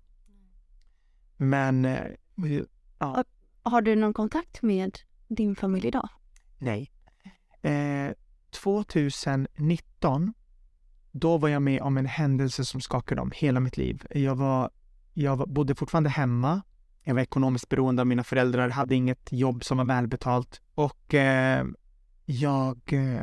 Men, 1.36 1.84
eh, 1.84 2.06
ja. 2.98 3.24
Har 3.62 3.82
du 3.82 3.96
någon 3.96 4.14
kontakt 4.14 4.62
med 4.62 4.98
din 5.28 5.56
familj 5.56 5.88
idag? 5.88 6.08
Nej. 6.58 6.90
Eh, 7.62 8.12
2019, 8.50 10.34
då 11.10 11.38
var 11.38 11.48
jag 11.48 11.62
med 11.62 11.82
om 11.82 11.96
en 11.96 12.06
händelse 12.06 12.64
som 12.64 12.80
skakade 12.80 13.20
om 13.20 13.32
hela 13.34 13.60
mitt 13.60 13.76
liv. 13.76 14.06
Jag, 14.10 14.36
var, 14.36 14.70
jag 15.14 15.48
bodde 15.48 15.74
fortfarande 15.74 16.10
hemma. 16.10 16.62
Jag 17.02 17.14
var 17.14 17.22
ekonomiskt 17.22 17.68
beroende 17.68 18.02
av 18.02 18.06
mina 18.06 18.24
föräldrar, 18.24 18.68
hade 18.68 18.94
inget 18.94 19.32
jobb 19.32 19.64
som 19.64 19.78
var 19.78 19.84
välbetalt 19.84 20.60
och 20.74 21.14
eh, 21.14 21.64
jag, 22.24 22.80
eh, 22.92 23.22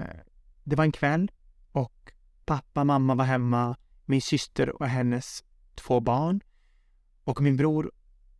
det 0.64 0.76
var 0.76 0.84
en 0.84 0.92
kväll 0.92 1.32
och 1.72 2.12
pappa, 2.46 2.84
mamma 2.84 3.16
var 3.16 3.26
hemma, 3.26 3.78
min 4.06 4.22
syster 4.22 4.82
och 4.82 4.88
hennes 4.88 5.44
två 5.76 6.00
barn 6.00 6.42
och 7.24 7.42
min 7.42 7.58
bror, 7.58 7.92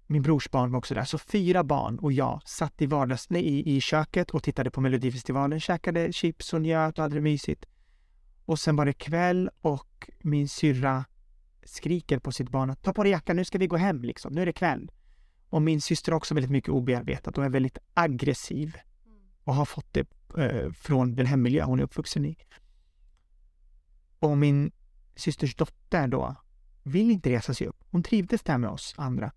min 0.08 0.22
brors 0.22 0.50
barn 0.50 0.72
var 0.72 0.78
också 0.78 0.94
där. 0.94 1.04
Så 1.04 1.18
fyra 1.18 1.64
barn 1.64 2.00
och 2.00 2.12
jag 2.12 2.42
satt 2.46 2.82
i, 2.82 2.86
vardags, 2.86 3.30
nej, 3.30 3.42
i, 3.42 3.76
i 3.76 3.82
köket 3.82 4.30
och 4.30 4.44
tittade 4.44 4.72
på 4.72 4.82
Melodifestivalen, 4.82 5.60
käkade 5.60 6.14
chips 6.14 6.54
och 6.54 6.62
njöt 6.62 6.98
och 6.98 7.04
hade 7.04 7.16
det 7.16 7.22
mysigt. 7.22 7.66
Och 8.46 8.60
sen 8.60 8.76
var 8.76 8.86
det 8.86 8.94
kväll 8.94 9.50
och 9.62 10.10
min 10.20 10.50
syrra 10.50 11.06
skriker 11.64 12.20
på 12.20 12.32
sitt 12.32 12.50
barn 12.50 12.70
att 12.70 12.84
ta 12.84 12.94
på 12.94 13.04
dig 13.04 13.12
jackan, 13.12 13.36
nu 13.36 13.46
ska 13.46 13.58
vi 13.58 13.68
gå 13.68 13.78
hem 13.78 14.02
liksom, 14.02 14.34
nu 14.34 14.42
är 14.42 14.46
det 14.46 14.54
kväll. 14.54 14.92
Och 15.50 15.62
min 15.62 15.82
syster 15.82 16.12
har 16.12 16.18
också 16.18 16.34
väldigt 16.34 16.52
mycket 16.52 16.70
obearbetat 16.70 17.38
och 17.38 17.46
är 17.46 17.50
väldigt 17.50 17.78
aggressiv 17.94 18.78
och 19.44 19.56
har 19.56 19.66
fått 19.66 19.94
det 19.94 20.08
eh, 20.38 20.72
från 20.72 21.16
den 21.16 21.26
hemmiljö 21.26 21.64
hon 21.64 21.80
är 21.80 21.84
uppvuxen 21.84 22.26
i. 22.26 22.38
Och 24.20 24.38
min 24.38 24.72
systers 25.16 25.56
dotter 25.56 26.08
då 26.08 26.36
vill 26.84 27.12
inte 27.12 27.30
resa 27.30 27.54
sig 27.54 27.68
upp. 27.68 27.84
Hon 27.92 28.04
trivdes 28.04 28.44
där 28.44 28.58
med 28.58 28.70
oss 28.70 28.94
andra. 28.98 29.32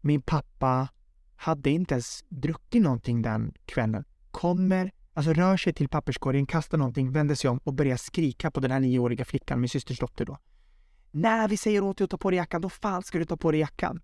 Min 0.00 0.22
pappa 0.22 0.88
hade 1.36 1.70
inte 1.70 1.94
ens 1.94 2.24
druckit 2.28 2.82
någonting 2.82 3.22
den 3.22 3.54
kvällen. 3.64 4.04
Kommer, 4.30 4.92
alltså 5.12 5.32
rör 5.32 5.56
sig 5.56 5.72
till 5.72 5.88
papperskorgen, 5.88 6.46
kastar 6.46 6.78
någonting, 6.78 7.12
vänder 7.12 7.34
sig 7.34 7.50
om 7.50 7.58
och 7.58 7.74
börjar 7.74 7.96
skrika 7.96 8.50
på 8.50 8.60
den 8.60 8.70
här 8.70 8.80
nioåriga 8.80 9.24
flickan, 9.24 9.60
min 9.60 9.68
systers 9.68 9.98
dotter 9.98 10.24
då. 10.24 10.38
När 11.10 11.48
vi 11.48 11.56
säger 11.56 11.82
åt 11.82 11.98
dig 11.98 12.04
att 12.04 12.10
ta 12.10 12.18
på 12.18 12.30
dig 12.30 12.36
jackan, 12.36 12.60
då 12.60 12.68
fan 12.68 13.02
ska 13.02 13.18
du 13.18 13.24
ta 13.24 13.36
på 13.36 13.50
dig 13.50 13.60
jackan. 13.60 14.00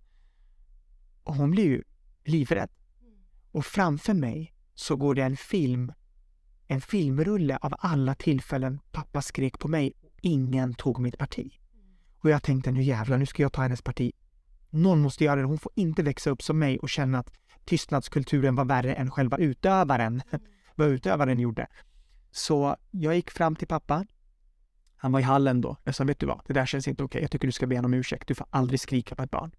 Och 1.23 1.35
hon 1.35 1.51
blir 1.51 1.65
ju 1.65 1.83
livrädd. 2.25 2.69
Och 3.51 3.65
framför 3.65 4.13
mig 4.13 4.53
så 4.73 4.95
går 4.95 5.15
det 5.15 5.23
en 5.23 5.37
film 5.37 5.93
en 6.67 6.81
filmrulle 6.81 7.57
av 7.61 7.73
alla 7.79 8.15
tillfällen 8.15 8.79
pappa 8.91 9.21
skrek 9.21 9.59
på 9.59 9.67
mig 9.67 9.93
och 10.03 10.11
ingen 10.21 10.73
tog 10.73 10.99
mitt 10.99 11.17
parti. 11.17 11.59
Och 12.19 12.29
jag 12.29 12.43
tänkte 12.43 12.71
nu 12.71 12.83
jävlar, 12.83 13.17
nu 13.17 13.25
ska 13.25 13.41
jag 13.41 13.53
ta 13.53 13.61
hennes 13.61 13.81
parti. 13.81 14.11
Någon 14.69 15.01
måste 15.01 15.23
göra 15.23 15.35
det. 15.41 15.47
Hon 15.47 15.57
får 15.57 15.71
inte 15.75 16.03
växa 16.03 16.29
upp 16.29 16.41
som 16.41 16.59
mig 16.59 16.79
och 16.79 16.89
känna 16.89 17.19
att 17.19 17.31
tystnadskulturen 17.65 18.55
var 18.55 18.65
värre 18.65 18.93
än 18.93 19.11
själva 19.11 19.37
utövaren. 19.37 20.21
vad 20.75 20.87
utövaren 20.87 21.39
gjorde. 21.39 21.67
Så 22.31 22.77
jag 22.91 23.15
gick 23.15 23.31
fram 23.31 23.55
till 23.55 23.67
pappa. 23.67 24.05
Han 24.95 25.11
var 25.11 25.19
i 25.19 25.23
hallen 25.23 25.61
då. 25.61 25.77
Jag 25.83 25.95
sa, 25.95 26.03
vet 26.03 26.19
du 26.19 26.25
vad, 26.25 26.41
det 26.47 26.53
där 26.53 26.65
känns 26.65 26.87
inte 26.87 27.03
okej. 27.03 27.21
Jag 27.21 27.31
tycker 27.31 27.47
du 27.47 27.51
ska 27.51 27.67
be 27.67 27.75
honom 27.75 27.93
om 27.93 27.99
ursäkt. 27.99 28.27
Du 28.27 28.35
får 28.35 28.47
aldrig 28.49 28.79
skrika 28.79 29.15
på 29.15 29.23
ett 29.23 29.31
barn. 29.31 29.51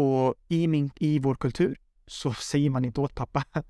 Och 0.00 0.34
i, 0.48 0.66
min, 0.66 0.90
i 0.96 1.18
vår 1.18 1.34
kultur 1.34 1.78
så 2.06 2.32
säger 2.32 2.70
man 2.70 2.84
inte 2.84 3.00
åt 3.00 3.14
pappa 3.14 3.44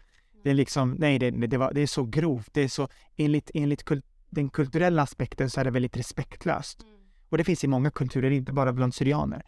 det 0.42 0.50
är 0.50 0.54
liksom, 0.54 0.96
nej 0.98 1.18
det, 1.18 1.30
det, 1.30 1.56
var, 1.56 1.72
det 1.72 1.80
är 1.80 1.86
så 1.86 2.04
grovt, 2.04 2.48
det 2.52 2.60
är 2.60 2.68
så, 2.68 2.88
enligt, 3.16 3.50
enligt 3.54 3.84
kul, 3.84 4.02
den 4.30 4.50
kulturella 4.50 5.02
aspekten 5.02 5.50
så 5.50 5.60
är 5.60 5.64
det 5.64 5.70
väldigt 5.70 5.96
respektlöst. 5.96 6.82
Mm. 6.82 6.94
Och 7.28 7.38
det 7.38 7.44
finns 7.44 7.64
i 7.64 7.68
många 7.68 7.90
kulturer, 7.90 8.30
inte 8.30 8.52
bara 8.52 8.72
bland 8.72 8.94
syrianer. 8.94 9.42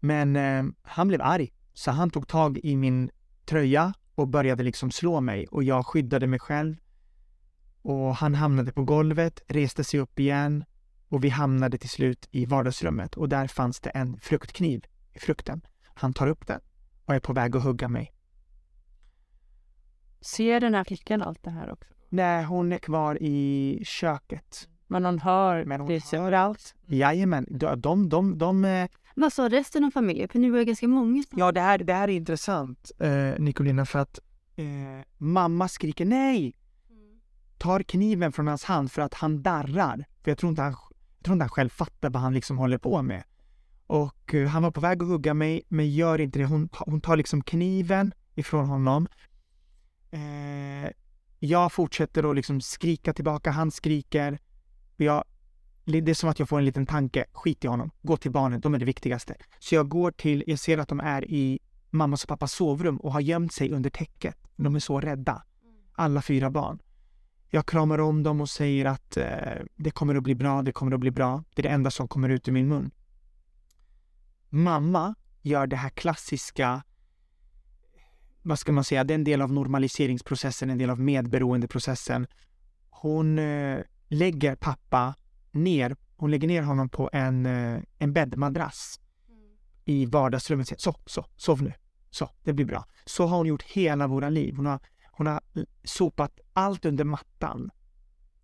Men 0.00 0.36
eh, 0.36 0.64
han 0.82 1.08
blev 1.08 1.22
arg, 1.22 1.52
så 1.74 1.90
han 1.90 2.10
tog 2.10 2.28
tag 2.28 2.58
i 2.62 2.76
min 2.76 3.10
tröja 3.44 3.92
och 4.14 4.28
började 4.28 4.62
liksom 4.62 4.90
slå 4.90 5.20
mig 5.20 5.46
och 5.46 5.64
jag 5.64 5.86
skyddade 5.86 6.26
mig 6.26 6.38
själv. 6.38 6.76
Och 7.82 8.16
han 8.16 8.34
hamnade 8.34 8.72
på 8.72 8.84
golvet, 8.84 9.42
reste 9.46 9.84
sig 9.84 10.00
upp 10.00 10.18
igen 10.18 10.64
och 11.08 11.24
vi 11.24 11.28
hamnade 11.28 11.78
till 11.78 11.90
slut 11.90 12.28
i 12.30 12.46
vardagsrummet 12.46 13.14
och 13.14 13.28
där 13.28 13.46
fanns 13.46 13.80
det 13.80 13.90
en 13.90 14.20
fruktkniv 14.20 14.84
i 15.12 15.18
frukten. 15.18 15.60
Han 15.98 16.12
tar 16.12 16.26
upp 16.26 16.46
den 16.46 16.60
och 17.04 17.14
är 17.14 17.20
på 17.20 17.32
väg 17.32 17.56
att 17.56 17.62
hugga 17.62 17.88
mig. 17.88 18.12
Ser 20.20 20.60
den 20.60 20.74
här 20.74 20.84
flickan 20.84 21.22
allt 21.22 21.42
det 21.42 21.50
här 21.50 21.72
också? 21.72 21.88
Nej, 22.08 22.44
hon 22.44 22.72
är 22.72 22.78
kvar 22.78 23.22
i 23.22 23.80
köket. 23.84 24.68
Men 24.86 25.04
hon 25.04 25.18
hör 25.18 25.64
Men 25.64 25.80
hon 25.80 26.00
hör 26.12 26.32
allt. 26.32 26.74
Jajamän, 26.86 27.46
de, 27.50 27.80
de, 27.80 28.08
de, 28.08 28.38
de, 28.38 28.88
Vad 29.14 29.32
sa 29.32 29.48
resten 29.48 29.84
av 29.84 29.90
familjen? 29.90 30.28
För 30.28 30.38
ni 30.38 30.50
var 30.50 30.58
ju 30.58 30.64
ganska 30.64 30.88
många. 30.88 31.22
Ja, 31.30 31.52
det 31.52 31.60
här, 31.60 31.78
det 31.78 31.92
här 31.92 32.08
är 32.08 32.12
intressant, 32.12 32.92
eh, 32.98 33.32
Nicolina, 33.38 33.86
för 33.86 33.98
att 33.98 34.18
eh, 34.56 34.64
mamma 35.16 35.68
skriker 35.68 36.04
nej! 36.04 36.54
Tar 37.58 37.82
kniven 37.82 38.32
från 38.32 38.46
hans 38.46 38.64
hand 38.64 38.92
för 38.92 39.02
att 39.02 39.14
han 39.14 39.42
darrar. 39.42 40.04
För 40.22 40.30
jag 40.30 40.38
tror 40.38 40.50
inte 40.50 40.62
han, 40.62 40.72
jag 41.16 41.24
tror 41.24 41.32
inte 41.32 41.42
han 41.42 41.50
själv 41.50 41.68
fattar 41.68 42.10
vad 42.10 42.22
han 42.22 42.34
liksom 42.34 42.58
håller 42.58 42.78
på 42.78 43.02
med. 43.02 43.24
Och 43.88 44.34
eh, 44.34 44.48
han 44.48 44.62
var 44.62 44.70
på 44.70 44.80
väg 44.80 45.02
att 45.02 45.08
hugga 45.08 45.34
mig, 45.34 45.62
men 45.68 45.90
gör 45.90 46.20
inte 46.20 46.38
det. 46.38 46.44
Hon, 46.44 46.68
hon 46.72 47.00
tar 47.00 47.16
liksom 47.16 47.42
kniven 47.42 48.12
ifrån 48.34 48.66
honom. 48.66 49.08
Eh, 50.10 50.90
jag 51.38 51.72
fortsätter 51.72 52.30
att 52.30 52.36
liksom 52.36 52.60
skrika 52.60 53.12
tillbaka, 53.12 53.50
han 53.50 53.70
skriker. 53.70 54.38
Jag, 54.96 55.24
det 55.84 56.08
är 56.08 56.14
som 56.14 56.30
att 56.30 56.38
jag 56.38 56.48
får 56.48 56.58
en 56.58 56.64
liten 56.64 56.86
tanke, 56.86 57.24
skit 57.32 57.64
i 57.64 57.68
honom, 57.68 57.90
gå 58.02 58.16
till 58.16 58.30
barnen, 58.30 58.60
de 58.60 58.74
är 58.74 58.78
det 58.78 58.84
viktigaste. 58.84 59.34
Så 59.58 59.74
jag 59.74 59.88
går 59.88 60.10
till, 60.10 60.44
jag 60.46 60.58
ser 60.58 60.78
att 60.78 60.88
de 60.88 61.00
är 61.00 61.30
i 61.30 61.58
mammas 61.90 62.22
och 62.22 62.28
pappas 62.28 62.52
sovrum 62.52 62.96
och 62.96 63.12
har 63.12 63.20
gömt 63.20 63.52
sig 63.52 63.72
under 63.72 63.90
täcket. 63.90 64.36
De 64.56 64.74
är 64.74 64.80
så 64.80 65.00
rädda, 65.00 65.42
alla 65.92 66.22
fyra 66.22 66.50
barn. 66.50 66.78
Jag 67.50 67.66
kramar 67.66 67.98
om 67.98 68.22
dem 68.22 68.40
och 68.40 68.48
säger 68.48 68.84
att 68.84 69.16
eh, 69.16 69.26
det 69.76 69.90
kommer 69.90 70.14
att 70.14 70.22
bli 70.22 70.34
bra, 70.34 70.62
det 70.62 70.72
kommer 70.72 70.92
att 70.92 71.00
bli 71.00 71.10
bra. 71.10 71.44
Det 71.54 71.60
är 71.60 71.62
det 71.62 71.74
enda 71.74 71.90
som 71.90 72.08
kommer 72.08 72.28
ut 72.28 72.48
ur 72.48 72.52
min 72.52 72.68
mun. 72.68 72.90
Mamma 74.48 75.14
gör 75.42 75.66
det 75.66 75.76
här 75.76 75.90
klassiska, 75.90 76.82
vad 78.42 78.58
ska 78.58 78.72
man 78.72 78.84
säga, 78.84 79.04
det 79.04 79.12
är 79.12 79.18
en 79.18 79.24
del 79.24 79.42
av 79.42 79.52
normaliseringsprocessen, 79.52 80.70
en 80.70 80.78
del 80.78 80.90
av 80.90 81.00
medberoendeprocessen. 81.00 82.26
Hon 82.90 83.38
eh, 83.38 83.80
lägger 84.08 84.56
pappa 84.56 85.14
ner, 85.50 85.96
hon 86.16 86.30
lägger 86.30 86.48
ner 86.48 86.62
honom 86.62 86.88
på 86.88 87.10
en, 87.12 87.46
eh, 87.46 87.82
en 87.98 88.12
bäddmadrass 88.12 89.00
i 89.84 90.06
vardagsrummet. 90.06 90.80
Så, 90.80 90.94
så, 91.06 91.26
sov 91.36 91.62
nu. 91.62 91.72
Så, 92.10 92.30
det 92.44 92.52
blir 92.52 92.66
bra. 92.66 92.84
Så 93.04 93.26
har 93.26 93.36
hon 93.36 93.46
gjort 93.46 93.62
hela 93.62 94.06
våra 94.06 94.28
liv. 94.28 94.54
Hon 94.56 94.66
har, 94.66 94.80
hon 95.12 95.26
har 95.26 95.40
sopat 95.84 96.40
allt 96.52 96.84
under 96.84 97.04
mattan. 97.04 97.70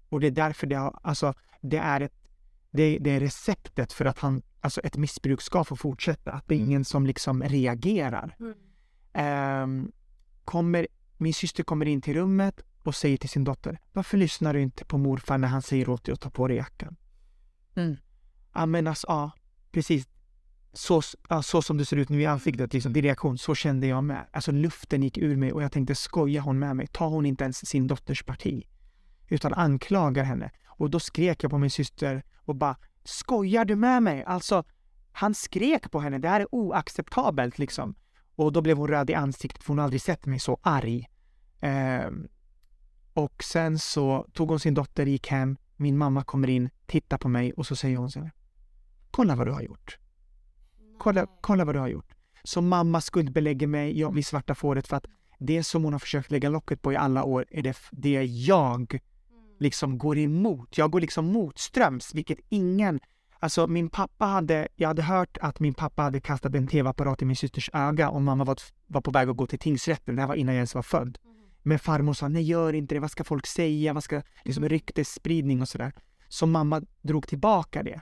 Och 0.09 0.21
det 0.21 0.27
är 0.27 0.31
därför 0.31 0.67
det 0.67 0.75
har, 0.75 0.99
alltså, 1.03 1.35
det 1.61 1.79
är 1.79 2.01
ett, 2.01 2.15
det, 2.71 2.99
det 2.99 3.11
är 3.11 3.21
receptet 3.21 3.93
för 3.93 4.05
att 4.05 4.19
han, 4.19 4.43
alltså 4.65 4.81
ett 4.81 4.97
missbruk 4.97 5.41
ska 5.41 5.65
få 5.65 5.77
fortsätta. 5.77 6.33
Att 6.33 6.49
det 6.49 6.55
är 6.55 6.59
ingen 6.59 6.85
som 6.85 7.07
liksom 7.07 7.43
reagerar. 7.43 8.37
Ehm, 9.13 9.93
kommer, 10.45 10.87
min 11.17 11.35
syster 11.35 11.63
kommer 11.63 11.87
in 11.87 12.01
till 12.01 12.15
rummet 12.15 12.61
och 12.83 12.95
säger 12.95 13.17
till 13.17 13.29
sin 13.29 13.45
dotter, 13.45 13.79
varför 13.93 14.19
lyssnar 14.19 14.55
du 14.55 14.63
inte 14.63 14.85
på 14.85 14.99
morfar 14.99 15.39
när 15.39 15.49
han 15.49 15.63
säger 15.63 15.89
åt 15.89 16.05
dig 16.05 16.13
att 16.13 16.21
ta 16.21 16.31
på 16.31 16.49
dig 16.49 16.57
jackan? 16.57 16.97
Mm. 17.75 17.97
Ja 18.55 18.67
men 18.67 18.87
alltså, 18.87 19.07
ja, 19.09 19.31
precis. 19.73 20.09
Så, 20.73 21.03
ja, 21.29 21.43
så 21.43 21.63
som 21.63 21.77
du 21.77 21.85
ser 21.85 21.97
ut 21.97 22.09
nu 22.09 22.23
i 22.23 22.27
ansiktet, 22.27 22.73
liksom, 22.73 22.93
din 22.93 23.03
reaktion, 23.03 23.39
så 23.39 23.55
kände 23.55 23.87
jag 23.87 24.05
med. 24.05 24.27
Alltså 24.33 24.53
luften 24.53 25.03
gick 25.03 25.19
ur 25.19 25.37
mig 25.37 25.53
och 25.53 25.63
jag 25.63 25.73
tänkte, 25.73 25.95
skojar 25.95 26.43
hon 26.43 26.59
med 26.59 26.77
mig? 26.77 26.87
Tar 26.87 27.09
hon 27.09 27.27
inte 27.27 27.45
ens 27.45 27.67
sin 27.67 27.87
dotters 27.87 28.23
parti? 28.23 28.67
Utan 29.29 29.55
anklagar 29.55 30.25
henne. 30.25 30.51
Och 30.67 30.91
då 30.91 31.01
skrek 31.01 31.45
jag 31.45 31.51
på 31.51 31.59
min 31.59 31.71
syster 31.71 32.23
och 32.37 32.57
bara, 32.57 32.77
skojar 33.05 33.65
du 33.65 33.77
med 33.77 34.03
mig? 34.03 34.25
Alltså, 34.25 34.65
han 35.13 35.35
skrek 35.35 35.91
på 35.91 36.01
henne, 36.01 36.19
det 36.19 36.29
här 36.29 36.41
är 36.41 36.55
oacceptabelt 36.55 37.59
liksom. 37.59 37.95
Och 38.37 38.53
då 38.53 38.63
blev 38.63 38.77
hon 38.77 38.89
röd 38.89 39.11
i 39.11 39.15
ansiktet 39.15 39.63
för 39.63 39.69
hon 39.69 39.79
har 39.79 39.85
aldrig 39.85 40.03
sett 40.03 40.27
mig 40.27 40.39
så 40.39 40.59
arg. 40.63 41.09
Ehm, 41.61 42.29
och 43.13 43.45
sen 43.45 43.79
så 43.79 44.27
tog 44.33 44.49
hon 44.49 44.61
sin 44.61 44.75
dotter, 44.75 45.07
gick 45.07 45.29
hem, 45.29 45.57
min 45.77 45.99
mamma 45.99 46.25
kommer 46.25 46.49
in, 46.49 46.71
tittar 46.87 47.19
på 47.19 47.29
mig 47.29 47.53
och 47.53 47.67
så 47.67 47.77
säger 47.77 47.97
hon 47.97 48.11
så 48.11 48.21
här. 48.21 48.33
Kolla 49.11 49.37
vad 49.37 49.47
du 49.47 49.53
har 49.53 49.63
gjort. 49.63 49.99
Kolla, 50.99 51.27
kolla 51.41 51.65
vad 51.65 51.75
du 51.75 51.79
har 51.79 51.89
gjort. 51.89 52.15
Så 52.45 52.61
mamma 52.61 53.01
skuldbelägger 53.01 53.67
mig, 53.67 54.01
jag 54.01 54.13
blir 54.13 54.23
svarta 54.23 54.55
fåret 54.55 54.89
för 54.89 54.97
att 54.97 55.07
det 55.39 55.65
som 55.65 55.85
hon 55.85 55.93
har 55.93 56.01
försökt 56.01 56.31
lägga 56.31 56.49
locket 56.49 56.83
på 56.83 56.93
i 56.93 56.97
alla 56.97 57.25
år 57.25 57.47
är 57.51 57.63
det, 57.63 57.77
det 57.91 58.25
jag 58.25 59.01
liksom 59.59 59.99
går 59.99 60.19
emot. 60.19 60.79
Jag 60.79 60.91
går 60.91 61.01
liksom 61.01 61.27
motströms, 61.27 62.15
vilket 62.15 62.39
ingen 62.49 63.01
Alltså 63.45 63.67
min 63.67 63.89
pappa 63.89 64.25
hade, 64.25 64.69
jag 64.77 64.89
hade 64.89 65.03
hört 65.03 65.39
att 65.41 65.61
min 65.61 65.75
pappa 65.75 66.03
hade 66.03 66.21
kastat 66.21 66.55
en 66.55 66.67
tv-apparat 66.67 67.23
i 67.23 67.25
min 67.25 67.37
systers 67.37 67.71
öga 67.73 68.11
och 68.11 68.23
mamma 68.23 68.45
var, 68.45 68.57
var 68.87 69.01
på 69.01 69.11
väg 69.11 69.29
att 69.29 69.37
gå 69.37 69.47
till 69.47 69.59
tingsrätten. 69.59 70.17
Det 70.17 70.23
här 70.23 70.29
var 70.29 70.35
innan 70.35 70.55
jag 70.55 70.59
ens 70.59 70.75
var 70.75 70.83
född. 70.83 71.19
Men 71.63 71.79
farmor 71.79 72.13
sa, 72.13 72.29
nej 72.29 72.43
gör 72.43 72.73
inte 72.73 72.95
det, 72.95 73.01
vad 73.01 73.11
ska 73.11 73.25
folk 73.25 73.47
säga, 73.47 73.93
vad 73.93 74.05
ska, 74.05 74.23
liksom 74.45 74.69
ryktesspridning 74.69 75.63
och 75.63 75.69
sådär. 75.69 75.93
Så 76.29 76.47
mamma 76.47 76.83
drog 77.03 77.29
tillbaka 77.29 77.83
det. 77.83 78.01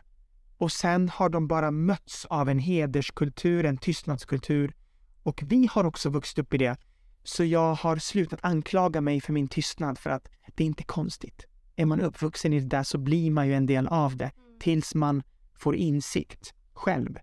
Och 0.58 0.72
sen 0.72 1.08
har 1.08 1.28
de 1.28 1.48
bara 1.48 1.70
mötts 1.70 2.24
av 2.24 2.48
en 2.48 2.58
hederskultur, 2.58 3.64
en 3.64 3.78
tystnadskultur. 3.78 4.74
Och 5.22 5.42
vi 5.46 5.68
har 5.72 5.84
också 5.84 6.10
vuxit 6.10 6.38
upp 6.38 6.54
i 6.54 6.58
det. 6.58 6.76
Så 7.24 7.44
jag 7.44 7.74
har 7.74 7.96
slutat 7.96 8.40
anklaga 8.42 9.00
mig 9.00 9.20
för 9.20 9.32
min 9.32 9.48
tystnad 9.48 9.98
för 9.98 10.10
att 10.10 10.28
det 10.54 10.62
är 10.64 10.66
inte 10.66 10.84
konstigt. 10.84 11.46
Är 11.76 11.86
man 11.86 12.00
uppvuxen 12.00 12.52
i 12.52 12.60
det 12.60 12.66
där 12.66 12.82
så 12.82 12.98
blir 12.98 13.30
man 13.30 13.48
ju 13.48 13.54
en 13.54 13.66
del 13.66 13.86
av 13.86 14.16
det 14.16 14.30
tills 14.60 14.94
man 14.94 15.22
får 15.54 15.76
insikt 15.76 16.54
själv. 16.72 17.18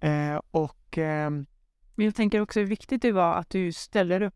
Eh, 0.00 0.40
och 0.50 0.98
ehm, 0.98 1.46
Men 1.94 2.06
jag 2.06 2.14
tänker 2.14 2.40
också 2.40 2.60
hur 2.60 2.66
viktigt 2.66 3.02
det 3.02 3.12
var 3.12 3.34
att 3.34 3.50
du 3.50 3.72
ställer 3.72 4.22
upp 4.22 4.34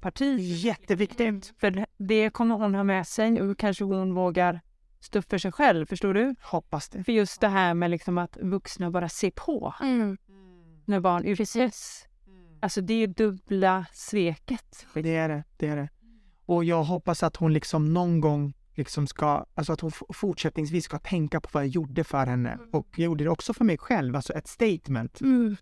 parti. 0.00 0.38
jätteviktigt. 0.40 1.54
För 1.58 1.86
det 1.96 2.30
kommer 2.30 2.54
hon 2.54 2.74
ha 2.74 2.84
med 2.84 3.06
sig 3.06 3.42
och 3.42 3.58
kanske 3.58 3.84
hon 3.84 4.14
vågar 4.14 4.60
stå 5.00 5.18
upp 5.18 5.30
för 5.30 5.38
sig 5.38 5.52
själv, 5.52 5.86
förstår 5.86 6.14
du? 6.14 6.34
Hoppas 6.42 6.88
det. 6.88 7.04
För 7.04 7.12
just 7.12 7.40
det 7.40 7.48
här 7.48 7.74
med 7.74 7.90
liksom 7.90 8.18
att 8.18 8.36
vuxna 8.36 8.90
bara 8.90 9.08
ser 9.08 9.30
på 9.30 9.74
Mm. 9.80 10.18
när 10.84 11.00
barn 11.00 11.24
utsätts. 11.24 12.07
Alltså 12.60 12.80
det 12.80 12.94
är 12.94 12.98
ju 12.98 13.06
dubbla 13.06 13.86
sveket. 13.92 14.86
Det 14.94 15.16
är 15.16 15.28
det, 15.28 15.44
det 15.56 15.66
är 15.66 15.76
det. 15.76 15.88
Och 16.46 16.64
jag 16.64 16.84
hoppas 16.84 17.22
att 17.22 17.36
hon 17.36 17.52
liksom 17.52 17.92
någon 17.94 18.20
gång 18.20 18.54
liksom 18.74 19.06
ska, 19.06 19.44
alltså 19.54 19.72
att 19.72 19.80
hon 19.80 19.92
fortsättningsvis 20.14 20.84
ska 20.84 20.98
tänka 20.98 21.40
på 21.40 21.48
vad 21.52 21.62
jag 21.62 21.68
gjorde 21.68 22.04
för 22.04 22.26
henne. 22.26 22.58
Och 22.72 22.86
jag 22.96 23.04
gjorde 23.04 23.24
det 23.24 23.30
också 23.30 23.54
för 23.54 23.64
mig 23.64 23.78
själv, 23.78 24.16
alltså 24.16 24.32
ett 24.32 24.48
statement. 24.48 25.20
Mm. 25.20 25.56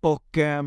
Och 0.00 0.38
eh, 0.38 0.62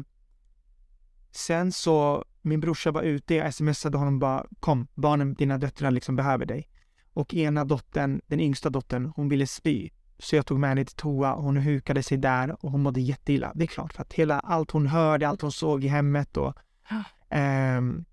sen 1.32 1.72
så, 1.72 2.26
min 2.42 2.60
brorsa 2.60 2.92
var 2.92 3.02
ute, 3.02 3.36
jag 3.36 3.54
smsade 3.54 3.98
honom 3.98 4.20
bara 4.20 4.46
kom, 4.60 4.88
barnen, 4.94 5.34
dina 5.34 5.58
döttrar 5.58 5.92
liksom 5.92 6.16
behöver 6.16 6.46
dig. 6.46 6.68
Och 7.14 7.34
ena 7.34 7.66
dottern, 7.66 8.22
den 8.28 8.40
yngsta 8.40 8.70
dottern, 8.70 9.12
hon 9.16 9.30
ville 9.30 9.48
spy. 9.48 9.90
Så 10.22 10.36
jag 10.36 10.46
tog 10.46 10.60
med 10.60 10.70
henne 10.70 10.86
till 10.86 10.96
toa, 10.96 11.36
hon 11.36 11.58
hukade 11.58 12.04
sig 12.04 12.18
där 12.18 12.66
och 12.66 12.72
hon 12.72 12.82
mådde 12.82 13.02
jätteilla. 13.02 13.52
Det 13.56 13.64
är 13.64 13.68
klart, 13.68 13.94
för 13.94 14.02
att 14.02 14.14
hela, 14.14 14.40
allt 14.40 14.72
hon 14.72 14.88
hörde, 14.88 15.28
allt 15.28 15.42
hon 15.42 15.52
såg 15.52 15.84
i 15.84 15.88
hemmet 15.88 16.38
och 16.38 16.54
ehm, 17.30 18.06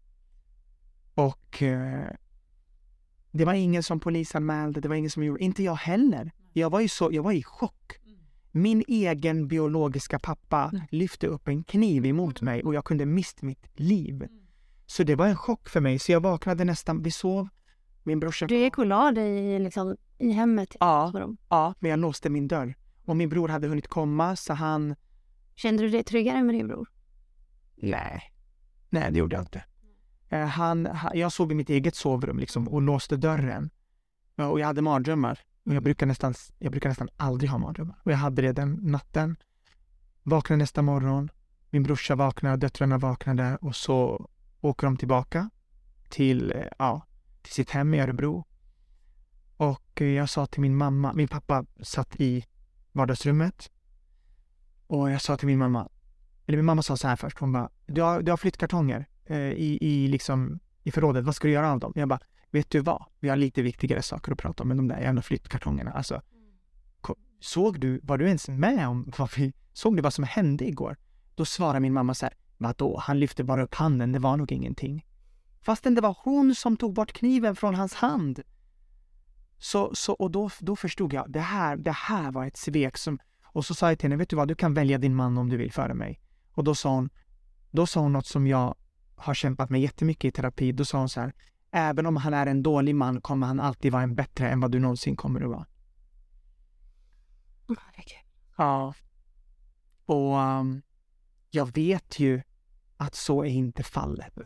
och 1.15 1.63
eh, 1.63 2.11
det 3.31 3.45
var 3.45 3.55
ingen 3.55 3.83
som 3.83 4.01
polisanmälde, 4.01 4.81
det 4.81 4.89
var 4.89 4.97
ingen 4.97 5.11
som 5.11 5.25
gjorde, 5.25 5.45
inte 5.45 5.63
jag 5.63 5.75
heller. 5.75 6.33
Jag 6.53 6.71
var 6.71 6.81
ju 6.81 6.89
så, 6.89 7.09
jag 7.13 7.23
var 7.23 7.33
i 7.33 7.43
chock. 7.43 7.93
Min 8.53 8.85
egen 8.89 9.49
biologiska 9.49 10.19
pappa 10.19 10.71
Mm. 10.73 10.87
lyfte 10.91 11.27
upp 11.27 11.49
en 11.49 11.65
kniv 11.65 12.07
emot 12.07 12.43
mig 12.43 12.63
och 12.63 12.75
jag 12.75 12.85
kunde 12.85 13.07
mist 13.07 13.43
mitt 13.43 13.67
liv. 13.75 14.27
Så 14.87 15.03
det 15.03 15.15
var 15.15 15.27
en 15.27 15.37
chock 15.37 15.69
för 15.69 15.81
mig, 15.81 15.99
så 15.99 16.13
jag 16.13 16.21
vaknade 16.21 16.65
nästan, 16.65 17.03
vi 17.03 17.11
sov, 17.11 17.49
min 18.09 18.21
brorsa 18.21 18.47
Du 18.47 18.57
gick 18.59 18.79
och 18.79 18.87
la 18.87 19.13
dig 19.13 19.59
liksom, 19.59 19.97
i 20.19 20.31
hemmet. 20.33 20.77
Ja, 20.81 21.11
med 21.13 21.23
dem. 21.23 21.37
ja, 21.49 21.75
men 21.79 21.91
jag 21.91 22.01
låste 22.01 22.31
min 22.31 22.49
dörr. 22.49 22.75
Och 23.05 23.17
min 23.17 23.29
bror 23.29 23.49
hade 23.49 23.69
hunnit 23.69 23.89
komma 23.89 24.37
så 24.37 24.55
han, 24.55 24.95
Kände 25.55 25.83
du 25.83 25.89
dig 25.89 26.03
tryggare 26.05 26.43
med 26.43 26.55
din 26.55 26.67
bror? 26.69 26.89
nej, 27.77 28.23
nej 28.91 29.13
det 29.13 29.19
gjorde 29.19 29.37
jag 29.37 29.43
inte. 29.43 29.65
Eh, 30.29 30.47
Han, 30.47 30.87
ha- 30.87 31.15
jag 31.15 31.33
sov 31.33 31.53
i 31.53 31.55
mitt 31.55 31.71
eget 31.71 31.95
sovrum 31.95 32.39
liksom 32.39 32.69
och 32.69 32.83
låste 32.83 33.17
dörren. 33.17 33.71
Ja, 34.37 34.47
Och 34.49 34.61
jag 34.61 34.67
hade 34.67 34.83
mardrömmar. 34.83 35.39
Och 35.67 35.75
jag 35.75 35.83
brukar 35.83 36.07
nästan, 36.07 36.35
jag 36.59 36.71
brukar 36.73 36.89
nästan 36.89 37.09
aldrig 37.17 37.51
ha 37.51 37.59
mardrömmar. 37.59 38.01
Och 38.05 38.13
jag 38.13 38.17
hade 38.17 38.43
det 38.43 38.53
den 38.53 38.79
natten. 38.83 39.37
Vaknade 40.23 40.59
nästa 40.59 40.83
morgon. 40.83 41.31
Min 41.71 41.83
brorsa 41.83 42.15
vaknade, 42.15 42.57
döttrarna 42.57 42.99
vaknade 42.99 43.57
och 43.61 43.77
så 43.77 44.29
åker 44.61 44.87
de 44.87 44.97
tillbaka 44.97 45.51
till, 46.09 46.53
eh, 46.53 46.65
ja, 46.79 47.03
till 47.49 47.55
sitt 47.55 47.71
hem 47.71 47.95
i 47.95 48.01
Örebro. 48.01 48.45
Och 49.57 50.03
eh, 50.03 50.07
jag 50.07 50.29
sa 50.29 50.47
till 50.47 50.61
min 50.61 50.77
mamma, 50.77 51.13
min 51.13 51.29
pappa 51.29 51.65
satt 51.83 52.21
i 52.21 52.45
vardagsrummet. 52.93 53.71
Och 54.87 55.11
jag 55.11 55.23
sa 55.23 55.37
till 55.37 55.47
min 55.47 55.59
mamma, 55.59 55.89
eller 56.47 56.59
min 56.59 56.65
mamma 56.65 56.83
sa 56.83 56.97
så 56.97 57.09
här 57.09 57.17
först, 57.17 57.39
hon 57.39 57.53
bara, 57.53 57.71
du 57.87 58.03
har, 58.03 58.23
du 58.23 58.33
har 58.33 58.37
flyttkartonger 58.37 59.07
eh, 59.25 59.37
i, 59.37 59.79
i, 59.81 60.09
liksom, 60.09 60.59
i 60.83 60.91
förrådet, 60.91 61.25
vad 61.25 61.35
ska 61.35 61.49
du 61.49 61.55
göra 61.55 61.73
av 61.73 61.79
dem? 61.79 61.93
Jag 61.97 62.09
bara, 62.09 62.21
vet 62.51 62.71
du 62.71 62.81
vad? 62.81 63.05
Vi 63.21 63.29
har 63.29 63.37
lite 63.37 63.63
viktigare 63.63 64.03
saker 64.03 64.33
att 64.33 64.39
prata 64.39 64.63
om 64.63 64.71
än 64.71 64.77
de 64.77 64.89
där 64.89 65.01
jävla 65.01 65.23
flyttkartongerna. 65.23 65.91
Alltså, 65.91 66.23
ko- 67.01 67.17
såg 67.41 67.81
du, 67.81 68.01
var 68.03 68.19
du 68.19 68.27
ens 68.27 68.49
med 68.49 68.89
om 68.89 69.13
vad 69.19 69.31
vi, 69.37 69.53
såg 69.73 69.97
du 69.97 70.03
vad 70.03 70.15
som 70.15 70.25
hände 70.25 70.69
igår? 70.69 70.97
Då 71.35 71.45
svarar 71.45 71.81
min 71.81 71.93
mamma 71.93 72.15
så 72.15 72.27
här, 72.27 72.35
vadå, 72.59 72.99
han 72.99 73.19
lyfte 73.19 73.45
bara 73.45 73.63
upp 73.63 73.75
handen, 73.75 74.13
det 74.13 74.19
var 74.19 74.37
nog 74.37 74.53
ingenting. 74.53 75.05
Fastän 75.69 75.95
det 75.95 76.01
var 76.01 76.17
hon 76.25 76.55
som 76.55 76.77
tog 76.77 76.95
bort 76.95 77.13
kniven 77.13 77.57
från 77.57 77.75
hans 77.75 77.95
hand. 77.95 78.41
Så, 79.59 79.95
så 79.95 80.13
och 80.13 80.31
då, 80.31 80.51
då 80.61 80.77
förstod 80.77 81.13
jag, 81.13 81.33
det 81.33 81.41
här, 81.41 81.77
det 81.77 81.93
här 81.93 82.33
var 82.33 82.47
ett 82.47 82.57
svek 82.57 82.97
som, 82.97 83.19
Och 83.45 83.65
så 83.65 83.75
sa 83.75 83.89
jag 83.89 83.99
till 83.99 84.05
henne, 84.05 84.17
vet 84.17 84.29
du 84.29 84.37
vad, 84.37 84.49
du 84.49 84.55
kan 84.55 84.75
välja 84.75 84.99
din 84.99 85.15
man 85.15 85.39
om 85.39 85.49
du 85.49 85.57
vill 85.57 85.73
före 85.73 85.95
mig. 85.95 86.21
Och 86.53 86.65
då 86.65 86.75
sa 86.75 86.95
hon, 86.95 87.11
då 87.71 87.87
sa 87.87 88.01
hon 88.01 88.13
något 88.13 88.27
som 88.27 88.47
jag 88.47 88.75
har 89.17 89.35
kämpat 89.35 89.71
med 89.71 89.81
jättemycket 89.81 90.29
i 90.29 90.33
terapi. 90.33 90.73
Då 90.73 90.85
sa 90.85 90.99
hon 90.99 91.09
så 91.09 91.21
här, 91.21 91.33
även 91.71 92.07
om 92.07 92.17
han 92.17 92.35
är 92.35 92.47
en 92.47 92.63
dålig 92.63 92.95
man 92.95 93.21
kommer 93.21 93.47
han 93.47 93.61
alltid 93.61 93.93
vara 93.93 94.03
en 94.03 94.15
bättre 94.15 94.51
än 94.51 94.61
vad 94.61 94.71
du 94.71 94.79
någonsin 94.79 95.17
kommer 95.17 95.41
att 95.41 95.51
vara. 95.51 95.67
Ja. 98.57 98.95
Och 100.07 100.37
um, 100.37 100.83
jag 101.51 101.75
vet 101.75 102.19
ju 102.19 102.43
att 102.97 103.15
så 103.15 103.45
är 103.45 103.49
inte 103.49 103.83
fallet. 103.83 104.39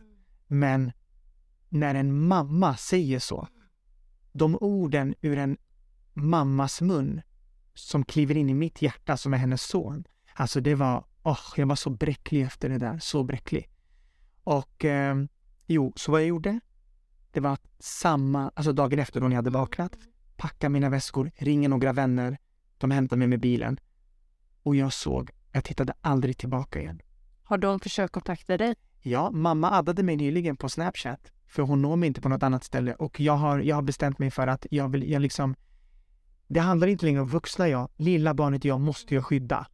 Men 0.46 0.92
när 1.72 1.94
en 1.94 2.26
mamma 2.26 2.76
säger 2.76 3.18
så, 3.18 3.48
de 4.32 4.58
orden 4.60 5.14
ur 5.20 5.38
en 5.38 5.56
mammas 6.12 6.80
mun 6.80 7.22
som 7.74 8.04
kliver 8.04 8.36
in 8.36 8.50
i 8.50 8.54
mitt 8.54 8.82
hjärta 8.82 9.16
som 9.16 9.34
är 9.34 9.38
hennes 9.38 9.62
son. 9.62 10.04
Alltså 10.34 10.60
det 10.60 10.74
var, 10.74 11.04
åh, 11.22 11.32
oh, 11.32 11.54
jag 11.56 11.66
var 11.66 11.76
så 11.76 11.90
bräcklig 11.90 12.42
efter 12.42 12.68
det 12.68 12.78
där, 12.78 12.98
så 12.98 13.24
bräcklig. 13.24 13.68
Och 14.44 14.84
eh, 14.84 15.16
jo, 15.66 15.92
så 15.96 16.12
vad 16.12 16.20
jag 16.20 16.28
gjorde, 16.28 16.60
det 17.30 17.40
var 17.40 17.52
att 17.52 17.66
samma, 17.78 18.52
alltså 18.54 18.72
dagen 18.72 18.98
efter 18.98 19.20
då 19.20 19.28
ni 19.28 19.34
hade 19.34 19.50
vaknat, 19.50 19.96
packa 20.36 20.68
mina 20.68 20.88
väskor, 20.88 21.30
ringa 21.36 21.68
några 21.68 21.92
vänner, 21.92 22.38
de 22.78 22.90
hämtade 22.90 23.18
mig 23.18 23.28
med 23.28 23.40
bilen. 23.40 23.80
Och 24.62 24.76
jag 24.76 24.92
såg, 24.92 25.30
jag 25.52 25.64
tittade 25.64 25.92
aldrig 26.00 26.38
tillbaka 26.38 26.80
igen. 26.80 27.00
Har 27.42 27.58
de 27.58 27.80
försökt 27.80 28.12
kontakta 28.12 28.56
dig? 28.56 28.74
Ja, 29.00 29.30
mamma 29.30 29.70
addade 29.70 30.02
mig 30.02 30.16
nyligen 30.16 30.56
på 30.56 30.68
Snapchat, 30.68 31.32
för 31.52 31.62
hon 31.62 31.82
når 31.82 31.96
mig 31.96 32.06
inte 32.06 32.20
på 32.20 32.28
något 32.28 32.42
annat 32.42 32.64
ställe 32.64 32.94
och 32.94 33.20
jag 33.20 33.36
har, 33.36 33.58
jag 33.58 33.76
har 33.76 33.82
bestämt 33.82 34.18
mig 34.18 34.30
för 34.30 34.46
att 34.46 34.66
jag 34.70 34.88
vill, 34.88 35.10
jag 35.10 35.22
liksom 35.22 35.54
det 36.46 36.60
handlar 36.60 36.86
inte 36.86 37.04
längre 37.04 37.20
om 37.20 37.28
vuxna 37.28 37.68
jag, 37.68 37.90
lilla 37.96 38.34
barnet 38.34 38.64
jag 38.64 38.80
måste 38.80 39.14
jag 39.14 39.24
skydda. 39.24 39.66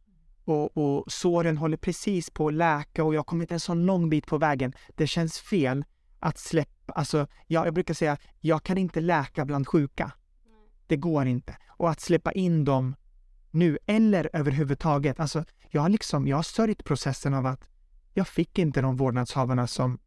Och, 0.45 0.77
och 0.77 1.11
såren 1.11 1.57
håller 1.57 1.77
precis 1.77 2.29
på 2.29 2.47
att 2.47 2.53
läka 2.53 3.03
och 3.03 3.13
jag 3.13 3.19
har 3.19 3.23
kommit 3.23 3.51
en 3.51 3.59
sån 3.59 3.85
lång 3.85 4.09
bit 4.09 4.27
på 4.27 4.37
vägen. 4.37 4.73
Det 4.95 5.07
känns 5.07 5.39
fel 5.39 5.85
att 6.19 6.37
släppa, 6.37 6.93
alltså 6.93 7.27
jag, 7.47 7.67
jag 7.67 7.73
brukar 7.73 7.93
säga, 7.93 8.17
jag 8.39 8.63
kan 8.63 8.77
inte 8.77 9.01
läka 9.01 9.45
bland 9.45 9.67
sjuka. 9.67 10.11
Det 10.87 10.97
går 10.97 11.25
inte. 11.25 11.57
Och 11.67 11.89
att 11.89 11.99
släppa 11.99 12.31
in 12.31 12.65
dem 12.65 12.95
nu 13.51 13.77
eller 13.85 14.29
överhuvudtaget, 14.33 15.19
alltså 15.19 15.45
jag 15.69 15.81
har 15.81 15.89
liksom, 15.89 16.27
jag 16.27 16.35
har 16.35 16.43
sörjt 16.43 16.83
processen 16.83 17.33
av 17.33 17.45
att 17.45 17.69
jag 18.13 18.27
fick 18.27 18.59
inte 18.59 18.81
de 18.81 18.95
vårdnadshavarna 18.95 19.67
som 19.67 19.99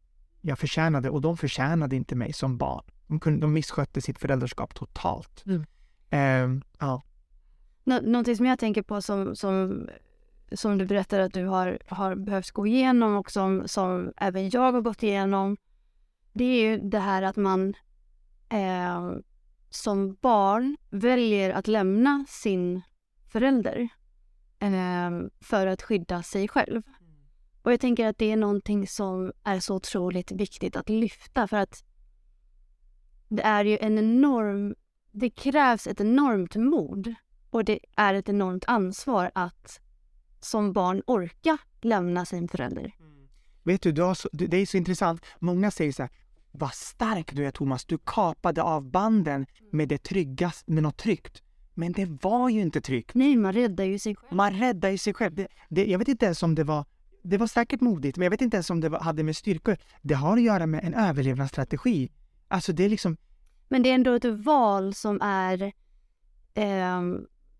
jag 0.45 0.59
förtjänade 0.59 1.09
och 1.09 1.21
de 1.21 1.37
förtjänade 1.37 1.95
inte 1.95 2.15
mig 2.15 2.33
som 2.33 2.57
barn. 2.57 2.83
De, 3.07 3.19
kunde, 3.19 3.41
de 3.41 3.53
misskötte 3.53 4.01
sitt 4.01 4.19
föräldraskap 4.19 4.75
totalt. 4.75 5.43
Mm. 5.45 5.65
Um, 6.43 6.63
ja. 6.79 7.01
Nå 7.83 7.99
någonting 8.01 8.37
som 8.37 8.45
jag 8.45 8.59
tänker 8.59 8.81
på 8.81 9.01
som, 9.01 9.35
som, 9.35 9.89
som 10.51 10.77
du 10.77 10.85
berättar 10.85 11.19
att 11.19 11.33
du 11.33 11.45
har, 11.45 11.79
har 11.87 12.15
behövt 12.15 12.51
gå 12.51 12.67
igenom 12.67 13.15
och 13.15 13.31
som, 13.31 13.67
som 13.67 14.13
även 14.17 14.49
jag 14.49 14.71
har 14.71 14.81
gått 14.81 15.03
igenom. 15.03 15.57
Det 16.33 16.43
är 16.43 16.61
ju 16.61 16.89
det 16.89 16.99
här 16.99 17.21
att 17.21 17.35
man 17.35 17.73
eh, 18.49 19.11
som 19.69 20.17
barn 20.21 20.77
väljer 20.89 21.49
att 21.49 21.67
lämna 21.67 22.25
sin 22.29 22.81
förälder 23.31 23.89
eh, 24.59 25.11
för 25.41 25.67
att 25.67 25.81
skydda 25.81 26.23
sig 26.23 26.47
själv. 26.47 26.81
Och 27.63 27.71
jag 27.71 27.79
tänker 27.79 28.07
att 28.07 28.17
det 28.17 28.31
är 28.31 28.37
någonting 28.37 28.87
som 28.87 29.31
är 29.43 29.59
så 29.59 29.75
otroligt 29.75 30.31
viktigt 30.31 30.75
att 30.75 30.89
lyfta 30.89 31.47
för 31.47 31.57
att 31.57 31.83
det 33.27 33.43
är 33.43 33.65
ju 33.65 33.77
en 33.77 33.97
enorm 33.97 34.75
det 35.13 35.29
krävs 35.29 35.87
ett 35.87 36.01
enormt 36.01 36.55
mod 36.55 37.15
och 37.49 37.65
det 37.65 37.79
är 37.95 38.13
ett 38.13 38.29
enormt 38.29 38.65
ansvar 38.67 39.31
att 39.35 39.79
som 40.39 40.73
barn 40.73 41.01
orka 41.07 41.57
lämna 41.81 42.25
sin 42.25 42.47
förälder. 42.47 42.95
Mm. 42.99 43.27
Vet 43.63 43.81
du, 43.81 43.91
du 43.91 44.15
så, 44.15 44.29
det 44.31 44.57
är 44.57 44.65
så 44.65 44.77
intressant. 44.77 45.25
Många 45.39 45.71
säger 45.71 45.91
så 45.91 46.03
här, 46.03 46.11
vad 46.51 46.73
stark 46.73 47.35
du 47.35 47.45
är 47.45 47.51
Thomas, 47.51 47.85
du 47.85 47.97
kapade 48.05 48.63
av 48.63 48.91
banden 48.91 49.45
med 49.71 49.89
det 49.89 50.03
tryggaste, 50.03 50.71
med 50.71 50.83
något 50.83 50.97
tryggt. 50.97 51.41
Men 51.73 51.91
det 51.91 52.05
var 52.05 52.49
ju 52.49 52.61
inte 52.61 52.81
tryggt. 52.81 53.15
Nej, 53.15 53.35
man 53.35 53.53
räddar 53.53 53.83
ju 53.83 53.99
sig 53.99 54.15
själv. 54.15 54.33
Man 54.35 54.53
räddar 54.53 54.89
ju 54.89 54.97
sig 54.97 55.13
själv. 55.13 55.35
Det, 55.35 55.47
det, 55.69 55.85
jag 55.85 55.99
vet 55.99 56.07
inte 56.07 56.25
ens 56.25 56.43
om 56.43 56.55
det 56.55 56.63
var, 56.63 56.85
det 57.23 57.37
var 57.37 57.47
säkert 57.47 57.81
modigt, 57.81 58.17
men 58.17 58.23
jag 58.25 58.31
vet 58.31 58.41
inte 58.41 58.57
ens 58.57 58.69
om 58.69 58.81
det 58.81 58.97
hade 58.97 59.23
med 59.23 59.35
styrka 59.35 59.77
Det 60.01 60.13
har 60.13 60.37
att 60.37 60.43
göra 60.43 60.67
med 60.67 60.83
en 60.83 60.93
överlevnadsstrategi. 60.93 62.11
Alltså 62.47 62.73
det 62.73 62.83
är 62.83 62.89
liksom, 62.89 63.17
men 63.73 63.83
det 63.83 63.89
är 63.89 63.95
ändå 63.95 64.13
ett 64.13 64.25
val 64.25 64.93
som 64.93 65.21
är... 65.21 65.61
Eh, 66.53 67.01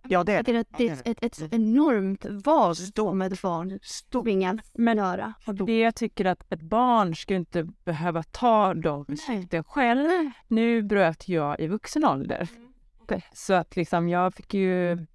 ja, 0.08 0.24
det 0.24 0.34
är 0.34 0.44
det. 0.44 0.66
Det 0.78 0.90
är 0.90 0.94
ett, 0.94 1.24
ett, 1.24 1.42
ett 1.42 1.54
enormt 1.54 2.26
val 2.26 2.76
som 2.76 3.22
ett 3.22 3.42
barn 3.42 3.80
tvingas 4.12 4.60
göra. 4.78 5.34
Det 5.66 5.80
jag 5.80 5.96
tycker 5.96 6.26
att 6.26 6.54
ett 6.54 6.62
barn 6.62 7.16
ska 7.16 7.36
inte 7.36 7.64
behöva 7.64 8.24
ta 8.24 8.74
de 8.74 9.04
besluten 9.04 9.64
själv. 9.64 10.32
Nu 10.48 10.82
bröt 10.82 11.28
jag 11.28 11.60
i 11.60 11.68
vuxen 11.68 12.06
ålder. 12.06 12.50
Mm. 13.10 13.22
Så 13.34 13.54
att 13.54 13.76
liksom 13.76 14.10
jag 14.10 14.34
fick 14.34 14.54
ju 14.54 15.06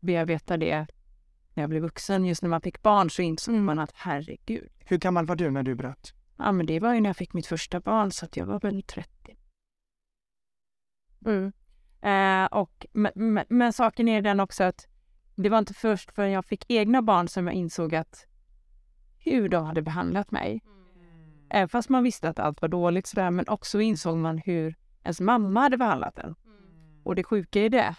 bearbeta 0.00 0.56
det 0.56 0.86
när 1.58 1.62
jag 1.62 1.70
blev 1.70 1.82
vuxen. 1.82 2.24
Just 2.24 2.42
när 2.42 2.48
man 2.48 2.60
fick 2.60 2.82
barn 2.82 3.10
så 3.10 3.22
insåg 3.22 3.54
mm. 3.54 3.64
man 3.64 3.78
att 3.78 3.92
herregud. 3.94 4.70
Hur 4.78 4.98
gammal 4.98 5.26
var 5.26 5.36
du 5.36 5.50
när 5.50 5.62
du 5.62 5.74
bröt? 5.74 6.14
Ja 6.36 6.52
men 6.52 6.66
det 6.66 6.80
var 6.80 6.94
ju 6.94 7.00
när 7.00 7.08
jag 7.08 7.16
fick 7.16 7.32
mitt 7.32 7.46
första 7.46 7.80
barn 7.80 8.10
så 8.10 8.24
att 8.24 8.36
jag 8.36 8.46
var 8.46 8.60
väl 8.60 8.82
30. 8.82 9.36
Mm. 11.26 11.52
Eh, 12.00 12.46
och, 12.46 12.86
men, 12.92 13.44
men, 13.48 13.72
saken 13.72 14.08
är 14.08 14.22
den 14.22 14.40
också 14.40 14.64
att 14.64 14.86
det 15.34 15.48
var 15.48 15.58
inte 15.58 15.74
först 15.74 16.12
förrän 16.12 16.30
jag 16.30 16.44
fick 16.44 16.64
egna 16.68 17.02
barn 17.02 17.28
som 17.28 17.46
jag 17.46 17.54
insåg 17.54 17.94
att 17.94 18.26
hur 19.18 19.48
de 19.48 19.64
hade 19.64 19.82
behandlat 19.82 20.30
mig. 20.30 20.62
Mm. 20.64 21.46
Även 21.50 21.68
fast 21.68 21.88
man 21.88 22.02
visste 22.02 22.28
att 22.28 22.38
allt 22.38 22.62
var 22.62 22.68
dåligt 22.68 23.06
sådär, 23.06 23.30
men 23.30 23.48
också 23.48 23.80
insåg 23.80 24.16
man 24.16 24.38
hur 24.38 24.74
ens 25.04 25.20
mamma 25.20 25.60
hade 25.60 25.76
behandlat 25.76 26.18
en. 26.18 26.24
Mm. 26.24 26.36
Och 27.02 27.14
det 27.14 27.24
sjuka 27.24 27.60
är 27.60 27.70
det. 27.70 27.96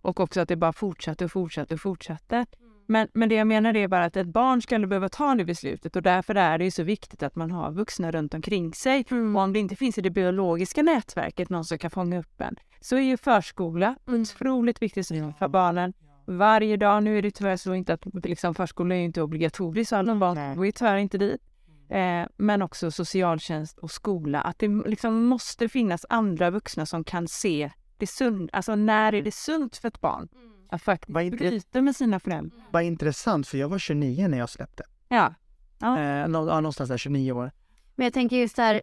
Och 0.00 0.20
också 0.20 0.40
att 0.40 0.48
det 0.48 0.56
bara 0.56 0.72
fortsatte 0.72 1.24
och 1.24 1.32
fortsatte 1.32 1.74
och 1.74 1.80
fortsatte. 1.80 2.46
Men, 2.90 3.08
men 3.14 3.28
det 3.28 3.34
jag 3.34 3.46
menar 3.46 3.76
är 3.76 3.88
bara 3.88 4.04
att 4.04 4.16
ett 4.16 4.26
barn 4.26 4.62
ska 4.62 4.78
behöva 4.78 5.08
ta 5.08 5.34
det 5.34 5.44
beslutet 5.44 5.96
och 5.96 6.02
därför 6.02 6.34
är 6.34 6.58
det 6.58 6.70
så 6.70 6.82
viktigt 6.82 7.22
att 7.22 7.36
man 7.36 7.50
har 7.50 7.72
vuxna 7.72 8.10
runt 8.10 8.34
omkring 8.34 8.74
sig. 8.74 9.04
Mm. 9.10 9.36
Och 9.36 9.42
om 9.42 9.52
det 9.52 9.58
inte 9.58 9.76
finns 9.76 9.98
i 9.98 10.00
det 10.00 10.10
biologiska 10.10 10.82
nätverket 10.82 11.50
någon 11.50 11.64
som 11.64 11.78
kan 11.78 11.90
fånga 11.90 12.18
upp 12.18 12.40
en 12.40 12.56
så 12.80 12.96
är 12.96 13.00
ju 13.00 13.16
förskola 13.16 13.96
mm. 14.08 14.22
otroligt 14.22 14.82
viktigt 14.82 15.08
för 15.08 15.48
barnen. 15.48 15.92
Varje 16.26 16.76
dag, 16.76 17.02
nu 17.02 17.18
är 17.18 17.22
det 17.22 17.30
tyvärr 17.30 17.56
så 17.56 17.74
inte 17.74 17.94
att 17.94 18.04
liksom, 18.24 18.54
förskola 18.54 18.94
är 18.94 19.00
inte 19.00 19.22
obligatoriskt 19.22 19.88
så 19.88 19.96
alla 19.96 20.14
barn 20.14 20.56
går 20.56 20.66
ju 20.66 20.72
tyvärr 20.72 20.96
inte 20.96 21.18
dit. 21.18 21.40
Eh, 21.88 22.26
men 22.36 22.62
också 22.62 22.90
socialtjänst 22.90 23.78
och 23.78 23.90
skola, 23.90 24.40
att 24.40 24.58
det 24.58 24.68
liksom 24.68 25.24
måste 25.24 25.68
finnas 25.68 26.06
andra 26.08 26.50
vuxna 26.50 26.86
som 26.86 27.04
kan 27.04 27.28
se 27.28 27.70
det 27.96 28.06
sunt, 28.06 28.50
alltså 28.52 28.74
när 28.74 29.12
är 29.12 29.22
det 29.22 29.34
sunt 29.34 29.76
för 29.76 29.88
ett 29.88 30.00
barn? 30.00 30.28
Mm. 30.34 30.50
Att 30.70 30.82
faktiskt 30.82 31.38
bryta 31.38 31.82
med 31.82 31.96
sina 31.96 32.20
föräldrar. 32.20 32.56
Mm. 32.58 32.70
Vad 32.70 32.82
intressant, 32.82 33.48
för 33.48 33.58
jag 33.58 33.68
var 33.68 33.78
29 33.78 34.28
när 34.28 34.38
jag 34.38 34.50
släppte. 34.50 34.82
Ja. 35.08 35.34
ja. 35.78 36.00
Eh, 36.00 36.28
någonstans 36.28 36.90
där 36.90 36.96
29 36.96 37.32
år. 37.32 37.50
Men 37.94 38.04
jag 38.04 38.12
tänker 38.12 38.36
just 38.36 38.56
där 38.56 38.80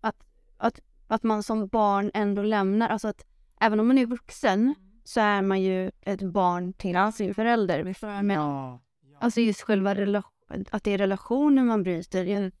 att, 0.00 0.16
att, 0.56 0.80
att 1.06 1.22
man 1.22 1.42
som 1.42 1.66
barn 1.66 2.10
ändå 2.14 2.42
lämnar, 2.42 2.88
alltså 2.88 3.08
att 3.08 3.24
även 3.60 3.80
om 3.80 3.88
man 3.88 3.98
är 3.98 4.06
vuxen 4.06 4.74
så 5.04 5.20
är 5.20 5.42
man 5.42 5.62
ju 5.62 5.90
ett 6.00 6.22
barn 6.22 6.72
till 6.72 7.12
sin 7.14 7.34
förälder. 7.34 7.94
Men, 8.22 8.36
ja. 8.36 8.80
Alltså 9.20 9.40
just 9.40 9.62
själva 9.62 9.94
relation, 9.94 10.64
att 10.70 10.84
det 10.84 10.90
är 10.90 10.98
relationen 10.98 11.66
man 11.66 11.82
bryter. 11.82 12.52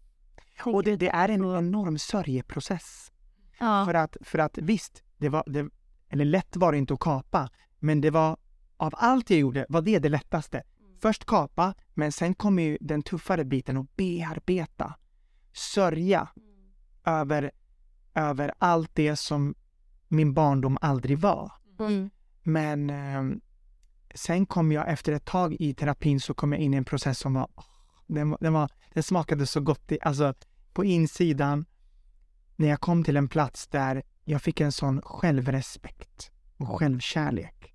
Och 0.64 0.82
det, 0.82 0.96
det, 0.96 1.08
är 1.08 1.28
en 1.28 1.44
enorm 1.44 1.98
sörjeprocess. 1.98 3.12
Ja. 3.58 3.84
För, 3.86 3.94
att, 3.94 4.16
för 4.20 4.38
att 4.38 4.58
visst, 4.58 5.02
det 5.18 5.28
var, 5.28 5.44
det, 5.46 5.68
eller 6.08 6.24
lätt 6.24 6.56
var 6.56 6.72
det 6.72 6.78
inte 6.78 6.94
att 6.94 7.00
kapa, 7.00 7.50
men 7.78 8.00
det 8.00 8.10
var 8.10 8.36
av 8.82 8.94
allt 8.96 9.30
jag 9.30 9.38
gjorde 9.38 9.66
var 9.68 9.82
det 9.82 9.98
det 9.98 10.08
lättaste. 10.08 10.62
Först 11.00 11.24
kapa, 11.24 11.74
men 11.94 12.12
sen 12.12 12.34
kommer 12.34 12.62
ju 12.62 12.78
den 12.80 13.02
tuffare 13.02 13.44
biten 13.44 13.76
att 13.76 13.96
bearbeta. 13.96 14.94
Sörja 15.52 16.28
över, 17.04 17.50
över 18.14 18.52
allt 18.58 18.90
det 18.94 19.16
som 19.16 19.54
min 20.08 20.34
barndom 20.34 20.78
aldrig 20.80 21.18
var. 21.18 21.52
Mm. 21.80 22.10
Men 22.42 22.90
eh, 22.90 23.38
sen 24.14 24.46
kom 24.46 24.72
jag 24.72 24.88
efter 24.88 25.12
ett 25.12 25.24
tag 25.24 25.56
i 25.58 25.74
terapin 25.74 26.20
så 26.20 26.34
kom 26.34 26.52
jag 26.52 26.60
in 26.60 26.74
i 26.74 26.76
en 26.76 26.84
process 26.84 27.18
som 27.18 27.34
var, 27.34 27.48
den, 28.06 28.36
den, 28.40 28.52
var, 28.52 28.70
den 28.94 29.02
smakade 29.02 29.46
så 29.46 29.60
gott, 29.60 29.92
i, 29.92 29.98
alltså 30.02 30.34
på 30.72 30.84
insidan. 30.84 31.64
När 32.56 32.68
jag 32.68 32.80
kom 32.80 33.04
till 33.04 33.16
en 33.16 33.28
plats 33.28 33.68
där 33.68 34.02
jag 34.24 34.42
fick 34.42 34.60
en 34.60 34.72
sån 34.72 35.02
självrespekt 35.02 36.30
och 36.56 36.78
självkärlek. 36.78 37.71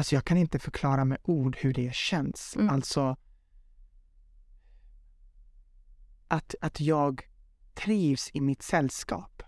Alltså 0.00 0.14
jag 0.14 0.24
kan 0.24 0.36
inte 0.36 0.58
förklara 0.58 1.04
med 1.04 1.18
ord 1.22 1.56
hur 1.56 1.72
det 1.72 1.94
känns. 1.94 2.56
Mm. 2.56 2.68
Alltså 2.68 3.16
att, 6.28 6.54
att 6.60 6.80
jag 6.80 7.22
trivs 7.74 8.30
i 8.32 8.40
mitt 8.40 8.62
sällskap. 8.62 9.42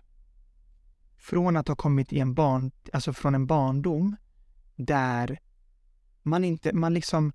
Från 1.17 1.57
att 1.57 1.67
ha 1.67 1.75
kommit 1.75 2.13
i 2.13 2.19
en 2.19 2.33
barn, 2.33 2.71
alltså 2.93 3.13
från 3.13 3.35
en 3.35 3.47
barndom 3.47 4.15
där 4.75 5.39
man 6.21 6.43
inte, 6.43 6.73
man 6.73 6.93
liksom, 6.93 7.33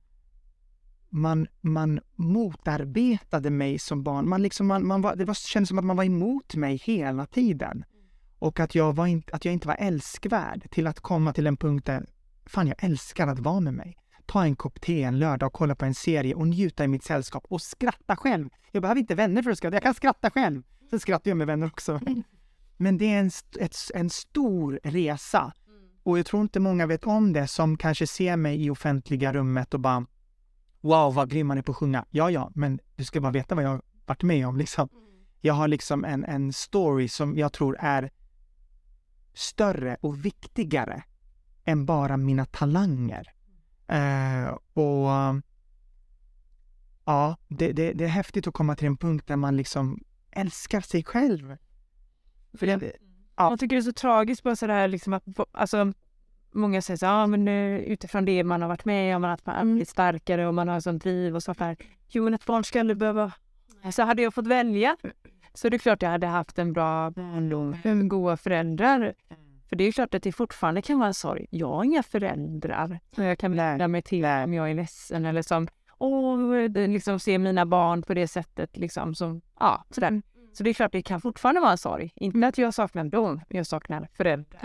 man, 1.08 1.46
man 1.60 2.00
motarbetade 2.14 3.50
mig 3.50 3.78
som 3.78 4.02
barn. 4.02 4.28
Man 4.28 4.42
liksom, 4.42 4.66
man, 4.66 4.86
man 4.86 5.02
var, 5.02 5.16
det 5.16 5.24
var, 5.24 5.34
kändes 5.34 5.68
som 5.68 5.78
att 5.78 5.84
man 5.84 5.96
var 5.96 6.04
emot 6.04 6.54
mig 6.54 6.76
hela 6.76 7.26
tiden. 7.26 7.84
Och 8.38 8.60
att 8.60 8.74
jag, 8.74 8.92
var 8.92 9.06
inte, 9.06 9.34
att 9.34 9.44
jag 9.44 9.54
inte 9.54 9.68
var 9.68 9.76
älskvärd 9.78 10.70
till 10.70 10.86
att 10.86 11.00
komma 11.00 11.32
till 11.32 11.46
en 11.46 11.56
punkt 11.56 11.86
där, 11.86 12.06
fan 12.48 12.66
jag 12.66 12.84
älskar 12.84 13.26
att 13.26 13.38
vara 13.38 13.60
med 13.60 13.74
mig. 13.74 13.96
Ta 14.26 14.44
en 14.44 14.56
kopp 14.56 14.80
te 14.80 15.02
en 15.02 15.18
lördag 15.18 15.46
och 15.46 15.52
kolla 15.52 15.74
på 15.74 15.84
en 15.84 15.94
serie 15.94 16.34
och 16.34 16.48
njuta 16.48 16.84
i 16.84 16.88
mitt 16.88 17.04
sällskap 17.04 17.44
och 17.48 17.62
skratta 17.62 18.16
själv. 18.16 18.48
Jag 18.72 18.82
behöver 18.82 19.00
inte 19.00 19.14
vänner 19.14 19.42
för 19.42 19.50
att 19.50 19.58
skratta, 19.58 19.76
jag 19.76 19.82
kan 19.82 19.94
skratta 19.94 20.30
själv. 20.30 20.62
Sen 20.90 21.00
skrattar 21.00 21.30
jag 21.30 21.38
med 21.38 21.46
vänner 21.46 21.66
också. 21.66 22.00
Men 22.76 22.98
det 22.98 23.04
är 23.04 23.20
en, 23.20 23.30
ett, 23.60 23.76
en 23.94 24.10
stor 24.10 24.80
resa. 24.82 25.52
Och 26.02 26.18
jag 26.18 26.26
tror 26.26 26.42
inte 26.42 26.60
många 26.60 26.86
vet 26.86 27.06
om 27.06 27.32
det 27.32 27.46
som 27.46 27.76
kanske 27.76 28.06
ser 28.06 28.36
mig 28.36 28.64
i 28.64 28.70
offentliga 28.70 29.32
rummet 29.32 29.74
och 29.74 29.80
bara 29.80 30.06
Wow, 30.80 31.14
vad 31.14 31.30
grym 31.30 31.46
man 31.46 31.58
är 31.58 31.62
på 31.62 31.72
att 31.72 31.78
sjunga. 31.78 32.04
Ja, 32.10 32.30
ja, 32.30 32.50
men 32.54 32.80
du 32.96 33.04
ska 33.04 33.20
bara 33.20 33.32
veta 33.32 33.54
vad 33.54 33.64
jag 33.64 33.68
har 33.68 33.82
varit 34.06 34.22
med 34.22 34.46
om 34.46 34.56
liksom. 34.56 34.88
Jag 35.40 35.54
har 35.54 35.68
liksom 35.68 36.04
en, 36.04 36.24
en 36.24 36.52
story 36.52 37.08
som 37.08 37.36
jag 37.36 37.52
tror 37.52 37.76
är 37.80 38.10
större 39.34 39.96
och 40.00 40.24
viktigare 40.24 41.02
än 41.68 41.86
bara 41.86 42.16
mina 42.16 42.44
talanger. 42.44 43.32
Eh, 43.86 44.48
och 44.72 45.08
ja, 47.04 47.36
det, 47.48 47.72
det, 47.72 47.92
det 47.92 48.04
är 48.04 48.08
häftigt 48.08 48.46
att 48.46 48.54
komma 48.54 48.76
till 48.76 48.86
en 48.86 48.96
punkt 48.96 49.26
där 49.26 49.36
man 49.36 49.56
liksom 49.56 50.00
älskar 50.30 50.80
sig 50.80 51.04
själv. 51.04 51.56
För 52.58 52.66
det, 52.66 52.92
Ja. 53.36 53.50
Jag 53.50 53.60
tycker 53.60 53.76
det 53.76 53.80
är 53.80 53.82
så 53.82 53.92
tragiskt 53.92 54.42
bara 54.42 54.56
sådär 54.56 54.88
liksom 54.88 55.12
att, 55.12 55.24
alltså 55.52 55.92
Många 56.50 56.82
säger 56.82 56.98
så 56.98 57.06
ja 57.06 57.26
men 57.26 57.48
eh, 57.48 57.78
utifrån 57.78 58.24
det 58.24 58.44
man 58.44 58.62
har 58.62 58.68
varit 58.68 58.84
med 58.84 59.16
om, 59.16 59.24
att 59.24 59.46
man 59.46 59.56
har 59.56 59.64
blivit 59.64 59.88
starkare 59.88 60.46
och 60.46 60.54
man 60.54 60.68
har 60.68 60.80
sånt 60.80 61.02
driv 61.02 61.34
och 61.34 61.42
så 61.42 61.52
där. 61.52 61.76
Jo 62.08 62.24
men 62.24 62.34
ett 62.34 62.46
barn 62.46 62.64
ska 62.64 62.80
aldrig 62.80 62.96
behöva... 62.96 63.32
Så 63.92 64.02
hade 64.02 64.22
jag 64.22 64.34
fått 64.34 64.46
välja 64.46 64.96
så 65.54 65.68
det 65.68 65.76
är 65.76 65.78
klart 65.78 66.02
jag 66.02 66.10
hade 66.10 66.26
haft 66.26 66.58
en 66.58 66.72
bra 66.72 67.10
barndom, 67.10 68.08
goda 68.08 68.36
föräldrar. 68.36 69.14
För 69.68 69.76
det 69.76 69.84
är 69.84 69.92
klart 69.92 70.14
att 70.14 70.22
det 70.22 70.32
fortfarande 70.32 70.82
kan 70.82 70.98
vara 70.98 71.06
en 71.08 71.14
sorg. 71.14 71.46
Jag 71.50 71.68
har 71.68 71.84
inga 71.84 72.02
föräldrar 72.02 73.00
som 73.14 73.24
jag 73.24 73.38
kan 73.38 73.56
vända 73.56 73.88
mig 73.88 74.02
till 74.02 74.24
om 74.24 74.54
jag 74.54 74.70
är 74.70 74.74
ledsen 74.74 75.26
eller 75.26 75.42
som 75.42 75.68
Åh, 76.00 76.68
liksom 76.88 77.20
se 77.20 77.38
mina 77.38 77.66
barn 77.66 78.02
på 78.02 78.14
det 78.14 78.28
sättet 78.28 78.76
liksom 78.76 79.14
som, 79.14 79.40
ja 79.60 79.84
sådär. 79.90 80.22
Så 80.52 80.62
det 80.64 80.70
är 80.70 80.74
klart 80.74 80.92
det 80.92 81.02
kan 81.02 81.20
fortfarande 81.20 81.60
vara 81.60 81.70
en 81.70 81.78
sorg. 81.78 82.12
Inte 82.16 82.46
att 82.48 82.58
jag 82.58 82.74
saknar 82.74 83.04
dem, 83.04 83.40
jag 83.48 83.66
saknar 83.66 84.08
föräldrar. 84.16 84.58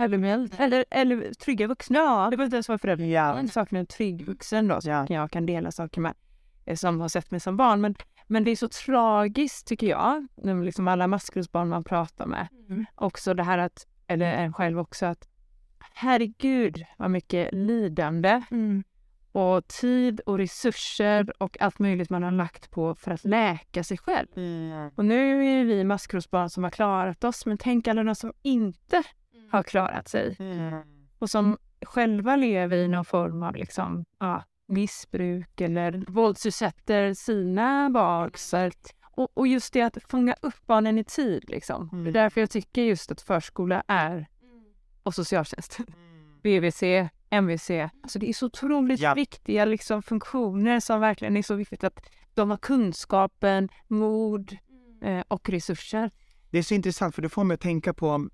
Eller, 0.58 0.58
eller, 0.58 0.84
eller 0.90 1.34
trygga 1.34 1.66
vuxna. 1.66 1.98
Ja, 1.98 2.24
det 2.30 2.36
behöver 2.36 2.44
inte 2.44 2.56
ens 2.56 2.68
vara 2.68 2.78
föräldrar. 2.78 3.06
Ja. 3.06 3.36
Jag 3.40 3.50
saknar 3.50 3.80
en 3.80 3.86
trygg 3.86 4.26
vuxen 4.26 4.68
då, 4.68 4.80
som 4.80 5.06
jag 5.08 5.30
kan 5.30 5.46
dela 5.46 5.70
saker 5.72 6.00
med. 6.00 6.14
eh, 6.64 6.76
Som 6.76 7.00
har 7.00 7.08
sett 7.08 7.30
mig 7.30 7.40
som 7.40 7.56
barn. 7.56 7.80
Men, 7.80 7.94
men 8.26 8.44
det 8.44 8.50
är 8.50 8.56
så 8.56 8.68
tragiskt 8.68 9.66
tycker 9.66 9.86
jag. 9.86 10.26
Liksom 10.64 10.88
alla 10.88 11.06
maskrosbarn 11.06 11.68
man 11.68 11.84
pratar 11.84 12.26
med. 12.26 12.48
Också 12.94 13.34
det 13.34 13.42
här 13.42 13.58
att, 13.58 13.86
eller 14.06 14.26
en 14.32 14.52
själv 14.52 14.78
också, 14.78 15.06
att 15.06 15.28
herregud 15.94 16.84
vad 16.96 17.10
mycket 17.10 17.48
lidande 17.52 18.42
och 19.32 19.66
tid 19.68 20.20
och 20.20 20.38
resurser 20.38 21.42
och 21.42 21.60
allt 21.60 21.78
möjligt 21.78 22.10
man 22.10 22.22
har 22.22 22.30
lagt 22.30 22.70
på 22.70 22.94
för 22.94 23.10
att 23.10 23.24
läka 23.24 23.84
sig 23.84 23.98
själv. 23.98 24.26
Och 24.96 25.04
nu 25.04 25.46
är 25.60 25.64
vi 25.64 25.84
maskrosbarn 25.84 26.50
som 26.50 26.64
har 26.64 26.70
klarat 26.70 27.24
oss, 27.24 27.46
men 27.46 27.58
tänk 27.58 27.88
alla 27.88 28.04
de 28.04 28.14
som 28.14 28.32
inte 28.42 29.02
har 29.50 29.62
klarat 29.62 30.08
sig. 30.08 30.36
Och 31.18 31.30
som 31.30 31.58
själva 31.86 32.36
lever 32.36 32.76
i 32.76 32.88
någon 32.88 33.04
form 33.04 33.42
av 33.42 33.56
liksom, 33.56 34.04
ja, 34.20 34.44
missbruk 34.66 35.60
eller 35.60 36.04
våldsutsätter 36.08 37.14
sina 37.14 37.90
barn. 37.90 38.30
Så 38.34 38.56
att- 38.56 38.94
Och, 39.16 39.28
och 39.34 39.46
just 39.46 39.72
det 39.72 39.82
att 39.82 39.98
fånga 40.08 40.34
upp 40.42 40.66
barnen 40.66 40.98
i 40.98 41.04
tid. 41.04 41.44
Liksom. 41.48 41.88
Mm. 41.92 42.04
Det 42.04 42.10
är 42.10 42.12
därför 42.12 42.40
jag 42.40 42.50
tycker 42.50 42.82
just 42.82 43.12
att 43.12 43.20
förskola 43.20 43.82
är, 43.88 44.26
och 45.02 45.14
socialtjänst, 45.14 45.78
BVC, 46.42 46.82
MVC, 47.30 47.70
alltså 48.02 48.18
det 48.18 48.28
är 48.28 48.32
så 48.32 48.46
otroligt 48.46 49.00
Ja. 49.00 49.14
viktiga 49.14 49.64
liksom, 49.64 50.02
funktioner 50.02 50.80
som 50.80 51.00
verkligen 51.00 51.36
är 51.36 51.42
så 51.42 51.54
viktigt 51.54 51.84
att 51.84 52.00
de 52.34 52.50
har 52.50 52.56
kunskapen, 52.56 53.68
mod 53.88 54.56
eh, 55.02 55.22
och 55.28 55.48
resurser. 55.48 56.10
Det 56.50 56.58
är 56.58 56.62
så 56.62 56.74
intressant 56.74 57.14
för 57.14 57.22
det 57.22 57.28
får 57.28 57.44
mig 57.44 57.54
att 57.54 57.60
tänka 57.60 57.94
på 57.94 58.28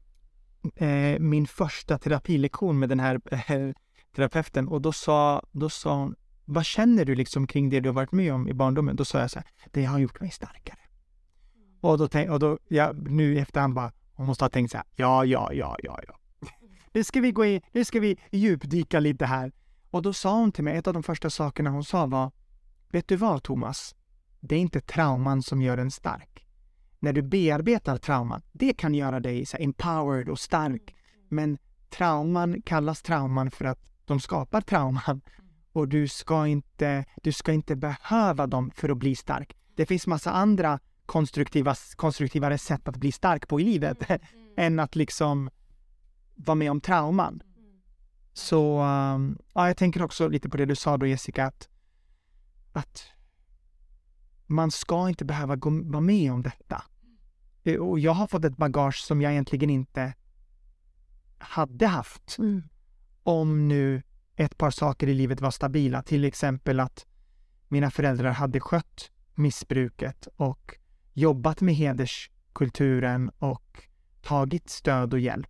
eh, 0.76 1.18
min 1.18 1.46
första 1.46 1.98
terapilektion 1.98 2.78
med 2.78 2.88
den 2.88 3.00
här 3.00 3.20
eh, 3.30 3.72
terapeuten 4.16 4.68
och 4.68 4.80
då 4.82 4.92
sa, 4.92 5.42
då 5.52 5.70
sa 5.70 5.96
hon, 5.96 6.14
vad 6.53 6.64
känner 6.64 7.05
du 7.05 7.14
liksom 7.14 7.46
kring 7.46 7.70
det 7.70 7.80
du 7.80 7.88
har 7.88 7.94
varit 7.94 8.12
med 8.12 8.34
om 8.34 8.48
i 8.48 8.55
barndomen? 8.55 8.96
Då 8.96 9.05
sa 9.05 9.18
jag 9.18 9.30
så 9.30 9.38
här, 9.38 9.48
det 9.70 9.84
har 9.84 9.98
gjort 9.98 10.20
mig 10.20 10.30
starkare. 10.30 10.78
Och 11.80 11.98
då, 11.98 12.09
tänk, 12.09 12.30
och 12.30 12.38
då 12.38 12.59
ja, 12.68 12.92
nu 12.92 13.34
i 13.34 13.38
efterhand 13.38 13.74
bara, 13.74 13.92
hon 14.14 14.26
måste 14.26 14.44
ha 14.44 14.48
tänkt 14.51 14.70
så 14.70 14.76
här, 14.76 14.86
ja, 14.96 15.24
ja, 15.24 15.53
ja, 15.53 15.76
ja, 15.82 16.01
ja. 16.07 16.14
Nu 16.92 17.05
ska 17.05 17.20
vi 17.20 17.32
gå 17.32 17.44
in, 17.44 17.61
nu 17.72 17.84
ska 17.84 18.01
vi 18.01 18.18
djupdyka 18.30 19.01
lite 19.01 19.26
här. 19.26 19.53
Och 19.90 20.03
då 20.03 20.12
sa 20.12 20.38
hon 20.38 20.53
till 20.53 20.64
mig, 20.64 20.76
ett 20.76 20.86
av 20.86 20.94
de 20.94 21.03
första 21.03 21.30
sakerna 21.30 21.70
hon 21.70 21.84
sa 21.84 22.07
var, 22.07 22.32
vet 22.88 23.09
du 23.09 23.16
vad 23.16 23.42
Thomas? 23.42 23.94
Det 24.40 24.55
är 24.55 24.61
inte 24.61 24.80
trauman 24.80 25.42
som 25.42 25.62
gör 25.62 25.78
en 25.78 25.90
stark 25.90 26.46
när 27.01 27.12
du 27.12 27.22
bearbetar 27.22 27.96
trauman, 27.96 28.42
det 28.53 28.72
kan 28.72 28.94
göra 28.94 29.20
dig 29.20 29.46
så 29.46 29.57
empowered 29.57 30.28
och 30.28 30.38
stark. 30.38 30.94
Men 31.28 31.59
trauman 31.90 32.62
kallas 32.62 33.03
trauman 33.03 33.51
för 33.51 33.64
att 33.64 33.90
de 34.05 34.20
skapar 34.20 34.61
trauman. 34.61 35.20
Och 35.72 35.88
du 35.88 36.08
ska 36.08 36.46
inte, 36.46 37.04
du 37.22 37.32
ska 37.32 37.52
inte 37.52 37.76
behöva 37.76 38.46
dem 38.46 38.70
för 38.74 38.88
att 38.88 38.98
bli 38.98 39.16
stark. 39.16 39.56
Det 39.74 39.86
finns 39.86 40.06
massa 40.06 40.30
andra 40.30 40.80
konstruktiva, 41.06 41.74
konstruktivare 41.96 42.58
sätt 42.58 42.88
att 42.88 42.96
bli 42.96 43.12
stark 43.12 43.48
på 43.48 43.60
i 43.60 43.64
livet 43.64 43.98
än 44.56 44.78
att 44.78 44.96
liksom 44.96 45.50
vara 46.34 46.54
med 46.54 46.70
om 46.70 46.80
trauman. 46.80 47.42
Så 48.32 48.82
um, 48.82 49.38
ja, 49.54 49.66
jag 49.66 49.76
tänker 49.76 50.02
också 50.02 50.28
lite 50.28 50.48
på 50.48 50.56
det 50.56 50.66
du 50.66 50.76
sa 50.76 50.96
då 50.96 51.06
Jessica, 51.06 51.46
att, 51.46 51.68
att 52.72 53.02
man 54.46 54.70
ska 54.70 55.08
inte 55.08 55.24
behöva 55.24 55.56
gå, 55.56 55.70
vara 55.70 56.00
med 56.00 56.32
om 56.32 56.42
detta. 56.42 56.84
Eh, 57.62 57.76
Och 57.76 57.98
jag 58.00 58.12
har 58.12 58.26
fått 58.26 58.44
ett 58.44 58.56
bagage 58.56 59.04
som 59.04 59.20
jag 59.22 59.32
egentligen 59.32 59.70
inte 59.70 60.14
hade 61.38 61.86
haft 61.86 62.36
om 63.22 63.68
nu 63.68 64.02
ett 64.41 64.59
par 64.59 64.70
saker 64.70 65.07
i 65.07 65.14
livet 65.14 65.41
var 65.41 65.51
stabila. 65.51 66.03
Till 66.03 66.24
exempel 66.24 66.80
att 66.80 67.07
mina 67.68 67.91
föräldrar 67.91 68.30
hade 68.30 68.61
skött 68.61 69.11
missbruket 69.34 70.28
och 70.36 70.76
jobbat 71.12 71.61
med 71.61 71.74
hederskulturen 71.74 73.30
och 73.38 73.88
tagit 74.22 74.70
stöd 74.70 75.12
och 75.12 75.20
hjälp. 75.20 75.49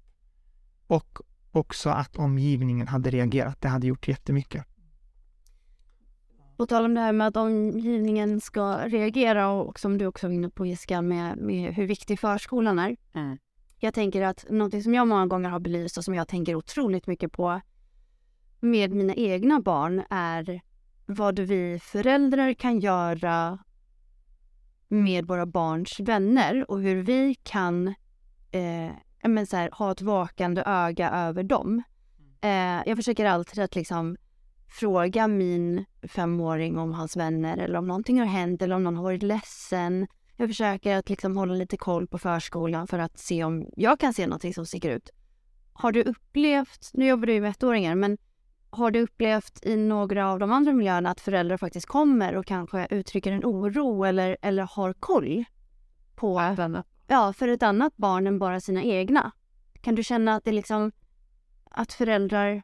Och 0.86 1.18
också 1.50 1.90
att 1.90 2.16
omgivningen 2.16 2.88
hade 2.88 3.10
reagerat. 3.10 3.60
Det 3.60 3.68
hade 3.68 3.86
gjort 3.86 4.08
jättemycket. 4.08 4.64
På 6.56 6.66
tal 6.66 6.84
om 6.84 6.94
det 6.94 7.00
här 7.00 7.12
med 7.12 7.26
att 7.26 7.36
omgivningen 7.36 8.40
ska 8.40 8.76
reagera 8.76 9.48
och 9.48 9.80
som 9.80 9.98
du 9.98 10.06
också 10.06 10.26
var 10.26 10.34
inne 10.34 10.50
på 10.50 10.66
Jessica 10.66 11.02
med, 11.02 11.38
med 11.38 11.74
hur 11.74 11.86
viktig 11.86 12.20
förskolan 12.20 12.78
är. 12.78 12.96
Mm. 13.12 13.38
Jag 13.78 13.94
tänker 13.94 14.22
att 14.22 14.46
något 14.50 14.82
som 14.82 14.94
jag 14.94 15.08
många 15.08 15.26
gånger 15.26 15.50
har 15.50 15.60
belyst 15.60 15.98
och 15.98 16.04
som 16.04 16.14
jag 16.14 16.28
tänker 16.28 16.54
otroligt 16.54 17.06
mycket 17.06 17.32
på 17.32 17.60
med 18.60 18.92
mina 18.92 19.14
egna 19.14 19.60
barn 19.60 20.02
är 20.10 20.60
vad 21.06 21.38
vi 21.38 21.78
föräldrar 21.82 22.54
kan 22.54 22.80
göra 22.80 23.58
med 24.88 25.26
våra 25.26 25.46
barns 25.46 26.00
vänner 26.00 26.70
och 26.70 26.82
hur 26.82 27.02
vi 27.02 27.34
kan 27.34 27.88
eh, 28.50 28.92
men 29.28 29.46
så 29.46 29.56
här, 29.56 29.70
ha 29.72 29.92
ett 29.92 30.02
vakande 30.02 30.62
öga 30.66 31.10
över 31.10 31.42
dem. 31.42 31.82
Eh, 32.40 32.82
jag 32.86 32.96
försöker 32.96 33.24
alltid 33.24 33.64
att 33.64 33.74
liksom 33.74 34.16
fråga 34.68 35.28
min 35.28 35.84
femåring 36.02 36.78
om 36.78 36.92
hans 36.92 37.16
vänner 37.16 37.56
eller 37.56 37.78
om 37.78 37.86
någonting 37.86 38.18
har 38.18 38.26
hänt 38.26 38.62
eller 38.62 38.74
om 38.74 38.84
någon 38.84 38.96
har 38.96 39.02
varit 39.02 39.22
ledsen. 39.22 40.06
Jag 40.36 40.48
försöker 40.48 40.96
att 40.96 41.08
liksom 41.08 41.36
hålla 41.36 41.54
lite 41.54 41.76
koll 41.76 42.06
på 42.06 42.18
förskolan 42.18 42.86
för 42.86 42.98
att 42.98 43.18
se 43.18 43.44
om 43.44 43.66
jag 43.76 44.00
kan 44.00 44.14
se 44.14 44.26
någonting 44.26 44.54
som 44.54 44.66
sticker 44.66 44.90
ut. 44.90 45.10
Har 45.72 45.92
du 45.92 46.02
upplevt, 46.02 46.90
nu 46.92 47.06
jobbar 47.06 47.26
du 47.26 47.32
ju 47.32 47.40
med 47.40 47.50
ettåringar, 47.50 47.94
men 47.94 48.18
har 48.70 48.90
du 48.90 49.00
upplevt 49.00 49.66
i 49.66 49.76
några 49.76 50.30
av 50.30 50.38
de 50.38 50.52
andra 50.52 50.72
miljöerna 50.72 51.10
att 51.10 51.20
föräldrar 51.20 51.56
faktiskt 51.56 51.86
kommer 51.86 52.36
och 52.36 52.46
kanske 52.46 52.86
uttrycker 52.90 53.32
en 53.32 53.44
oro 53.44 54.04
eller, 54.04 54.36
eller 54.42 54.62
har 54.62 54.92
koll 54.92 55.44
på, 56.16 56.56
ja, 57.06 57.32
för 57.32 57.48
ett 57.48 57.62
annat 57.62 57.96
barn 57.96 58.26
än 58.26 58.38
bara 58.38 58.60
sina 58.60 58.82
egna? 58.82 59.32
Kan 59.80 59.94
du 59.94 60.04
känna 60.04 60.34
att 60.34 60.44
det 60.44 60.52
liksom, 60.52 60.92
att 61.70 61.92
föräldrar 61.92 62.62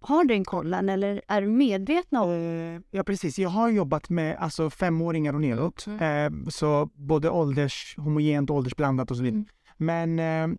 har 0.00 0.24
den 0.24 0.44
kollen 0.44 0.88
eller 0.88 1.22
är 1.28 1.42
medvetna 1.42 2.22
om 2.22 2.30
Eh, 2.30 2.80
Ja, 2.90 3.04
precis. 3.04 3.38
Jag 3.38 3.48
har 3.48 3.68
jobbat 3.68 4.08
med 4.08 4.36
alltså, 4.36 4.70
femåringar 4.70 5.34
och 5.34 5.40
neråt. 5.40 5.86
Eh, 5.86 6.48
så 6.48 6.90
både 6.94 7.30
ålders, 7.30 7.94
homogent 7.96 8.50
och 8.50 8.56
åldersblandat 8.56 9.10
och 9.10 9.16
så 9.16 9.22
vidare. 9.22 9.44
Mm. 9.44 9.48
Men 9.76 10.52
eh, 10.52 10.58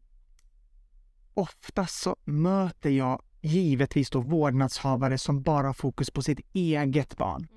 ofta 1.34 1.86
så 1.86 2.16
möter 2.26 2.90
jag 2.90 3.22
givetvis 3.42 4.10
då 4.10 4.22
vårdnadshavare 4.22 5.18
som 5.18 5.42
bara 5.42 5.68
har 5.68 5.74
fokus 5.74 6.12
på 6.12 6.22
sitt 6.22 6.40
eget 6.54 7.18
barn. 7.18 7.48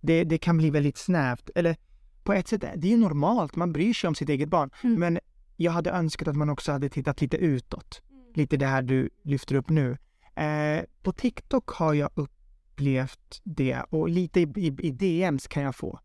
Det, 0.00 0.24
det 0.24 0.38
kan 0.38 0.58
bli 0.58 0.70
väldigt 0.70 0.98
snävt. 0.98 1.50
Eller 1.54 1.76
på 2.22 2.32
ett 2.32 2.48
sätt, 2.48 2.64
det 2.76 2.92
är 2.92 2.96
normalt, 2.96 3.56
man 3.56 3.72
bryr 3.72 3.94
sig 3.94 4.08
om 4.08 4.14
sitt 4.14 4.28
eget 4.28 4.48
barn. 4.48 4.70
Mm. 4.84 5.00
Men 5.00 5.18
jag 5.56 5.72
hade 5.72 5.90
önskat 5.90 6.28
att 6.28 6.36
man 6.36 6.50
också 6.50 6.72
hade 6.72 6.88
tittat 6.88 7.20
lite 7.20 7.36
utåt. 7.36 8.02
Lite 8.34 8.56
det 8.56 8.66
här 8.66 8.82
du 8.82 9.10
lyfter 9.22 9.54
upp 9.54 9.68
nu. 9.68 9.96
Eh, 10.34 10.84
på 11.02 11.12
TikTok 11.12 11.70
har 11.70 11.94
jag 11.94 12.10
upplevt 12.14 13.40
det 13.44 13.82
och 13.88 14.08
lite 14.08 14.40
i, 14.40 14.52
i, 14.56 14.66
i 14.66 14.90
DMs 14.90 15.46
kan 15.46 15.62
jag 15.62 15.76
få. 15.76 16.00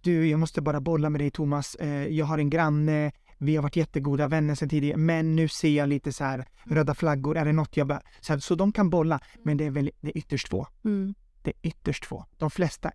Du, 0.00 0.28
jag 0.28 0.40
måste 0.40 0.62
bara 0.62 0.80
bolla 0.80 1.10
med 1.10 1.20
dig 1.20 1.30
Thomas. 1.30 1.74
Eh, 1.74 2.06
jag 2.06 2.26
har 2.26 2.38
en 2.38 2.50
granne. 2.50 3.12
Vi 3.38 3.56
har 3.56 3.62
varit 3.62 3.76
jättegoda 3.76 4.28
vänner 4.28 4.54
sedan 4.54 4.68
tidigare, 4.68 4.96
men 4.96 5.36
nu 5.36 5.48
ser 5.48 5.70
jag 5.70 5.88
lite 5.88 6.12
så 6.12 6.24
här 6.24 6.46
röda 6.64 6.94
flaggor. 6.94 7.36
Är 7.36 7.44
det 7.44 7.52
något 7.52 7.76
jag 7.76 7.86
bör... 7.86 8.00
Så, 8.20 8.32
här, 8.32 8.40
så 8.40 8.54
de 8.54 8.72
kan 8.72 8.90
bolla, 8.90 9.20
men 9.44 9.56
det 9.56 9.64
är 9.64 9.70
väl 9.70 9.90
det 10.00 10.08
är 10.08 10.18
ytterst 10.18 10.48
få. 10.48 10.66
Mm. 10.84 11.14
Det 11.42 11.50
är 11.50 11.68
ytterst 11.68 12.06
få. 12.06 12.24
De 12.36 12.50
flesta, 12.50 12.92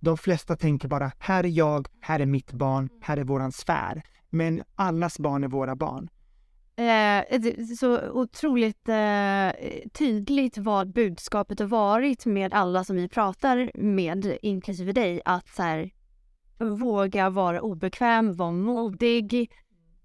de 0.00 0.18
flesta 0.18 0.56
tänker 0.56 0.88
bara, 0.88 1.12
här 1.18 1.44
är 1.44 1.48
jag, 1.48 1.88
här 2.00 2.20
är 2.20 2.26
mitt 2.26 2.52
barn, 2.52 2.88
här 3.00 3.16
är 3.16 3.24
våran 3.24 3.52
sfär. 3.52 4.02
Men 4.30 4.62
allas 4.74 5.18
barn 5.18 5.44
är 5.44 5.48
våra 5.48 5.76
barn. 5.76 6.08
Eh, 6.76 7.40
så 7.78 8.10
otroligt 8.10 8.88
eh, 8.88 9.50
tydligt 9.92 10.58
vad 10.58 10.92
budskapet 10.92 11.58
har 11.58 11.66
varit 11.66 12.26
med 12.26 12.54
alla 12.54 12.84
som 12.84 12.96
vi 12.96 13.08
pratar 13.08 13.70
med, 13.74 14.38
inklusive 14.42 14.92
dig, 14.92 15.22
att 15.24 15.48
så 15.48 15.62
här, 15.62 15.90
våga 16.58 17.30
vara 17.30 17.60
obekväm, 17.60 18.32
vara 18.32 18.52
modig, 18.52 19.50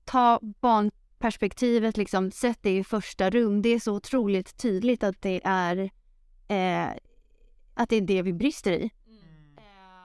ta 0.08 0.40
barnperspektivet, 0.42 1.98
liksom, 1.98 2.32
sätt 2.32 2.60
det 2.62 2.78
i 2.78 2.84
första 2.84 3.30
rum. 3.30 3.62
Det 3.62 3.70
är 3.70 3.80
så 3.80 3.94
otroligt 3.96 4.58
tydligt 4.58 5.04
att 5.04 5.22
det 5.22 5.42
är, 5.44 5.78
eh, 6.48 6.90
att 7.74 7.90
det, 7.90 7.96
är 7.96 8.02
det 8.02 8.22
vi 8.22 8.34
brister 8.34 8.72
i. 8.72 8.92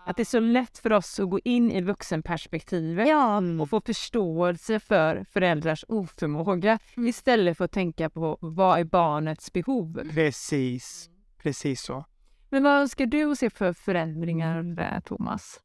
Att 0.07 0.16
det 0.16 0.22
är 0.22 0.24
så 0.24 0.40
lätt 0.40 0.78
för 0.78 0.92
oss 0.92 1.20
att 1.20 1.30
gå 1.30 1.40
in 1.44 1.72
i 1.72 1.80
vuxenperspektivet 1.80 3.09
Ja, 3.09 3.42
och 3.61 3.70
få 3.70 3.80
förståelse 3.80 4.80
för 4.80 5.24
föräldrars 5.30 5.84
oförmåga 5.88 6.78
Mm. 6.96 7.09
istället 7.09 7.59
för 7.59 7.64
att 7.64 7.72
tänka 7.72 8.11
på 8.11 8.38
vad 8.40 8.80
är 8.80 8.84
barnets 8.84 9.53
behov. 9.53 10.00
Precis. 10.11 11.11
Precis 11.42 11.82
så. 11.82 12.05
Men 12.50 12.62
vad 12.62 12.90
ska 12.90 13.07
du 13.07 13.36
se 13.36 13.50
för 13.50 13.72
förändringar 13.72 14.62
där, 14.62 15.00
Thomas? 15.00 15.61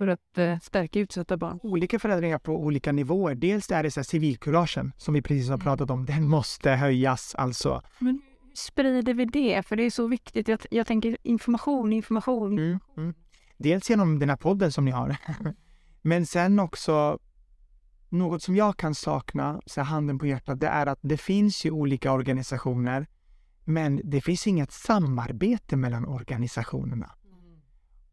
För 0.00 0.06
att 0.06 0.38
eh, 0.38 0.58
stärka 0.58 1.00
utsatta 1.00 1.36
barn? 1.36 1.60
Olika 1.62 1.98
förändringar 1.98 2.38
på 2.38 2.52
olika 2.52 2.92
nivåer. 2.92 3.34
Dels 3.34 3.70
är 3.70 3.82
det 3.82 3.90
så 3.90 4.00
här 4.00 4.04
civilkuragen 4.04 4.92
som 4.96 5.14
vi 5.14 5.22
precis 5.22 5.48
har 5.48 5.58
pratat 5.58 5.90
om. 5.90 6.06
Den 6.06 6.28
måste 6.28 6.70
höjas 6.70 7.34
alltså. 7.34 7.82
Men 7.98 8.22
sprider 8.54 9.14
vi 9.14 9.24
det? 9.24 9.66
För 9.66 9.76
det 9.76 9.82
är 9.82 9.90
så 9.90 10.06
viktigt. 10.06 10.48
Jag, 10.48 10.60
jag 10.70 10.86
tänker 10.86 11.16
information, 11.22 11.92
information. 11.92 12.58
Mm, 12.58 12.78
mm. 12.96 13.14
Dels 13.56 13.90
genom 13.90 14.18
den 14.18 14.28
här 14.28 14.36
podden 14.36 14.72
som 14.72 14.84
ni 14.84 14.90
har. 14.90 15.16
Men 16.02 16.26
sen 16.26 16.60
också 16.60 17.18
något 18.08 18.42
som 18.42 18.56
jag 18.56 18.76
kan 18.76 18.94
sakna, 18.94 19.60
så 19.66 19.80
handen 19.80 20.18
på 20.18 20.26
hjärtat, 20.26 20.60
det 20.60 20.68
är 20.68 20.86
att 20.86 20.98
det 21.02 21.16
finns 21.16 21.64
ju 21.64 21.70
olika 21.70 22.12
organisationer, 22.12 23.06
men 23.64 24.00
det 24.04 24.20
finns 24.20 24.46
inget 24.46 24.72
samarbete 24.72 25.76
mellan 25.76 26.06
organisationerna. 26.06 27.14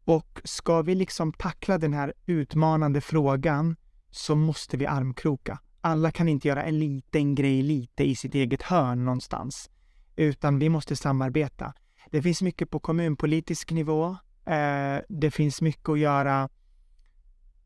Och 0.08 0.40
ska 0.44 0.82
vi 0.82 0.94
liksom 0.94 1.32
tackla 1.32 1.78
den 1.78 1.92
här 1.92 2.12
utmanande 2.26 3.00
frågan 3.00 3.76
så 4.10 4.34
måste 4.34 4.76
vi 4.76 4.86
armkroka. 4.86 5.58
Alla 5.80 6.10
kan 6.10 6.28
inte 6.28 6.48
göra 6.48 6.62
en 6.62 6.78
liten 6.78 7.34
grej 7.34 7.62
lite 7.62 8.04
i 8.04 8.16
sitt 8.16 8.34
eget 8.34 8.62
hörn 8.62 9.04
någonstans, 9.04 9.70
utan 10.16 10.58
vi 10.58 10.68
måste 10.68 10.96
samarbeta. 10.96 11.74
Det 12.10 12.22
finns 12.22 12.42
mycket 12.42 12.70
på 12.70 12.80
kommunpolitisk 12.80 13.70
nivå. 13.70 14.16
Eh, 14.44 14.98
det 15.08 15.30
finns 15.30 15.62
mycket 15.62 15.88
att 15.88 15.98
göra 15.98 16.48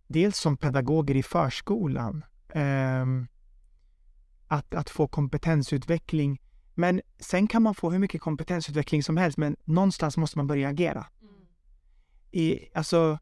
dels 0.07 0.39
som 0.39 0.57
pedagoger 0.57 1.17
i 1.17 1.23
förskolan. 1.23 2.25
Ehm, 2.49 3.27
att, 4.49 4.75
att 4.75 4.91
få 4.91 5.09
kompetensutveckling. 5.09 6.41
Men 6.75 7.01
sen 7.19 7.47
kan 7.47 7.63
man 7.63 7.75
få 7.75 7.91
hur 7.91 7.99
mycket 7.99 8.21
kompetensutveckling 8.21 9.03
som 9.03 9.17
helst, 9.17 9.39
men 9.39 9.57
någonstans 9.65 10.17
måste 10.17 10.39
man 10.39 10.47
börja 10.47 10.69
agera. 10.69 11.07
I, 12.33 12.69
alltså, 12.75 13.19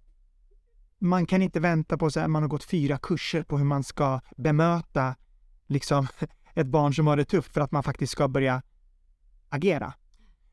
man 0.98 1.26
kan 1.26 1.42
inte 1.42 1.60
vänta 1.60 1.98
på 1.98 2.06
att 2.06 2.30
man 2.30 2.42
har 2.42 2.48
gått 2.48 2.64
fyra 2.64 2.98
kurser 2.98 3.42
på 3.42 3.58
hur 3.58 3.64
man 3.64 3.84
ska 3.84 4.20
bemöta 4.36 5.16
liksom, 5.66 6.06
ett 6.54 6.66
barn 6.66 6.94
som 6.94 7.06
har 7.06 7.16
det 7.16 7.24
tufft 7.24 7.54
för 7.54 7.60
att 7.60 7.72
man 7.72 7.82
faktiskt 7.82 8.12
ska 8.12 8.28
börja 8.28 8.62
agera. 9.48 9.92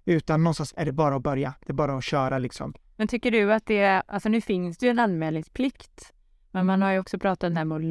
Utan 0.06 0.44
någonstans 0.44 0.74
är 0.78 0.86
det 0.86 0.92
bara 0.92 1.16
att 1.16 1.24
börja. 1.24 1.54
Det 1.66 1.72
är 1.72 1.74
bara 1.74 1.98
att 1.98 2.04
köra 2.04 2.40
liksom. 2.40 2.74
Men 2.96 3.08
tycker 3.08 3.32
du 3.32 3.54
att 3.54 3.66
det 3.66 3.78
är, 3.78 4.04
alltså 4.08 4.30
nu 4.30 4.42
finns 4.42 4.78
det 4.78 4.86
ju 4.86 4.90
en 4.90 5.00
anmälningsplikt, 5.00 6.14
men 6.52 6.66
man 6.66 6.82
har 6.82 6.92
ju 6.92 7.00
också 7.00 7.20
pratat 7.20 7.58
om 7.58 7.72
att 7.72 7.82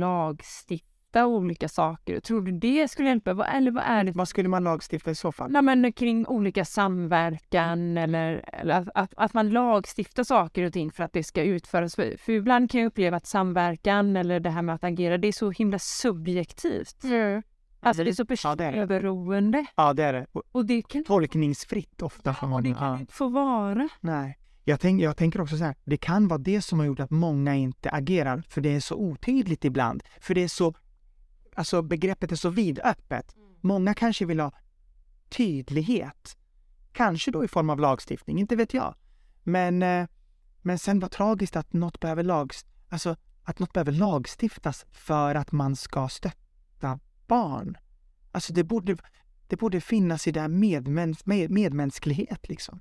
lagstifta 1.06 1.26
olika 1.26 1.68
saker. 1.68 2.20
Tror 2.20 2.42
du 2.42 2.52
det 2.52 2.88
skulle 2.88 3.08
hjälpa? 3.08 3.34
Vad, 3.34 3.46
eller 3.54 3.70
vad 3.70 3.84
är 3.86 4.04
det? 4.04 4.12
Vad 4.12 4.28
skulle 4.28 4.48
man 4.48 4.64
lagstifta 4.64 5.10
i 5.10 5.14
så 5.14 5.32
fall? 5.32 5.50
Nej, 5.50 5.62
men 5.62 5.92
kring 5.92 6.26
olika 6.26 6.64
samverkan 6.64 7.96
eller, 7.98 8.44
eller 8.52 8.74
att, 8.74 8.88
att, 8.94 9.14
att 9.16 9.34
man 9.34 9.50
lagstiftar 9.50 10.24
saker 10.24 10.64
och 10.64 10.72
ting 10.72 10.90
för 10.90 11.04
att 11.04 11.12
det 11.12 11.22
ska 11.24 11.42
utföras. 11.42 11.94
För, 11.94 12.16
för 12.18 12.32
ibland 12.32 12.70
kan 12.70 12.80
jag 12.80 12.88
uppleva 12.88 13.16
att 13.16 13.26
samverkan 13.26 14.16
eller 14.16 14.40
det 14.40 14.50
här 14.50 14.62
med 14.62 14.74
att 14.74 14.84
agera, 14.84 15.18
det 15.18 15.28
är 15.28 15.32
så 15.32 15.50
himla 15.50 15.78
subjektivt. 15.78 17.04
Alltså 17.80 18.04
det 18.04 18.10
är 18.10 18.14
så 18.14 18.22
det 18.22 18.28
det. 18.28 18.72
personberoende. 18.72 19.64
Ja, 19.76 19.92
det 19.92 20.02
är 20.04 20.12
det. 20.12 20.26
Och 20.32 20.42
Och 20.52 20.66
det 20.66 20.82
kan 20.82 21.04
Tolkningsfritt 21.04 22.02
ofta. 22.02 22.34
för 22.34 22.46
det 22.46 22.50
många. 22.50 22.74
kan 22.74 22.88
Ja. 22.88 22.98
inte 23.00 23.12
få 23.12 23.28
vara. 23.28 23.88
Nej. 24.00 24.38
Jag, 24.68 24.80
tänk, 24.80 25.02
jag 25.02 25.16
tänker 25.16 25.40
också 25.40 25.56
så 25.56 25.64
här, 25.64 25.74
det 25.84 25.96
kan 25.96 26.28
vara 26.28 26.38
det 26.38 26.62
som 26.62 26.78
har 26.78 26.86
gjort 26.86 27.00
att 27.00 27.10
många 27.10 27.54
inte 27.54 27.90
agerar, 27.90 28.42
för 28.48 28.60
det 28.60 28.74
är 28.74 28.80
så 28.80 28.94
otydligt 28.96 29.64
ibland. 29.64 30.02
För 30.20 30.34
det 30.34 30.42
är 30.44 30.48
så, 30.48 30.74
alltså 31.56 31.82
begreppet 31.82 32.32
är 32.32 32.36
så 32.36 32.50
vidöppet. 32.50 33.34
Många 33.60 33.94
kanske 33.94 34.24
vill 34.24 34.40
ha 34.40 34.52
tydlighet. 35.28 36.36
Kanske 36.92 37.30
då 37.30 37.44
i 37.44 37.48
form 37.48 37.70
av 37.70 37.80
lagstiftning, 37.80 38.40
inte 38.40 38.56
vet 38.56 38.74
jag. 38.74 38.94
Men, 39.42 39.82
eh, 39.82 40.06
men 40.62 40.78
sen 40.78 41.00
var 41.00 41.08
tragiskt 41.08 41.56
att 41.56 41.72
något 41.72 42.00
behöver 42.00 42.22
lags, 42.22 42.66
alltså 42.88 43.16
att 43.42 43.58
något 43.58 43.72
behöver 43.72 43.92
lagstiftas 43.92 44.86
för 44.92 45.34
att 45.34 45.52
man 45.52 45.76
ska 45.76 46.08
stötta 46.08 46.98
barn. 47.26 47.76
Alltså 48.32 48.52
det 48.52 48.64
borde, 48.64 48.96
det 49.46 49.56
borde 49.56 49.80
finnas 49.80 50.26
i 50.26 50.32
det 50.32 50.40
här 50.40 50.48
medmäns, 50.48 51.26
med, 51.26 51.50
medmänsklighet 51.50 52.48
liksom. 52.48 52.80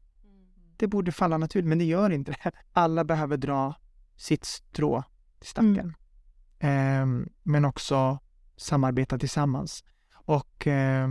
Det 0.78 0.88
borde 0.88 1.12
falla 1.12 1.38
naturligt, 1.38 1.70
men 1.70 1.78
det 1.78 1.86
gör 1.86 2.10
inte 2.10 2.32
det. 2.32 2.52
Alla 2.74 3.04
behöver 3.04 3.38
dra 3.38 3.76
sitt 4.16 4.46
strå 4.46 5.04
till 5.40 5.50
stacken. 5.50 5.94
Ehm, 6.60 7.30
men 7.44 7.66
också 7.66 8.20
samarbeta 8.58 9.18
tillsammans. 9.18 9.84
Och 10.14 10.68
eh, 10.68 11.10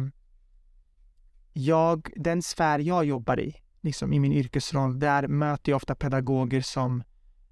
jag, 1.53 2.11
den 2.17 2.43
sfär 2.43 2.79
jag 2.79 3.05
jobbar 3.05 3.41
i, 3.41 3.57
liksom 3.81 4.13
i 4.13 4.21
min 4.21 4.33
yrkesroll, 4.33 4.99
där 4.99 5.29
möter 5.29 5.73
jag 5.73 5.77
ofta 5.77 5.95
pedagoger 5.95 6.61
som 6.61 7.03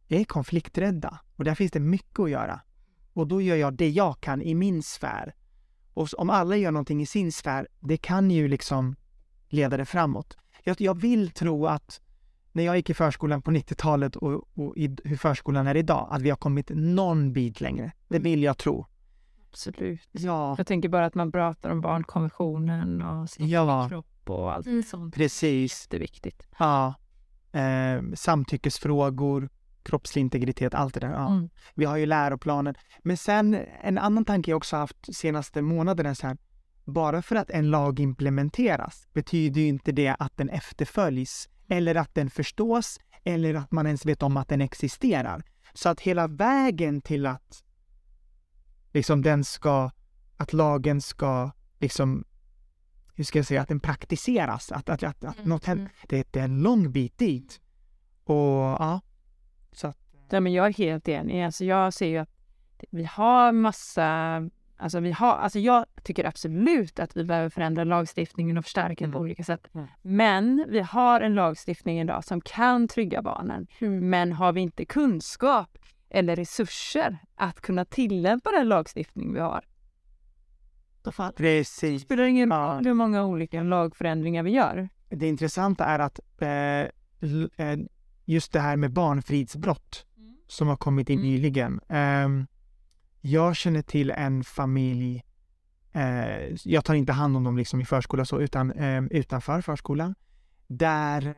är 0.09 0.25
konflikträdda. 0.25 1.21
Och 1.37 1.45
där 1.45 1.55
finns 1.55 1.73
det 1.73 1.81
mycket 1.81 2.19
att 2.19 2.31
göra. 2.31 2.61
Och 3.13 3.27
då 3.27 3.41
gör 3.41 3.57
jag 3.57 3.75
det 3.75 3.91
jag 3.91 4.21
kan 4.21 4.43
i 4.43 4.55
min 4.55 4.83
sfär. 4.83 5.35
Och 5.95 6.09
om 6.17 6.31
alla 6.31 6.57
gör 6.57 6.71
någonting 6.71 7.03
i 7.03 7.07
sin 7.07 7.33
sfär, 7.33 7.69
det 7.81 7.97
kan 7.97 8.31
ju 8.31 8.49
liksom 8.49 8.97
leda 9.49 9.77
det 9.77 9.85
framåt. 9.85 10.37
Jag, 10.65 10.81
jag 10.81 11.01
vill 11.01 11.31
tro 11.31 11.67
att 11.67 12.01
när 12.53 12.65
jag 12.65 12.77
gick 12.77 12.91
i 12.91 12.95
förskolan 12.95 13.43
på 13.43 13.51
90-talet 13.51 14.17
och, 14.17 14.59
och 14.59 14.77
i, 14.77 14.97
hur 15.05 15.17
förskolan 15.17 15.67
är 15.67 15.77
idag, 15.77 16.09
att 16.11 16.23
vi 16.23 16.31
har 16.31 16.37
kommit 16.37 16.71
någon 16.75 17.33
bit 17.33 17.61
längre. 17.61 17.93
Det 18.09 18.19
vill 18.19 18.43
jag 18.43 18.59
tro. 18.59 18.87
Absolut. 19.53 20.09
Ja, 20.13 20.55
Jag 20.59 20.67
tänker 20.67 20.89
bara 20.89 21.07
att 21.07 21.15
man 21.15 21.33
pratar 21.33 21.71
om 21.71 21.81
barnkonventionen 21.81 23.03
och 23.03 23.31
sin 23.31 23.49
Ja. 23.49 23.89
kropp 23.89 24.31
och 24.31 24.53
allt 24.55 24.67
Mm. 24.67 24.83
sånt. 24.83 25.15
precis. 25.15 25.83
Jätteviktigt. 25.85 26.47
Ja. 26.59 26.95
Eh, 27.53 28.03
samtyckesfrågor, 28.15 29.49
kroppslig 29.83 30.23
integritet, 30.23 30.75
allt 30.75 30.95
det 30.95 31.01
där. 31.01 31.11
Ja. 31.13 31.27
Mm. 31.33 31.51
Vi 31.75 31.85
har 31.85 31.97
ju 31.97 32.07
läroplanen. 32.07 32.75
Men 33.03 33.17
sen 33.17 33.55
en 33.83 33.99
annan 33.99 34.25
tanke 34.25 34.51
jag 34.51 34.57
också 34.57 34.77
haft 34.77 35.15
senaste 35.17 35.63
månaderna 35.63 36.11
är 36.11 36.15
så 36.15 36.27
här. 36.27 36.37
Bara 36.85 37.23
för 37.23 37.37
att 37.37 37.51
en 37.51 37.71
lag 37.71 38.01
implementeras 38.01 39.09
betyder 39.13 39.61
ju 39.61 39.67
inte 39.69 39.93
det 39.93 40.17
att 40.19 40.37
den 40.37 40.49
efterföljs 40.49 41.49
eller 41.69 41.95
att 41.95 42.15
den 42.15 42.31
förstås 42.31 43.01
eller 43.25 43.55
att 43.55 43.73
man 43.73 43.87
ens 43.87 44.07
vet 44.07 44.23
om 44.23 44.37
att 44.37 44.49
den 44.49 44.61
existerar. 44.61 45.43
Så 45.75 45.89
att 45.89 46.01
hela 46.01 46.27
vägen 46.29 47.01
till 47.01 47.27
att 47.27 47.65
liksom 48.93 49.23
den 49.23 49.45
ska, 49.45 49.91
att 50.37 50.53
lagen 50.53 51.01
ska 51.01 51.51
liksom, 51.79 52.25
hur 53.15 53.25
ska 53.25 53.39
jag 53.39 53.47
säga, 53.47 53.63
att 53.63 53.69
den 53.69 53.81
praktiseras, 53.81 54.73
att, 54.73 54.89
att, 54.89 55.03
att, 55.03 55.25
att 55.25 55.45
något 55.45 55.65
händer. 55.65 55.93
Det, 56.09 56.33
det 56.33 56.41
är 56.41 56.45
en 56.45 56.63
lång 56.63 56.93
bit 56.93 57.19
dit. 57.19 57.61
Och 58.25 58.37
ja, 58.79 59.01
så 59.73 59.87
att, 59.87 59.99
Ja, 60.31 60.41
men 60.41 60.53
jag 60.53 60.67
är 60.67 60.73
helt 60.73 61.09
enig. 61.09 61.43
Alltså, 61.43 61.65
jag 61.65 61.95
ser 61.95 62.07
ju 62.07 62.19
att 62.19 62.31
vi 62.91 63.05
har 63.05 63.53
massa 63.53 64.51
Alltså, 64.77 65.01
vi 65.01 65.13
har, 65.13 65.33
alltså 65.33 65.59
jag 65.59 65.85
tycker 66.03 66.25
absolut 66.25 66.99
att 66.99 67.17
vi 67.17 67.25
behöver 67.25 67.49
förändra 67.49 67.85
lagstiftningen 67.85 68.59
och 68.59 68.65
förstärka 68.65 69.05
den 69.05 69.13
på 69.13 69.19
olika 69.19 69.45
sätt. 69.45 69.69
Mm. 69.75 69.87
Men 70.03 70.67
vi 70.69 70.81
har 70.81 71.21
en 71.21 71.35
lagstiftning 71.35 72.01
idag 72.01 72.25
som 72.25 72.41
kan 72.41 72.89
trygga 72.89 73.23
barnen. 73.23 73.67
Men 74.01 74.33
har 74.33 74.53
vi 74.53 74.61
inte 74.61 74.85
kunskap 74.85 75.79
eller 76.15 76.37
resurser 76.37 77.19
att 77.35 77.61
kunna 77.61 77.85
tillämpa 77.85 78.51
den 78.51 78.69
lagstiftning 78.69 79.33
vi 79.35 79.41
har. 79.41 79.65
Precis. 81.37 82.03
spelar 82.03 82.23
det 82.23 82.29
ingen 82.31 82.51
Ja. 82.51 82.57
roll 82.77 82.85
hur 82.85 82.95
många 82.95 83.25
olika 83.25 83.63
lagförändringar 83.63 84.43
vi 84.43 84.51
gör. 84.51 84.89
Det 85.09 85.29
intressanta 85.29 85.85
är 85.85 85.99
att 85.99 86.21
eh, 86.39 86.49
eh, 87.67 87.79
just 88.25 88.53
det 88.53 88.61
här 88.61 88.77
med 88.77 88.93
barnfridsbrott 88.93 90.07
som 90.47 90.69
har 90.69 90.77
kommit 90.77 91.11
in 91.11 91.19
Mm. 91.19 91.31
nyligen. 91.31 91.81
Ehm, 91.89 92.47
jag 93.21 93.57
känner 93.57 93.83
till 93.83 94.11
en 94.11 94.45
familj, 94.45 95.23
eh, 95.93 96.57
jag 96.65 96.85
tar 96.85 96.95
inte 96.95 97.13
hand 97.13 97.37
om 97.37 97.45
dem 97.45 97.57
liksom 97.59 97.81
i 97.81 97.85
förskola 97.85 98.25
så, 98.25 98.41
utan 98.41 98.73
eh, 98.73 99.03
utanför 99.11 99.61
förskolan, 99.61 100.15
där 100.67 101.35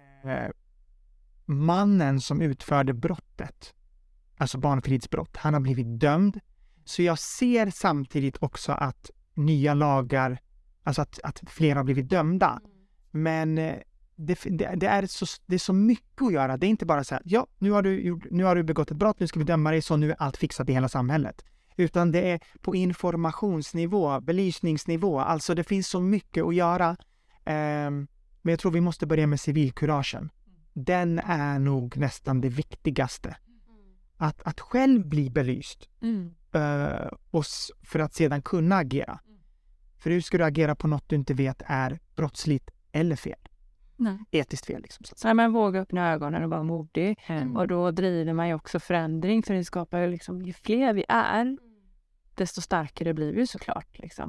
mannen 1.44 2.20
som 2.20 2.40
utförde 2.42 2.92
brottet, 2.94 3.74
alltså 4.36 4.58
barnfridsbrott, 4.58 5.36
han 5.36 5.54
har 5.54 5.60
blivit 5.60 6.00
dömd. 6.00 6.40
Så 6.84 7.02
jag 7.02 7.18
ser 7.18 7.70
samtidigt 7.70 8.36
också 8.40 8.72
att 8.72 9.10
nya 9.34 9.74
lagar, 9.74 10.38
alltså 10.82 11.02
att, 11.02 11.20
att 11.24 11.42
fler 11.46 11.76
har 11.76 11.84
blivit 11.84 12.08
dömda. 12.08 12.60
Men 13.10 13.58
eh, 13.58 13.74
det, 14.16 14.38
det, 14.44 14.74
det, 14.76 14.86
är 14.86 15.06
så, 15.06 15.26
det 15.46 15.54
är 15.54 15.58
så 15.58 15.72
mycket 15.72 16.22
att 16.22 16.32
göra. 16.32 16.56
Det 16.56 16.66
är 16.66 16.68
inte 16.68 16.86
bara 16.86 17.04
så 17.04 17.14
här, 17.14 17.22
ja, 17.26 17.46
nu 17.58 17.70
har, 17.70 17.82
du, 17.82 18.00
gjort- 18.00 18.26
nu 18.30 18.44
har 18.44 18.56
du 18.56 18.62
begått 18.62 18.90
ett 18.90 18.96
brott, 18.96 19.20
nu 19.20 19.26
ska 19.26 19.38
vi 19.38 19.44
döma 19.44 19.70
dig, 19.70 19.82
så 19.82 19.96
nu 19.96 20.10
är 20.10 20.16
allt 20.18 20.36
fixat 20.36 20.68
i 20.68 20.72
hela 20.72 20.88
samhället. 20.88 21.44
Utan 21.76 22.12
det 22.12 22.30
är 22.30 22.40
på 22.60 22.74
informationsnivå, 22.74 24.20
belysningsnivå, 24.20 25.20
alltså 25.20 25.54
det 25.54 25.64
finns 25.64 25.88
så 25.88 26.00
mycket 26.00 26.44
att 26.44 26.54
göra. 26.54 26.96
Ehm, 27.44 28.06
men 28.42 28.52
jag 28.52 28.58
tror 28.58 28.72
vi 28.72 28.80
måste 28.80 29.06
börja 29.06 29.26
med 29.26 29.40
civilkuragen. 29.40 30.30
Den 30.72 31.18
är 31.18 31.58
nog 31.58 31.96
nästan 31.96 32.40
det 32.40 32.48
viktigaste. 32.48 33.36
Att, 34.16 34.42
att 34.42 34.60
själv 34.60 35.06
bli 35.08 35.30
belyst 35.30 35.88
och 37.30 37.40
s- 37.40 37.70
för 37.82 37.98
att 37.98 38.14
sedan 38.14 38.42
kunna 38.42 38.76
agera. 38.76 39.20
För 39.98 40.10
hur 40.10 40.20
ska 40.20 40.38
du 40.38 40.44
agera 40.44 40.74
på 40.74 40.88
något 40.88 41.08
du 41.08 41.16
inte 41.16 41.34
vet 41.34 41.62
är 41.66 42.00
brottsligt 42.16 42.70
eller 42.92 43.16
fel? 43.16 43.38
Nej. 43.96 44.18
Etiskt 44.30 44.66
fel 44.66 44.82
liksom. 44.82 45.04
Så 45.04 45.12
att 45.12 45.18
säga. 45.18 45.30
Så 45.30 45.34
man 45.34 45.52
vågar 45.52 45.80
öppna 45.80 46.12
ögonen 46.12 46.42
och 46.44 46.50
vara 46.50 46.62
modig. 46.62 47.18
Och 47.56 47.68
då 47.68 47.90
driver 47.90 48.32
man 48.32 48.48
ju 48.48 48.54
också 48.54 48.80
förändring 48.80 49.42
för 49.42 49.54
det 49.54 49.64
skapar 49.64 49.98
ju 50.00 50.06
liksom, 50.10 50.42
ju 50.42 50.52
fler 50.52 50.92
vi 50.94 51.04
är, 51.08 51.58
desto 52.34 52.60
starkare 52.60 53.14
blir 53.14 53.32
vi 53.32 53.40
ju 53.40 53.46
såklart. 53.46 53.98
Liksom. 53.98 54.28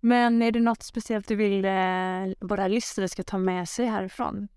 Men 0.00 0.42
är 0.42 0.52
det 0.52 0.60
något 0.60 0.82
speciellt 0.82 1.28
du 1.28 1.36
vill 1.36 1.64
eh, 1.64 1.70
våra 2.48 2.68
lyssnare 2.68 3.08
ska 3.08 3.22
ta 3.22 3.38
med 3.38 3.68
sig 3.68 3.86
härifrån? 3.86 4.48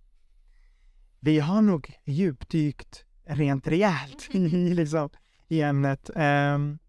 Vi 1.19 1.39
har 1.39 1.61
nog 1.61 1.93
djupdykt 2.05 3.05
rent 3.29 3.67
rejält 3.67 4.27
i, 4.31 4.73
liksom, 4.73 5.09
i 5.47 5.61
ämnet. 5.61 6.09
Ehm, 6.15 6.79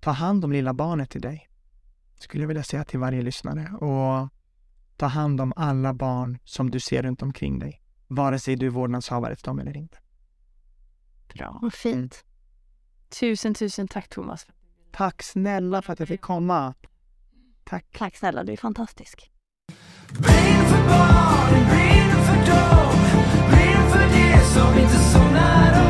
ta 0.00 0.10
hand 0.10 0.44
om 0.44 0.52
lilla 0.52 0.74
barnet 0.74 1.10
till 1.10 1.20
dig, 1.20 1.48
skulle 2.18 2.42
jag 2.42 2.48
vilja 2.48 2.62
säga 2.62 2.84
till 2.84 2.98
varje 2.98 3.22
lyssnare. 3.22 3.72
Och 3.72 4.28
ta 4.96 5.06
hand 5.06 5.40
om 5.40 5.52
alla 5.56 5.94
barn 5.94 6.38
som 6.44 6.70
du 6.70 6.80
ser 6.80 7.02
runt 7.02 7.22
omkring 7.22 7.58
dig, 7.58 7.82
vare 8.06 8.38
sig 8.38 8.56
du 8.56 8.66
är 8.66 8.70
vårdnadshavare 8.70 9.36
till 9.36 9.44
dem 9.44 9.58
eller 9.58 9.76
inte. 9.76 9.98
Bra. 11.34 11.58
Vad 11.62 11.74
fint. 11.74 12.24
Tusen, 13.20 13.54
tusen 13.54 13.88
tack 13.88 14.08
Thomas. 14.08 14.46
Tack 14.92 15.22
snälla 15.22 15.82
för 15.82 15.92
att 15.92 15.98
jag 15.98 16.08
fick 16.08 16.20
komma. 16.20 16.74
Tack. 17.64 17.86
Tack 17.98 18.16
snälla, 18.16 18.44
du 18.44 18.52
är 18.52 18.56
fantastisk. 18.56 19.30
Brinn 20.08 20.64
för 20.64 20.88
barnen, 20.88 21.68
brinn 21.68 22.24
för 22.24 22.44
Brinn 22.44 22.81
för 24.54 24.74
det 24.74 25.81